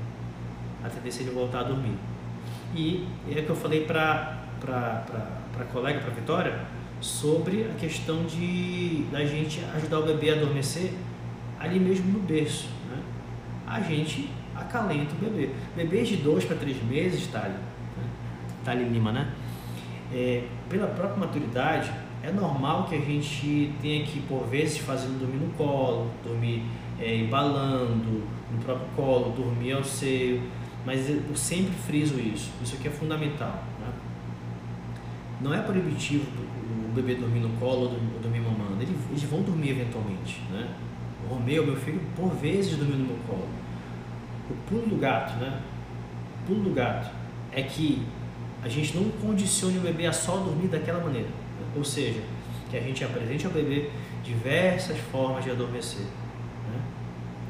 A 0.83 0.89
tendência 0.89 1.23
é 1.23 1.27
ele 1.27 1.35
voltar 1.35 1.61
a 1.61 1.63
dormir. 1.63 1.97
E 2.75 3.07
é 3.31 3.41
o 3.41 3.45
que 3.45 3.51
eu 3.51 3.57
falei 3.57 3.85
para 3.85 4.45
a 4.67 5.65
colega, 5.73 6.01
para 6.01 6.11
Vitória, 6.11 6.61
sobre 7.01 7.71
a 7.71 7.75
questão 7.79 8.25
de 8.25 9.07
da 9.13 9.25
gente 9.25 9.61
ajudar 9.77 10.01
o 10.01 10.07
bebê 10.07 10.31
a 10.31 10.35
adormecer 10.35 10.93
ali 11.61 11.79
mesmo 11.79 12.13
no 12.13 12.19
berço. 12.21 12.69
Né? 12.91 12.99
A 13.67 13.81
gente 13.81 14.29
acalenta 14.55 15.15
o 15.15 15.19
bebê. 15.19 15.51
Bebês 15.77 16.09
de 16.09 16.17
2 16.17 16.45
para 16.45 16.57
3 16.57 16.83
meses, 16.85 17.27
Thali, 17.29 17.55
né? 18.65 18.73
Thali 18.73 18.85
Lima, 18.85 19.13
né? 19.13 19.33
É, 20.13 20.45
pela 20.69 20.87
própria 20.89 21.19
maturidade, 21.19 21.91
é 22.23 22.33
normal 22.33 22.85
que 22.85 22.95
a 22.95 23.01
gente 23.01 23.73
tenha 23.83 24.05
que, 24.05 24.21
por 24.21 24.47
vezes, 24.47 24.79
fazer 24.79 25.09
dormir 25.09 25.39
no 25.39 25.53
colo, 25.55 26.11
dormir 26.25 26.63
é, 26.99 27.17
embalando, 27.17 28.25
no 28.51 28.59
próprio 28.65 28.87
colo, 28.97 29.33
dormir 29.33 29.73
ao 29.73 29.85
seio. 29.85 30.43
Mas 30.87 31.09
eu 31.09 31.35
sempre 31.35 31.75
friso 31.75 32.19
isso, 32.21 32.51
isso 32.63 32.77
aqui 32.77 32.89
é 32.89 32.91
fundamental. 32.91 33.65
Né? 33.81 33.87
Não 35.41 35.55
é 35.55 35.61
proibitivo 35.61 36.27
o 36.89 36.93
bebê 36.95 37.15
dormir 37.15 37.41
no 37.41 37.51
colo 37.59 37.85
ou 37.85 38.21
dormir 38.23 38.41
mamando, 38.41 38.83
eles 38.83 39.23
vão 39.25 39.43
dormir 39.43 39.71
eventualmente. 39.71 40.41
Né? 40.51 40.69
O 41.25 41.35
Romeu, 41.35 41.67
meu 41.67 41.77
filho, 41.77 42.01
por 42.15 42.29
vezes 42.35 42.77
dormiu 42.77 42.99
no 42.99 43.07
meu 43.07 43.17
colo. 43.27 43.49
O 44.51 44.55
pulo 44.69 44.87
do 44.87 44.97
gato, 44.97 45.39
né? 45.39 45.59
O 46.43 46.47
pulo 46.47 46.65
do 46.65 46.75
gato 46.75 47.11
é 47.51 47.63
que 47.63 48.03
a 48.65 48.69
gente 48.69 48.97
não 48.97 49.11
condicione 49.11 49.77
o 49.77 49.83
bebê 49.83 50.07
a 50.07 50.13
só 50.13 50.39
dormir 50.39 50.69
daquela 50.69 51.05
maneira. 51.05 51.29
Ou 51.77 51.85
seja, 51.85 52.21
que 52.71 52.77
a 52.77 52.81
gente 52.81 53.05
apresente 53.05 53.45
ao 53.45 53.53
bebê 53.53 53.91
diversas 54.25 54.97
formas 55.13 55.45
de 55.45 55.51
adormecer. 55.51 56.01
Né? 56.03 56.81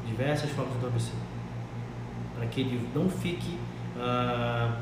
Diversas 0.05 0.49
formas 0.49 0.73
de 0.73 0.79
adormecer 0.79 1.13
para 2.35 2.45
que 2.47 2.61
ele 2.61 2.89
não 2.93 3.09
fique 3.09 3.57
ah, 3.97 4.77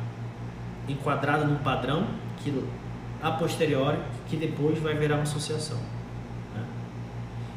enquadrado 0.88 1.46
num 1.46 1.58
padrão 1.58 2.08
que 2.38 2.64
a 3.22 3.32
posteriori 3.32 4.00
que 4.28 4.36
depois 4.36 4.80
vai 4.80 4.96
virar 4.96 5.16
uma 5.16 5.24
associação. 5.24 5.78
Né? 6.56 6.66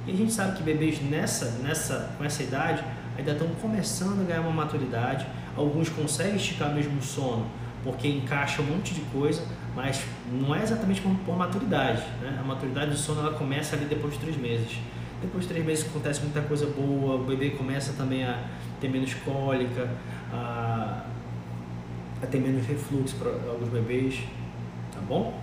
E 0.07 0.13
a 0.13 0.17
gente 0.17 0.33
sabe 0.33 0.57
que 0.57 0.63
bebês 0.63 1.01
nessa, 1.01 1.59
nessa, 1.63 2.15
com 2.19 2.25
essa 2.25 2.43
idade 2.43 2.85
ainda 3.17 3.33
estão 3.33 3.49
começando 3.61 4.21
a 4.21 4.25
ganhar 4.25 4.43
uma 4.43 4.53
maturidade. 4.53 5.27
Alguns 5.57 5.89
conseguem 5.89 6.37
esticar 6.37 6.75
mesmo 6.75 6.99
o 6.99 7.03
sono 7.03 7.47
porque 7.87 8.09
encaixa 8.09 8.61
um 8.61 8.65
monte 8.65 8.93
de 8.93 9.01
coisa, 9.13 9.47
mas 9.77 10.05
não 10.29 10.53
é 10.53 10.61
exatamente 10.61 11.01
por, 11.01 11.15
por 11.19 11.37
maturidade. 11.37 12.03
Né? 12.21 12.37
A 12.39 12.43
maturidade 12.43 12.91
do 12.91 12.97
sono 12.97 13.21
ela 13.21 13.39
começa 13.39 13.77
ali 13.77 13.85
depois 13.85 14.15
de 14.15 14.19
três 14.19 14.37
meses. 14.37 14.77
Depois 15.23 15.45
de 15.45 15.51
três 15.51 15.65
meses 15.65 15.87
acontece 15.87 16.21
muita 16.21 16.43
coisa 16.43 16.67
boa, 16.67 17.15
o 17.15 17.25
bebê 17.25 17.51
começa 17.51 17.93
também 17.93 18.25
a 18.25 18.43
ter 18.81 18.89
menos 18.89 19.15
cólica, 19.15 19.89
a, 20.33 21.05
a 22.21 22.27
ter 22.27 22.41
menos 22.41 22.67
refluxo 22.67 23.15
para 23.15 23.31
alguns 23.49 23.69
bebês, 23.69 24.19
tá 24.93 24.99
bom? 25.09 25.41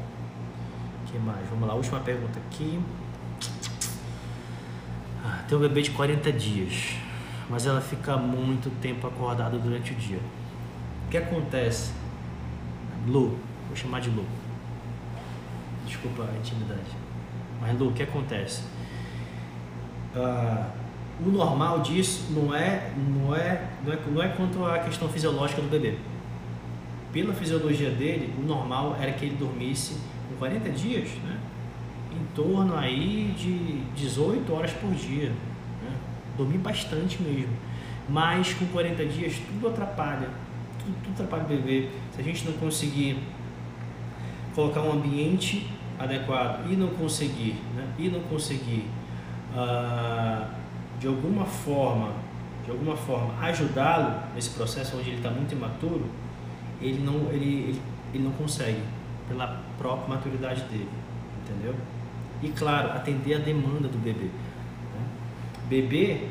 O 1.02 1.12
que 1.12 1.18
mais? 1.18 1.48
Vamos 1.50 1.66
lá, 1.66 1.76
última 1.76 2.02
pergunta 2.02 2.40
aqui. 2.40 2.78
Ah, 5.24 5.46
tem 5.48 5.58
um 5.58 5.62
bebê 5.62 5.82
de 5.82 5.92
40 5.92 6.30
dias, 6.34 6.96
mas 7.50 7.66
ela 7.66 7.80
fica 7.80 8.18
muito 8.18 8.70
tempo 8.82 9.08
acordada 9.08 9.58
durante 9.58 9.94
o 9.94 9.96
dia. 9.96 10.20
O 11.08 11.10
que 11.10 11.18
acontece? 11.18 12.03
Lu, 13.08 13.38
vou 13.68 13.76
chamar 13.76 14.02
de 14.02 14.10
Lu. 14.10 14.26
Desculpa 15.86 16.24
a 16.24 16.38
intimidade. 16.38 16.82
Mas 17.62 17.78
Lu, 17.80 17.90
o 17.90 17.94
que 17.94 18.04
acontece? 18.04 18.64
Uh, 20.16 20.66
o 21.26 21.30
normal 21.30 21.80
disso 21.80 22.32
não 22.32 22.54
é, 22.54 22.92
não, 22.98 23.36
é, 23.36 23.68
não, 23.86 23.94
é, 23.94 24.00
não 24.08 24.24
é 24.24 24.28
quanto 24.30 24.66
à 24.66 24.80
questão 24.80 25.08
fisiológica 25.10 25.62
do 25.62 25.70
bebê. 25.70 25.98
Pela 27.12 27.34
fisiologia 27.34 27.92
dele, 27.92 28.34
o 28.38 28.42
normal 28.42 28.98
era 29.00 29.12
que 29.12 29.26
ele 29.26 29.36
dormisse 29.36 29.98
com 30.30 30.36
40 30.38 30.70
dias, 30.72 31.10
né? 31.24 31.40
em 32.12 32.26
torno 32.36 32.76
aí 32.76 33.34
de 33.38 33.84
18 33.96 34.52
horas 34.54 34.72
por 34.72 34.92
dia. 34.92 35.30
Né? 35.30 35.92
Dormir 36.38 36.60
bastante 36.60 37.22
mesmo. 37.22 37.54
Mas 38.10 38.54
com 38.54 38.66
40 38.68 39.06
dias 39.06 39.36
tudo 39.48 39.68
atrapalha. 39.68 40.30
Tudo, 40.80 40.96
tudo 41.04 41.14
atrapalha 41.14 41.44
o 41.44 41.48
bebê. 41.48 41.90
Se 42.14 42.22
a 42.22 42.24
gente 42.24 42.46
não 42.46 42.54
conseguir 42.54 43.18
colocar 44.54 44.82
um 44.82 44.92
ambiente 44.92 45.68
adequado 46.00 46.72
e 46.72 46.76
não 46.76 46.90
conseguir, 46.90 47.56
né? 47.76 47.88
e 47.98 48.10
não 48.10 48.22
conseguir 48.22 48.86
uh, 49.54 50.46
de 51.00 51.08
alguma 51.08 51.46
forma, 51.46 52.14
de 52.66 52.72
alguma 52.72 52.96
forma 52.96 53.34
ajudá-lo 53.42 54.24
nesse 54.36 54.52
processo 54.52 54.98
onde 54.98 55.10
ele 55.10 55.18
está 55.18 55.30
muito 55.30 55.54
imaturo, 55.54 56.06
ele 56.82 57.00
não, 57.04 57.30
ele, 57.32 57.70
ele, 57.70 57.82
ele 58.14 58.24
não 58.24 58.32
consegue 58.32 58.82
pela 59.28 59.62
própria 59.78 60.16
maturidade 60.16 60.62
dele, 60.64 60.90
entendeu? 61.44 61.76
E 62.42 62.50
claro, 62.50 62.92
atender 62.92 63.36
a 63.36 63.40
demanda 63.40 63.88
do 63.88 63.98
bebê. 63.98 64.26
Né? 64.26 65.06
Bebê, 65.70 66.28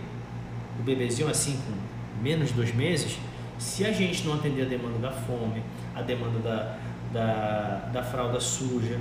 o 0.78 0.82
bebezinho 0.82 1.28
assim 1.28 1.58
com 1.66 2.22
menos 2.22 2.48
de 2.48 2.54
dois 2.54 2.74
meses, 2.74 3.18
se 3.62 3.86
a 3.86 3.92
gente 3.92 4.26
não 4.26 4.34
atender 4.34 4.62
a 4.62 4.64
demanda 4.64 4.98
da 4.98 5.12
fome, 5.12 5.62
a 5.94 6.02
demanda 6.02 6.40
da, 6.40 6.76
da, 7.12 7.90
da 7.92 8.02
fralda 8.02 8.40
suja, 8.40 8.98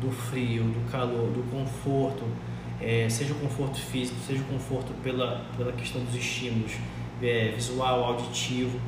do 0.00 0.10
frio, 0.10 0.62
do 0.62 0.88
calor, 0.90 1.30
do 1.32 1.42
conforto, 1.50 2.24
é, 2.80 3.08
seja 3.08 3.32
o 3.32 3.36
conforto 3.36 3.76
físico, 3.76 4.16
seja 4.24 4.40
o 4.40 4.44
conforto 4.44 4.92
pela, 5.02 5.44
pela 5.56 5.72
questão 5.72 6.02
dos 6.04 6.14
estímulos 6.14 6.72
é, 7.20 7.52
visual, 7.56 8.04
auditivo, 8.04 8.78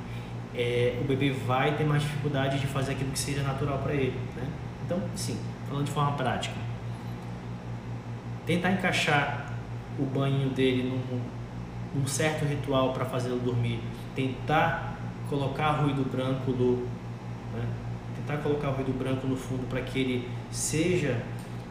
é, 0.55 0.97
o 1.01 1.05
bebê 1.05 1.31
vai 1.31 1.77
ter 1.77 1.85
mais 1.85 2.03
dificuldade 2.03 2.61
de 2.61 2.67
fazer 2.69 2.93
aquilo 2.93 3.11
que 3.11 3.19
seja 3.19 3.43
natural 3.43 3.79
para 3.79 3.95
ele. 3.95 4.19
Né? 4.37 4.47
Então, 4.85 5.03
sim, 5.17 5.39
falando 5.69 5.87
de 5.87 5.91
forma 5.91 6.13
prática, 6.13 6.55
tentar 8.47 8.71
encaixar 8.71 9.53
o 9.99 10.05
banho 10.05 10.51
dele 10.51 10.85
num, 10.85 11.21
num 11.99 12.07
certo 12.07 12.45
ritual 12.45 12.93
para 12.93 13.05
fazê-lo 13.05 13.41
dormir, 13.41 13.81
tentar 14.15 14.96
colocar 15.29 15.73
ruído 15.73 16.09
branco 16.11 16.51
no, 16.53 16.77
né? 17.55 17.67
tentar 18.17 18.43
colocar 18.43 18.71
ruído 18.71 18.97
branco 18.97 19.27
no 19.27 19.37
fundo 19.37 19.67
para 19.69 19.81
que 19.81 19.99
ele 19.99 20.29
seja 20.51 21.23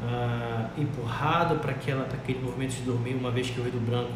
ah, 0.01 0.69
empurrado 0.77 1.55
para 1.55 1.71
aquele 1.71 2.39
movimento 2.41 2.75
de 2.75 2.81
dormir, 2.81 3.15
uma 3.15 3.31
vez 3.31 3.49
que 3.49 3.59
o 3.59 3.63
ruído 3.63 3.83
branco 3.85 4.11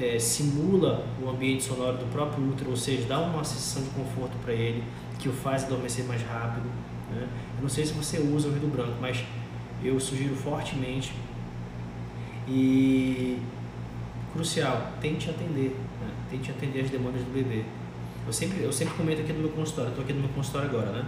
é, 0.00 0.18
simula 0.18 1.04
o 1.22 1.28
ambiente 1.28 1.64
sonoro 1.64 1.98
do 1.98 2.06
próprio 2.12 2.48
útero, 2.48 2.70
ou 2.70 2.76
seja, 2.76 3.06
dá 3.06 3.18
uma 3.18 3.44
sensação 3.44 3.82
de 3.82 3.90
conforto 3.90 4.36
para 4.44 4.52
ele, 4.52 4.82
que 5.18 5.28
o 5.28 5.32
faz 5.32 5.64
adormecer 5.64 6.04
mais 6.06 6.22
rápido. 6.22 6.66
Né? 7.10 7.28
Eu 7.56 7.62
não 7.62 7.68
sei 7.68 7.84
se 7.84 7.92
você 7.92 8.18
usa 8.18 8.48
o 8.48 8.50
ruído 8.50 8.70
branco, 8.72 8.96
mas 9.00 9.22
eu 9.82 9.98
sugiro 10.00 10.34
fortemente 10.34 11.12
e 12.48 13.38
crucial, 14.32 14.92
tente 15.00 15.28
atender, 15.28 15.76
né? 16.00 16.10
tente 16.30 16.50
atender 16.50 16.80
as 16.80 16.90
demandas 16.90 17.22
do 17.22 17.32
bebê. 17.32 17.64
Eu 18.26 18.32
sempre, 18.32 18.62
eu 18.62 18.72
sempre 18.72 18.94
comento 18.94 19.20
aqui 19.20 19.32
no 19.32 19.40
meu 19.40 19.50
consultório, 19.50 19.90
estou 19.90 20.04
aqui 20.04 20.12
no 20.12 20.20
meu 20.20 20.30
consultório 20.30 20.68
agora, 20.68 20.92
né? 20.92 21.04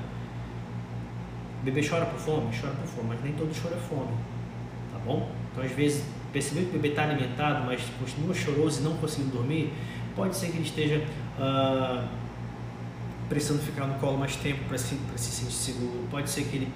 O 1.61 1.65
bebê 1.65 1.87
chora 1.87 2.07
por 2.07 2.19
fome? 2.19 2.55
Chora 2.57 2.75
por 2.75 2.87
fome, 2.87 3.09
mas 3.11 3.23
nem 3.23 3.33
todo 3.33 3.55
choro 3.55 3.75
é 3.75 3.79
fome, 3.79 4.13
tá 4.93 4.99
bom? 5.05 5.31
Então, 5.53 5.65
às 5.65 5.71
vezes, 5.71 6.05
perceber 6.33 6.63
que 6.63 6.71
o 6.71 6.73
bebê 6.73 6.89
está 6.89 7.05
alimentado, 7.05 7.65
mas 7.65 7.81
continua 7.99 8.35
choroso 8.35 8.81
e 8.81 8.85
não 8.85 8.97
conseguindo 8.97 9.31
dormir, 9.31 9.73
pode 10.17 10.37
ser 10.37 10.49
que 10.49 10.57
ele 10.57 10.65
esteja 10.65 11.05
uh, 11.39 12.07
precisando 13.29 13.63
ficar 13.63 13.87
no 13.87 13.95
colo 13.95 14.19
mais 14.19 14.35
tempo 14.37 14.65
para 14.69 14.77
se, 14.77 14.99
se 15.17 15.31
sentir 15.31 15.53
seguro, 15.53 16.07
pode 16.11 16.29
ser 16.29 16.45
que 16.45 16.57
ele, 16.57 16.69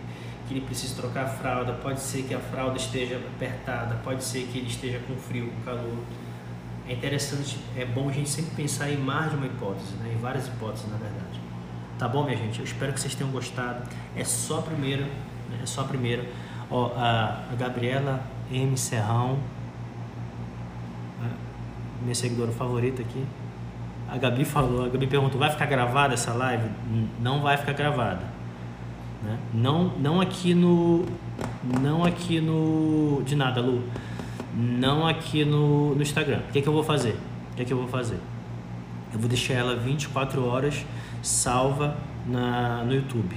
que 0.46 0.54
ele 0.54 0.60
precise 0.60 0.94
trocar 0.94 1.24
a 1.24 1.28
fralda, 1.28 1.72
pode 1.74 2.00
ser 2.00 2.22
que 2.22 2.34
a 2.34 2.38
fralda 2.38 2.76
esteja 2.76 3.16
apertada, 3.16 3.96
pode 4.04 4.22
ser 4.22 4.46
que 4.46 4.58
ele 4.58 4.68
esteja 4.68 5.00
com 5.00 5.16
frio, 5.16 5.50
com 5.50 5.62
calor. 5.62 5.98
É 6.88 6.92
interessante, 6.92 7.58
é 7.76 7.84
bom 7.84 8.08
a 8.08 8.12
gente 8.12 8.30
sempre 8.30 8.54
pensar 8.56 8.90
em 8.90 8.96
mais 8.96 9.30
de 9.30 9.36
uma 9.36 9.46
hipótese, 9.46 9.92
né? 9.96 10.14
em 10.16 10.18
várias 10.18 10.46
hipóteses, 10.46 10.90
na 10.90 10.96
verdade. 10.96 11.38
Tá 11.98 12.08
bom, 12.08 12.24
minha 12.24 12.36
gente? 12.36 12.58
Eu 12.60 12.64
espero 12.64 12.92
que 12.92 13.00
vocês 13.00 13.14
tenham 13.14 13.30
gostado. 13.30 13.82
É 14.16 14.24
só 14.24 14.60
a 14.60 14.62
primeira, 14.62 15.02
né? 15.02 15.60
é 15.62 15.66
só 15.66 15.82
a 15.82 15.84
primeira. 15.84 16.24
Ó, 16.70 16.92
a, 16.96 17.42
Gabriela 17.58 18.22
M. 18.50 18.76
Serrão, 18.76 19.38
minha 22.00 22.14
seguidora 22.14 22.52
favorita 22.52 23.02
aqui. 23.02 23.24
A 24.08 24.16
Gabi 24.16 24.44
falou, 24.44 24.84
a 24.86 24.88
Gabi 24.88 25.06
perguntou, 25.06 25.38
vai 25.38 25.50
ficar 25.50 25.66
gravada 25.66 26.14
essa 26.14 26.32
live? 26.32 26.70
Não 27.20 27.42
vai 27.42 27.56
ficar 27.56 27.72
gravada. 27.72 28.22
Né? 29.22 29.38
Não, 29.52 29.92
não 29.98 30.20
aqui 30.20 30.54
no, 30.54 31.04
não 31.82 32.04
aqui 32.04 32.40
no, 32.40 33.22
de 33.24 33.36
nada, 33.36 33.60
Lu. 33.60 33.82
Não 34.54 35.06
aqui 35.06 35.44
no, 35.44 35.94
no 35.94 36.02
Instagram. 36.02 36.40
O 36.48 36.52
que, 36.52 36.58
é 36.58 36.62
que 36.62 36.68
eu 36.68 36.72
vou 36.72 36.82
fazer? 36.82 37.16
O 37.52 37.56
que, 37.56 37.62
é 37.62 37.64
que 37.64 37.72
eu 37.72 37.78
vou 37.78 37.88
fazer? 37.88 38.18
Eu 39.12 39.18
vou 39.18 39.28
deixar 39.28 39.54
ela 39.54 39.76
24 39.76 40.44
horas 40.46 40.84
salva 41.22 41.96
na, 42.26 42.84
no 42.84 42.94
YouTube, 42.94 43.36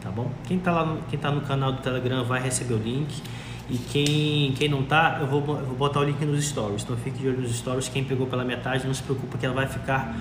tá 0.00 0.10
bom? 0.10 0.30
Quem 0.46 0.58
tá 0.58 0.72
lá, 0.72 0.84
no, 0.84 1.02
quem 1.02 1.18
tá 1.18 1.30
no 1.30 1.42
canal 1.42 1.72
do 1.72 1.82
Telegram 1.82 2.24
vai 2.24 2.40
receber 2.40 2.74
o 2.74 2.78
link 2.78 3.22
e 3.68 3.78
quem, 3.78 4.52
quem 4.52 4.68
não 4.68 4.82
tá, 4.82 5.18
eu 5.20 5.26
vou, 5.26 5.40
eu 5.56 5.64
vou 5.64 5.76
botar 5.76 6.00
o 6.00 6.04
link 6.04 6.20
nos 6.24 6.44
stories. 6.44 6.82
Então 6.82 6.96
fique 6.96 7.18
de 7.18 7.28
olho 7.28 7.40
nos 7.40 7.56
stories. 7.56 7.88
Quem 7.88 8.02
pegou 8.02 8.26
pela 8.26 8.44
metade, 8.44 8.86
não 8.86 8.94
se 8.94 9.02
preocupa 9.02 9.38
que 9.38 9.46
ela 9.46 9.54
vai 9.54 9.66
ficar 9.66 10.14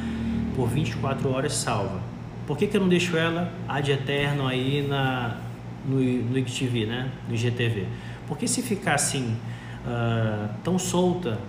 por 0.56 0.68
24 0.68 1.32
horas 1.32 1.54
salva. 1.54 2.00
Por 2.46 2.58
que, 2.58 2.68
que 2.68 2.78
eu 2.78 2.82
não 2.82 2.90
deixo 2.90 3.18
ela 3.18 3.52
ad 3.68 3.92
eterno 3.92 4.48
aí 4.48 4.86
na, 4.88 5.38
no, 5.86 5.96
no 5.98 6.38
IGTV, 6.38 6.86
né? 6.86 7.12
No 7.28 7.34
IGTV? 7.34 7.88
Porque 8.28 8.48
se 8.48 8.62
ficar 8.62 8.96
assim, 8.96 9.36
uh, 9.86 10.50
tão 10.64 10.78
solta, 10.78 11.40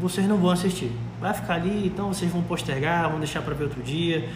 vocês 0.00 0.26
não 0.26 0.36
vão 0.36 0.50
assistir. 0.50 0.90
Vai 1.20 1.34
ficar 1.34 1.54
ali, 1.54 1.86
então 1.86 2.08
vocês 2.08 2.30
vão 2.30 2.42
postergar, 2.42 3.10
vão 3.10 3.18
deixar 3.18 3.42
para 3.42 3.54
ver 3.54 3.64
outro 3.64 3.82
dia 3.82 4.28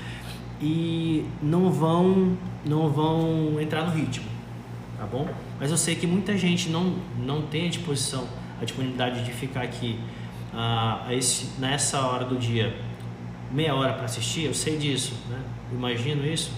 e 0.61 1.25
não 1.43 1.71
vão 1.71 2.37
não 2.65 2.89
vão 2.89 3.61
entrar 3.61 3.85
no 3.85 3.91
ritmo, 3.91 4.27
tá 4.99 5.05
bom? 5.05 5.29
Mas 5.59 5.71
eu 5.71 5.77
sei 5.77 5.95
que 5.97 6.07
muita 6.07 6.37
gente 6.37 6.69
não 6.69 6.97
não 7.19 7.43
tem 7.43 7.67
a 7.67 7.71
disposição, 7.71 8.27
a 8.61 8.65
disponibilidade 8.65 9.25
de 9.25 9.33
ficar 9.33 9.63
aqui 9.63 9.99
a, 10.53 11.05
a 11.07 11.15
esse, 11.15 11.61
nessa 11.61 12.01
hora 12.01 12.25
do 12.25 12.37
dia 12.37 12.75
meia 13.53 13.75
hora 13.75 13.93
para 13.93 14.07
assistir, 14.07 14.45
eu 14.45 14.55
sei 14.55 14.79
disso, 14.79 15.15
né? 15.29 15.39
imagino 15.71 16.27
isso, 16.27 16.53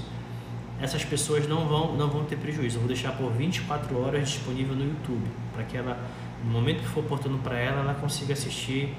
essas 0.80 1.04
pessoas 1.04 1.48
não 1.48 1.66
vão, 1.66 1.96
não 1.96 2.08
vão 2.08 2.24
ter 2.24 2.36
prejuízo. 2.36 2.76
Eu 2.76 2.80
vou 2.80 2.88
deixar 2.88 3.12
por 3.12 3.32
24 3.32 4.00
horas 4.00 4.28
disponível 4.30 4.74
no 4.74 4.84
YouTube, 4.84 5.24
para 5.52 5.64
que 5.64 5.76
ela, 5.76 5.98
no 6.44 6.50
momento 6.50 6.80
que 6.80 6.88
for 6.88 7.00
oportuno 7.00 7.38
para 7.38 7.58
ela, 7.58 7.80
ela 7.80 7.94
consiga 7.94 8.34
assistir 8.34 8.94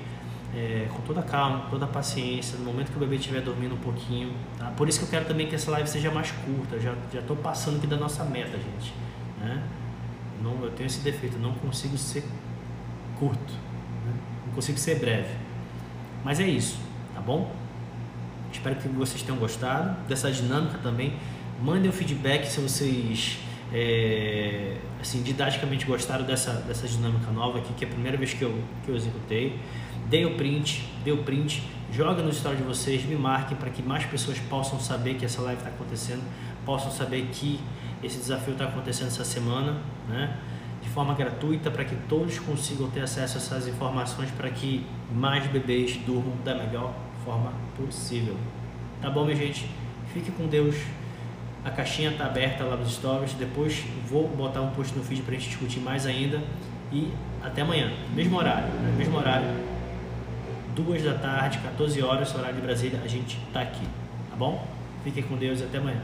é, 0.56 0.88
com 0.94 1.02
toda 1.02 1.22
calma, 1.22 1.68
toda 1.70 1.86
paciência, 1.86 2.58
no 2.58 2.66
momento 2.66 2.92
que 2.92 2.98
o 2.98 3.00
bebê 3.00 3.16
estiver 3.16 3.42
dormindo 3.42 3.76
um 3.76 3.80
pouquinho. 3.80 4.34
Tá? 4.58 4.72
Por 4.72 4.88
isso 4.88 5.00
que 5.00 5.06
eu 5.06 5.10
quero 5.10 5.26
também 5.26 5.48
que 5.48 5.56
essa 5.56 5.70
live 5.72 5.88
seja 5.88 6.10
mais 6.10 6.32
curta. 6.32 6.80
Já 6.80 6.96
já 7.14 7.20
estou 7.20 7.36
passando 7.36 7.78
aqui 7.78 7.88
da 7.88 7.98
nossa 7.98 8.24
meta, 8.24 8.58
gente. 8.58 8.94
Né? 9.40 9.62
Não, 10.42 10.64
eu 10.64 10.72
tenho 10.72 10.88
esse 10.88 11.00
defeito, 11.00 11.38
não 11.38 11.54
consigo 11.54 11.98
ser 11.98 12.24
curto, 13.20 13.54
né? 14.06 14.14
não 14.48 14.54
consigo 14.54 14.78
ser 14.78 15.00
breve. 15.00 15.34
Mas 16.24 16.40
é 16.40 16.48
isso, 16.48 16.78
tá 17.14 17.22
bom? 17.22 17.54
Espero 18.52 18.76
que 18.78 18.88
vocês 18.88 19.22
tenham 19.22 19.38
gostado 19.38 19.96
dessa 20.08 20.32
dinâmica 20.32 20.78
também. 20.82 21.18
Mandem 21.62 21.90
o 21.90 21.94
feedback 21.94 22.46
se 22.46 22.60
vocês 22.60 23.40
é, 23.74 24.78
assim, 25.02 25.22
didaticamente 25.22 25.86
gostaram 25.86 26.26
dessa, 26.26 26.54
dessa 26.68 26.88
dinâmica 26.88 27.32
nova 27.32 27.60
aqui, 27.60 27.74
que 27.74 27.86
é 27.86 27.88
a 27.88 27.92
primeira 27.92 28.18
vez 28.18 28.34
que 28.34 28.44
eu, 28.44 28.62
que 28.84 28.90
eu 28.90 28.96
executei. 28.96 29.60
Dê 30.10 30.26
o 30.26 30.36
print, 30.36 30.88
dê 31.04 31.12
o 31.12 31.24
print, 31.24 31.64
joga 31.92 32.22
no 32.22 32.30
story 32.30 32.58
de 32.58 32.64
vocês, 32.64 33.04
me 33.06 33.16
marquem 33.16 33.58
para 33.58 33.70
que 33.70 33.82
mais 33.82 34.06
pessoas 34.06 34.38
possam 34.40 34.80
saber 34.80 35.16
que 35.16 35.26
essa 35.26 35.42
live 35.42 35.60
está 35.60 35.70
acontecendo, 35.70 36.24
possam 36.64 36.92
saber 36.92 37.28
que 37.32 37.60
esse 38.04 38.18
desafio 38.18 38.54
está 38.54 38.66
acontecendo 38.66 39.08
essa 39.08 39.26
semana, 39.26 39.82
né? 40.08 40.38
de 40.86 40.90
forma 40.92 41.16
gratuita 41.16 41.72
para 41.72 41.84
que 41.84 41.96
todos 42.08 42.38
consigam 42.38 42.90
ter 42.92 43.02
acesso 43.02 43.38
a 43.38 43.42
essas 43.42 43.68
informações 43.68 44.30
para 44.32 44.50
que 44.52 44.86
mais 45.12 45.48
bebês 45.48 45.98
durmam 46.06 46.38
da 46.44 46.54
melhor 46.54 46.94
forma 47.24 47.52
possível. 47.76 48.38
Tá 49.02 49.10
bom, 49.10 49.26
minha 49.26 49.36
gente? 49.36 49.68
Fique 50.14 50.32
com 50.32 50.48
Deus. 50.48 50.76
A 51.66 51.72
caixinha 51.72 52.12
está 52.12 52.28
aberta 52.28 52.64
lá 52.64 52.78
nos 52.78 52.94
stories. 52.94 53.34
Depois 53.34 53.84
vou 54.08 54.30
botar 54.30 54.62
um 54.62 54.70
post 54.70 54.96
no 54.96 55.04
feed 55.04 55.24
para 55.24 55.34
a 55.36 55.38
gente 55.38 55.50
discutir 55.50 55.80
mais 55.80 56.06
ainda. 56.06 56.40
E 56.92 57.12
até 57.44 57.64
amanhã, 57.64 57.92
mesmo 58.14 58.38
horário, 58.38 58.68
né? 58.68 58.94
mesmo 58.96 59.18
horário, 59.18 59.48
duas 60.76 61.02
da 61.02 61.16
tarde, 61.16 61.58
14 61.58 62.02
horas, 62.04 62.34
horário 62.36 62.56
de 62.56 62.62
Brasília, 62.62 63.02
a 63.04 63.08
gente 63.08 63.38
está 63.48 63.62
aqui, 63.62 63.86
tá 64.30 64.36
bom? 64.38 64.66
Fiquem 65.04 65.24
com 65.24 65.36
Deus 65.36 65.60
e 65.60 65.64
até 65.64 65.80
amanhã. 65.80 66.02